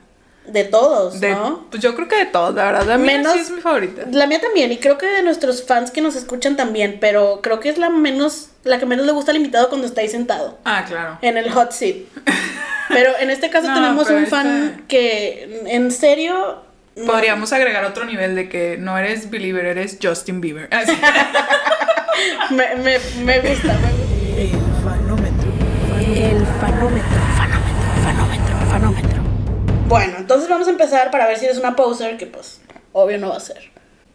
De 0.47 0.65
todos, 0.65 1.21
De, 1.21 1.31
¿no? 1.33 1.67
Pues 1.71 1.81
yo 1.83 1.95
creo 1.95 2.09
que 2.09 2.17
de 2.17 2.27
todos, 2.27 2.55
la 2.55 2.65
verdad. 2.65 2.85
La 2.87 2.99
mía 2.99 3.19
Menos- 3.19 3.35
sí 3.35 3.39
es 3.41 3.51
mi 3.51 3.61
favorita. 3.61 4.03
La 4.11 4.27
mía 4.27 4.41
también, 4.41 4.73
y 4.73 4.79
creo 4.79 4.99
que 4.99 5.07
de 5.07 5.23
nuestros 5.23 5.65
fans 5.65 5.91
que 5.93 6.01
nos 6.01 6.17
escuchan 6.17 6.57
también, 6.57 6.97
pero 7.01 7.41
creo 7.43 7.61
que 7.61 7.69
es 7.69 7.79
la 7.79 7.89
menos, 7.89 8.49
la 8.65 8.79
que 8.81 8.87
menos 8.87 9.07
le 9.07 9.13
gusta 9.13 9.31
al 9.31 9.37
invitado 9.37 9.69
cuando 9.69 9.87
está 9.87 10.01
ahí 10.01 10.09
sentado, 10.09 10.59
Ah, 10.65 10.85
claro. 10.89 11.19
en 11.23 11.37
el 11.37 11.51
hot 11.53 11.71
seat. 11.73 11.97
Pero 12.91 13.13
en 13.19 13.31
este 13.31 13.49
caso 13.51 13.69
No, 13.69 13.75
tenemos 13.75 14.11
un 14.11 14.27
fan 14.27 14.85
que, 14.89 15.63
en 15.67 15.91
serio, 15.91 16.63
no- 16.97 17.07
Podríamos 17.13 17.53
agregar 17.53 17.85
otro 17.85 18.05
nivel 18.05 18.35
de 18.35 18.49
que 18.49 18.77
no 18.79 18.99
eres 18.99 19.31
Believer, 19.31 19.65
eres 19.65 19.99
Justin 20.03 20.41
Bieber. 20.41 20.69
Ah, 20.73 20.83
sí. 20.85 20.93
me, 22.55 22.75
me, 22.77 22.99
me 23.25 23.41
gusta, 23.41 23.73
me 23.79 23.91
gusta. 23.93 24.37
El 24.37 24.51
fanómetro. 24.85 25.51
El 26.15 26.47
fanómetro. 26.61 27.21
Fanómetro, 27.37 27.97
fanómetro, 28.03 28.57
fanómetro. 28.71 29.23
Bueno, 29.87 30.17
entonces 30.19 30.49
vamos 30.49 30.67
a 30.67 30.71
empezar 30.71 31.11
para 31.11 31.27
ver 31.27 31.39
si 31.39 31.45
eres 31.47 31.59
una 31.59 31.77
poser, 31.77 32.17
que 32.17 32.27
pues, 32.27 32.61
obvio 32.93 33.19
no 33.19 33.29
va 33.31 33.37
a 33.37 33.41
ser. 33.41 33.71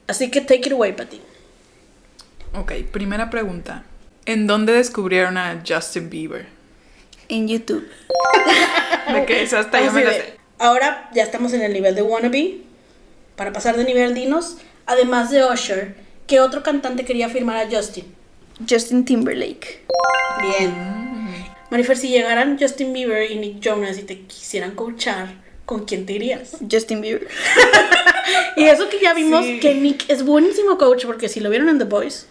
Así 0.07 0.29
que 0.29 0.41
take 0.41 0.67
it 0.67 0.71
away, 0.73 0.91
Patty. 0.93 1.21
ok, 2.53 2.71
primera 2.91 3.29
pregunta. 3.29 3.83
¿En 4.25 4.47
dónde 4.47 4.73
descubrieron 4.73 5.37
a 5.37 5.61
Justin 5.67 6.09
Bieber? 6.09 6.47
En 7.29 7.47
YouTube. 7.47 7.87
De 9.13 9.25
que 9.25 9.43
esa 9.43 9.59
hasta 9.59 9.83
yo 9.83 9.91
me 9.91 10.03
sé. 10.03 10.35
Ahora 10.57 11.09
ya 11.13 11.23
estamos 11.23 11.53
en 11.53 11.61
el 11.61 11.73
nivel 11.73 11.95
de 11.95 12.01
wannabe. 12.01 12.57
Para 13.35 13.51
pasar 13.51 13.75
de 13.75 13.83
nivel, 13.83 14.13
dinos, 14.13 14.57
además 14.85 15.29
de 15.29 15.43
Usher, 15.45 15.95
¿qué 16.27 16.39
otro 16.39 16.63
cantante 16.63 17.03
quería 17.03 17.27
firmar 17.29 17.57
a 17.57 17.69
Justin? 17.69 18.05
Justin 18.67 19.03
Timberlake. 19.03 19.85
Bien. 20.41 20.71
Mm. 20.71 21.45
Marifer, 21.69 21.97
si 21.97 22.07
llegaran 22.09 22.57
Justin 22.57 22.93
Bieber 22.93 23.29
y 23.29 23.35
Nick 23.37 23.59
Jonas 23.59 23.97
y 23.97 24.03
te 24.03 24.21
quisieran 24.21 24.71
coachar, 24.71 25.33
¿con 25.65 25.83
quién 25.85 26.05
te 26.05 26.13
irías? 26.13 26.51
Justin 26.71 27.01
Bieber. 27.01 27.27
Y 28.57 28.63
eso 28.63 28.89
que 28.89 28.99
ya 28.99 29.13
vimos 29.13 29.45
Sí. 29.45 29.59
que 29.59 29.75
Nick 29.75 30.09
es 30.09 30.23
buenísimo 30.23 30.77
coach, 30.77 31.05
porque 31.05 31.29
si 31.29 31.41
lo 31.41 31.49
vieron 31.49 31.69
en 31.69 31.77
The 31.77 31.83
Voice. 31.83 32.25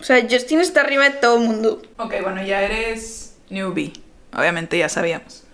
O 0.00 0.04
sea, 0.04 0.20
Justin 0.28 0.60
está 0.60 0.80
arriba 0.82 1.04
de 1.08 1.16
todo 1.16 1.38
el 1.38 1.44
mundo. 1.48 1.80
Ok, 1.98 2.14
bueno, 2.22 2.42
ya 2.44 2.62
eres 2.62 3.34
newbie. 3.48 3.92
Obviamente 4.32 4.78
ya 4.78 4.88
sabíamos. 4.88 5.44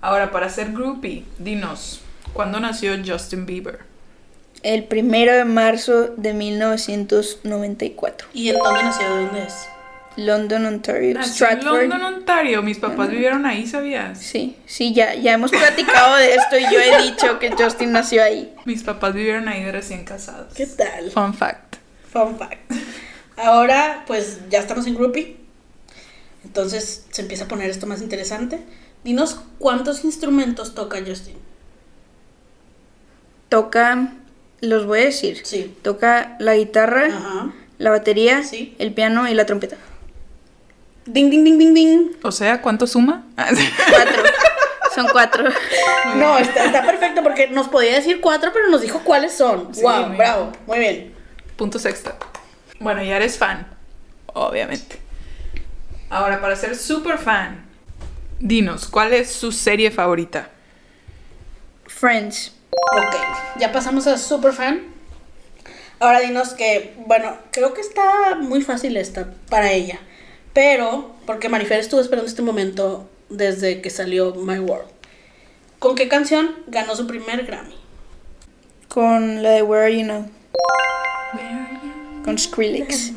Ahora, 0.00 0.30
para 0.30 0.48
ser 0.48 0.72
groupie, 0.72 1.24
dinos, 1.38 2.00
¿cuándo 2.32 2.58
nació 2.60 2.96
Justin 3.04 3.44
Bieber? 3.46 3.80
El 4.62 4.84
primero 4.84 5.32
de 5.34 5.44
marzo 5.44 6.08
de 6.16 6.34
1994. 6.34 8.28
¿Y 8.32 8.50
en 8.50 8.58
dónde 8.58 8.82
nació? 8.82 9.08
¿De 9.08 9.24
dónde 9.24 9.42
es? 9.44 9.68
London, 10.16 10.66
Ontario. 10.66 11.14
Nació 11.14 11.46
en 11.48 11.58
Stratford. 11.58 11.88
London, 11.88 12.02
Ontario. 12.14 12.62
Mis 12.62 12.78
papás 12.78 13.10
vivieron 13.10 13.46
ahí, 13.46 13.66
¿sabías? 13.66 14.18
Sí, 14.18 14.56
sí, 14.66 14.92
ya, 14.92 15.14
ya 15.14 15.32
hemos 15.32 15.50
platicado 15.50 16.16
de 16.16 16.34
esto 16.34 16.58
y 16.58 16.62
yo 16.64 16.80
he 16.80 17.02
dicho 17.02 17.38
que 17.38 17.52
Justin 17.52 17.92
nació 17.92 18.22
ahí. 18.22 18.54
Mis 18.64 18.82
papás 18.82 19.14
vivieron 19.14 19.48
ahí 19.48 19.62
de 19.62 19.72
recién 19.72 20.04
casados. 20.04 20.52
¿Qué 20.54 20.66
tal? 20.66 21.10
Fun 21.10 21.32
fact. 21.32 21.76
Fun 22.12 22.36
fact. 22.38 22.70
Ahora, 23.36 24.04
pues 24.06 24.40
ya 24.50 24.58
estamos 24.58 24.86
en 24.86 24.94
groupie. 24.94 25.39
Entonces 26.44 27.06
se 27.10 27.22
empieza 27.22 27.44
a 27.44 27.48
poner 27.48 27.70
esto 27.70 27.86
más 27.86 28.00
interesante. 28.02 28.60
Dinos 29.04 29.40
cuántos 29.58 30.04
instrumentos 30.04 30.74
toca 30.74 30.98
Justin. 31.06 31.36
Toca, 33.48 34.12
los 34.60 34.86
voy 34.86 35.00
a 35.00 35.04
decir. 35.06 35.40
Sí. 35.44 35.74
Toca 35.82 36.36
la 36.38 36.54
guitarra, 36.56 37.06
Ajá. 37.06 37.52
la 37.78 37.90
batería, 37.90 38.42
Sí. 38.44 38.74
el 38.78 38.92
piano 38.94 39.28
y 39.28 39.34
la 39.34 39.46
trompeta. 39.46 39.76
Ding, 41.06 41.30
ding, 41.30 41.44
ding, 41.44 41.58
ding, 41.58 41.74
ding. 41.74 42.10
O 42.22 42.30
sea, 42.30 42.62
¿cuánto 42.62 42.86
suma? 42.86 43.26
Ah. 43.36 43.48
Cuatro. 43.90 44.22
Son 44.94 45.06
cuatro. 45.12 45.44
No, 46.16 46.36
está, 46.38 46.64
está 46.64 46.84
perfecto 46.84 47.22
porque 47.22 47.48
nos 47.48 47.68
podía 47.68 47.94
decir 47.94 48.20
cuatro, 48.20 48.50
pero 48.52 48.68
nos 48.68 48.80
dijo 48.80 49.00
cuáles 49.04 49.32
son. 49.32 49.74
Sí, 49.74 49.82
wow, 49.82 50.06
muy 50.08 50.16
bravo. 50.16 50.52
Muy 50.66 50.78
bien. 50.78 51.14
Puntos 51.56 51.84
extra. 51.86 52.16
Bueno, 52.80 53.02
ya 53.02 53.16
eres 53.16 53.38
fan, 53.38 53.66
obviamente. 54.26 54.99
Ahora, 56.10 56.40
para 56.40 56.56
ser 56.56 56.76
super 56.76 57.18
fan, 57.18 57.64
dinos, 58.40 58.88
¿cuál 58.88 59.12
es 59.12 59.30
su 59.30 59.52
serie 59.52 59.90
favorita? 59.90 60.50
Friends. 61.86 62.52
Ok, 62.70 63.14
ya 63.58 63.72
pasamos 63.72 64.06
a 64.06 64.18
Superfan. 64.18 64.82
Ahora 66.00 66.20
dinos 66.20 66.54
que, 66.54 66.94
bueno, 67.06 67.36
creo 67.52 67.74
que 67.74 67.80
está 67.80 68.36
muy 68.40 68.62
fácil 68.62 68.96
esta 68.96 69.34
para 69.48 69.72
ella. 69.72 70.00
Pero, 70.52 71.14
porque 71.26 71.48
Marifer 71.48 71.78
estuvo 71.78 72.00
esperando 72.00 72.28
este 72.28 72.42
momento 72.42 73.08
desde 73.28 73.80
que 73.80 73.90
salió 73.90 74.34
My 74.34 74.58
World. 74.58 74.88
¿Con 75.78 75.94
qué 75.94 76.08
canción 76.08 76.56
ganó 76.66 76.96
su 76.96 77.06
primer 77.06 77.44
Grammy? 77.44 77.76
Con 78.88 79.42
la 79.42 79.50
de 79.50 79.62
Where 79.62 79.84
Are 79.84 79.98
You 79.98 80.06
Now. 80.06 80.30
Con 82.24 82.38
Skrillex. 82.38 83.12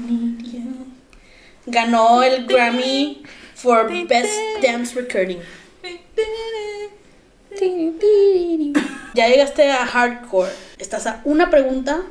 Ganó 1.66 2.24
el 2.24 2.46
Grammy 2.46 3.24
for 3.56 3.90
Best 4.08 4.34
Dance 4.62 4.96
Recording. 4.96 5.40
Ya 9.14 9.28
llegaste 9.28 9.72
a 9.72 9.86
Hardcore. 9.86 10.52
Estás 10.78 11.08
a 11.08 11.22
una 11.24 11.50
pregunta 11.50 12.02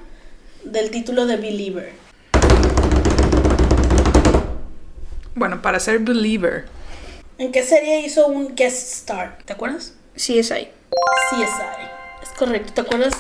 del 0.64 0.90
título 0.90 1.26
de 1.26 1.36
Believer. 1.36 1.92
Bueno, 5.34 5.61
para 5.61 5.80
ser 5.80 5.98
believer, 5.98 6.66
¿En 7.38 7.50
qué 7.50 7.62
serie 7.64 8.00
hizo 8.00 8.28
un 8.28 8.55
guest 8.55 8.92
star? 8.92 9.38
¿Te 9.44 9.53
acuerdas? 9.53 9.94
Ahí. 10.14 10.70
CSI. 11.30 11.42
Es 12.22 12.28
correcto. 12.38 12.72
¿Te 12.72 12.80
acuerdas 12.82 13.14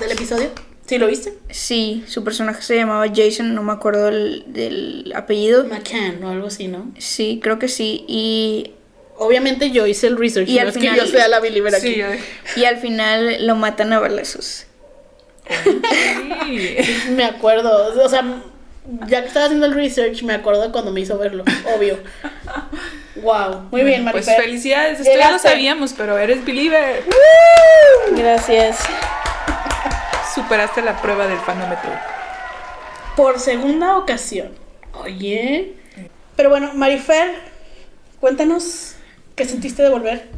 del 0.00 0.10
episodio? 0.10 0.50
¿Sí 0.90 0.98
lo 0.98 1.06
viste? 1.06 1.32
Sí, 1.50 2.02
su 2.08 2.24
personaje 2.24 2.62
se 2.62 2.74
llamaba 2.74 3.06
Jason, 3.14 3.54
no 3.54 3.62
me 3.62 3.70
acuerdo 3.70 4.08
el- 4.08 4.42
del 4.48 5.12
apellido. 5.14 5.64
McCann 5.66 6.20
o 6.24 6.30
algo 6.30 6.48
así, 6.48 6.66
¿no? 6.66 6.90
Sí, 6.98 7.38
creo 7.40 7.60
que 7.60 7.68
sí. 7.68 8.04
Y 8.08 8.72
Obviamente 9.16 9.70
yo 9.70 9.86
hice 9.86 10.08
el 10.08 10.16
research, 10.16 10.48
Y 10.48 10.56
no 10.56 10.62
al 10.62 10.68
es 10.68 10.74
final- 10.74 10.94
que 10.98 11.00
yo 11.02 11.06
sea 11.06 11.28
la 11.28 11.38
believer 11.38 11.74
aquí. 11.76 11.94
Sí, 11.94 12.60
Y 12.60 12.64
al 12.64 12.78
final 12.78 13.46
lo 13.46 13.54
matan 13.54 13.92
a 13.92 14.00
balazos. 14.00 14.66
Sí. 16.46 16.76
Me 17.10 17.22
acuerdo, 17.24 17.94
o 18.02 18.08
sea, 18.08 18.24
ya 19.06 19.20
que 19.20 19.28
estaba 19.28 19.44
haciendo 19.46 19.66
el 19.66 19.74
research, 19.74 20.22
me 20.24 20.32
acuerdo 20.34 20.72
cuando 20.72 20.90
me 20.90 21.02
hizo 21.02 21.16
verlo, 21.18 21.44
obvio. 21.76 21.98
Wow, 23.22 23.68
muy 23.70 23.84
bien, 23.84 24.02
Pues 24.10 24.26
Marifer. 24.26 24.42
felicidades, 24.44 24.98
esto 24.98 25.16
ya 25.16 25.30
lo 25.30 25.38
sabíamos, 25.38 25.92
pero 25.92 26.18
eres 26.18 26.44
believer. 26.44 27.04
Gracias. 28.16 28.78
Superaste 30.42 30.82
la 30.82 31.00
prueba 31.00 31.26
del 31.26 31.38
fanómetro. 31.38 31.90
Por 33.16 33.38
segunda 33.38 33.98
ocasión. 33.98 34.52
Oye. 34.94 35.74
Pero 36.36 36.48
bueno, 36.50 36.72
Marifer, 36.74 37.32
cuéntanos 38.20 38.94
qué 39.36 39.44
sentiste 39.44 39.82
de 39.82 39.90
volver. 39.90 40.28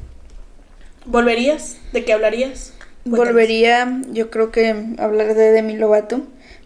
¿Volverías? 1.04 1.76
¿De 1.92 2.04
qué 2.04 2.12
hablarías? 2.12 2.74
Cuéntanos. 3.04 3.26
Volvería, 3.28 4.00
yo 4.10 4.30
creo 4.30 4.50
que 4.50 4.74
hablar 4.98 5.34
de 5.34 5.52
Demi 5.52 5.76
Lovato, 5.76 6.22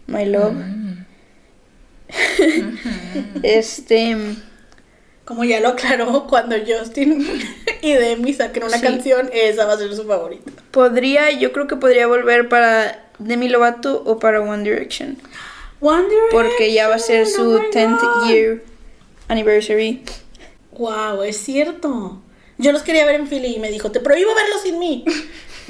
My 0.07 0.25
Love. 0.25 0.55
este, 3.43 4.15
Como 5.25 5.43
ya 5.43 5.59
lo 5.59 5.69
aclaró, 5.69 6.25
cuando 6.27 6.55
Justin 6.65 7.27
y 7.81 7.93
Demi 7.93 8.33
saquen 8.33 8.63
una 8.63 8.77
Sí. 8.77 8.83
canción, 8.83 9.29
esa 9.33 9.65
va 9.65 9.73
a 9.73 9.77
ser 9.77 9.93
su 9.93 10.05
favorita. 10.05 10.51
podría, 10.71 11.31
yo 11.31 11.51
creo 11.51 11.67
que 11.67 11.75
podría 11.75 12.07
volver 12.07 12.47
para 12.49 13.03
Demi 13.19 13.49
Lovato 13.49 14.03
o 14.05 14.19
para 14.19 14.41
One 14.41 14.63
Direction. 14.63 15.17
One 15.81 16.03
Direction, 16.09 16.29
Porque 16.31 16.73
ya 16.73 16.87
va 16.87 16.95
a 16.95 16.99
ser 16.99 17.27
su 17.27 17.49
oh 17.55 17.59
my 17.59 17.65
10th 17.71 17.99
God. 18.01 18.29
year 18.29 18.63
anniversary. 19.27 20.03
Wow, 20.71 21.23
es 21.23 21.37
cierto. 21.37 22.21
Yo 22.57 22.71
los 22.71 22.81
quería 22.83 23.05
ver 23.05 23.15
en 23.15 23.27
Philly 23.27 23.55
y 23.55 23.59
me 23.59 23.69
dijo, 23.69 23.91
te 23.91 23.99
prohíbo 23.99 24.33
verlos 24.33 24.61
sin 24.61 24.79
mí. 24.79 25.05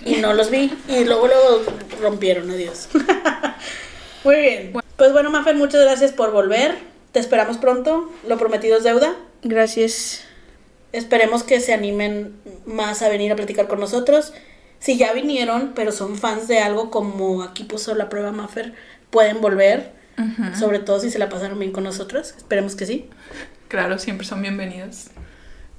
Y 0.06 0.16
no 0.18 0.34
los 0.34 0.50
vi. 0.50 0.72
Y 0.88 1.04
luego 1.04 1.28
luego 1.28 1.64
rompieron, 2.02 2.50
adiós. 2.50 2.88
Muy 4.24 4.36
bien. 4.38 4.74
Pues 4.95 5.12
bueno, 5.12 5.30
Mafer, 5.30 5.56
muchas 5.56 5.82
gracias 5.82 6.12
por 6.12 6.32
volver. 6.32 6.76
Te 7.12 7.20
esperamos 7.20 7.58
pronto. 7.58 8.12
Lo 8.28 8.38
prometido 8.38 8.78
es 8.78 8.84
deuda. 8.84 9.16
Gracias. 9.43 10.24
Esperemos 10.93 11.43
que 11.43 11.60
se 11.60 11.74
animen 11.74 12.34
más 12.66 13.02
a 13.02 13.10
venir 13.10 13.32
a 13.32 13.36
platicar 13.36 13.68
con 13.68 13.80
nosotros. 13.80 14.34
Si 14.80 14.97
ya 14.97 15.13
vinieron, 15.13 15.73
pero 15.75 15.91
son 15.91 16.15
fans 16.15 16.47
de 16.47 16.59
algo 16.59 16.91
como 16.91 17.43
aquí 17.43 17.63
puso 17.63 17.95
la 17.95 18.09
prueba 18.09 18.32
Maffer, 18.32 18.73
pueden 19.09 19.41
volver. 19.41 19.95
Sobre 20.57 20.80
todo 20.80 20.99
si 20.99 21.11
se 21.11 21.19
la 21.19 21.30
pasaron 21.30 21.59
bien 21.59 21.71
con 21.71 21.84
nosotros. 21.84 22.34
Esperemos 22.36 22.75
que 22.75 22.88
sí. 22.88 23.07
Claro, 23.67 23.99
siempre 23.99 24.25
son 24.25 24.41
bienvenidos. 24.41 25.11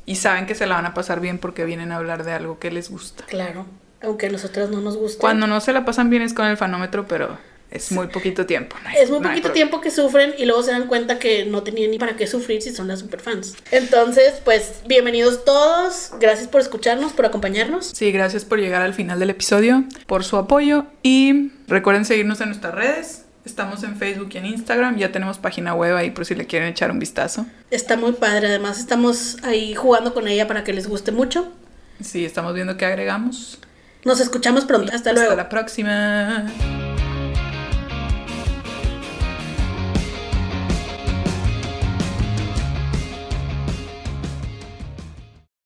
Y 0.06 0.14
saben 0.14 0.46
que 0.46 0.54
se 0.54 0.66
la 0.66 0.76
van 0.76 0.86
a 0.86 0.94
pasar 0.94 1.20
bien 1.20 1.38
porque 1.38 1.64
vienen 1.64 1.90
a 1.90 1.96
hablar 1.96 2.24
de 2.24 2.32
algo 2.32 2.58
que 2.58 2.70
les 2.70 2.88
gusta. 2.88 3.24
Claro. 3.26 3.66
Aunque 4.00 4.26
a 4.26 4.30
nosotros 4.30 4.70
no 4.70 4.80
nos 4.80 4.96
guste. 4.96 5.18
Cuando 5.18 5.48
no 5.48 5.60
se 5.60 5.72
la 5.72 5.84
pasan 5.84 6.08
bien 6.08 6.22
es 6.22 6.34
con 6.34 6.46
el 6.46 6.56
fanómetro, 6.56 7.08
pero 7.08 7.36
es 7.70 7.92
muy 7.92 8.06
poquito 8.08 8.46
tiempo. 8.46 8.76
no 8.82 8.88
hay- 8.88 8.96
Es 8.98 9.10
muy 9.10 9.20
no 9.20 9.28
poquito 9.28 9.52
tiempo 9.52 9.80
que 9.80 9.90
sufren 9.90 10.34
y 10.38 10.44
luego 10.46 10.62
se 10.62 10.70
dan 10.70 10.86
cuenta 10.86 11.18
que 11.18 11.44
no 11.44 11.62
tenían 11.62 11.90
ni 11.90 11.98
para 11.98 12.16
qué 12.16 12.26
sufrir 12.26 12.62
si 12.62 12.74
son 12.74 12.88
las 12.88 13.00
superfans. 13.00 13.54
Entonces, 13.70 14.34
pues, 14.44 14.80
bienvenidos 14.86 15.44
todos. 15.44 16.12
Gracias 16.20 16.48
por 16.48 16.60
escucharnos, 16.60 17.12
por 17.12 17.26
acompañarnos. 17.26 17.86
Sí, 17.94 18.10
gracias 18.12 18.44
por 18.44 18.58
llegar 18.58 18.82
al 18.82 18.94
final 18.94 19.18
del 19.18 19.30
episodio, 19.30 19.84
por 20.06 20.24
su 20.24 20.36
apoyo 20.36 20.86
y 21.02 21.52
recuerden 21.66 22.04
seguirnos 22.04 22.40
en 22.40 22.48
nuestras 22.48 22.74
redes. 22.74 23.24
Estamos 23.44 23.82
en 23.82 23.96
Facebook 23.96 24.28
y 24.34 24.38
en 24.38 24.44
Instagram, 24.46 24.98
ya 24.98 25.10
tenemos 25.10 25.38
página 25.38 25.74
web 25.74 25.96
ahí 25.96 26.10
por 26.10 26.26
si 26.26 26.34
le 26.34 26.46
quieren 26.46 26.68
echar 26.68 26.90
un 26.90 26.98
vistazo. 26.98 27.46
Está 27.70 27.96
muy 27.96 28.12
padre. 28.12 28.48
Además, 28.48 28.78
estamos 28.78 29.36
ahí 29.42 29.74
jugando 29.74 30.12
con 30.12 30.28
ella 30.28 30.46
para 30.46 30.64
que 30.64 30.74
les 30.74 30.86
guste 30.86 31.12
mucho. 31.12 31.50
Sí, 32.02 32.24
estamos 32.26 32.54
viendo 32.54 32.76
qué 32.76 32.84
agregamos. 32.84 33.58
Nos 34.04 34.20
escuchamos 34.20 34.64
pronto. 34.66 34.92
Hasta 34.94 35.12
luego. 35.12 35.30
Hasta 35.30 35.42
la 35.42 35.48
próxima. 35.48 36.87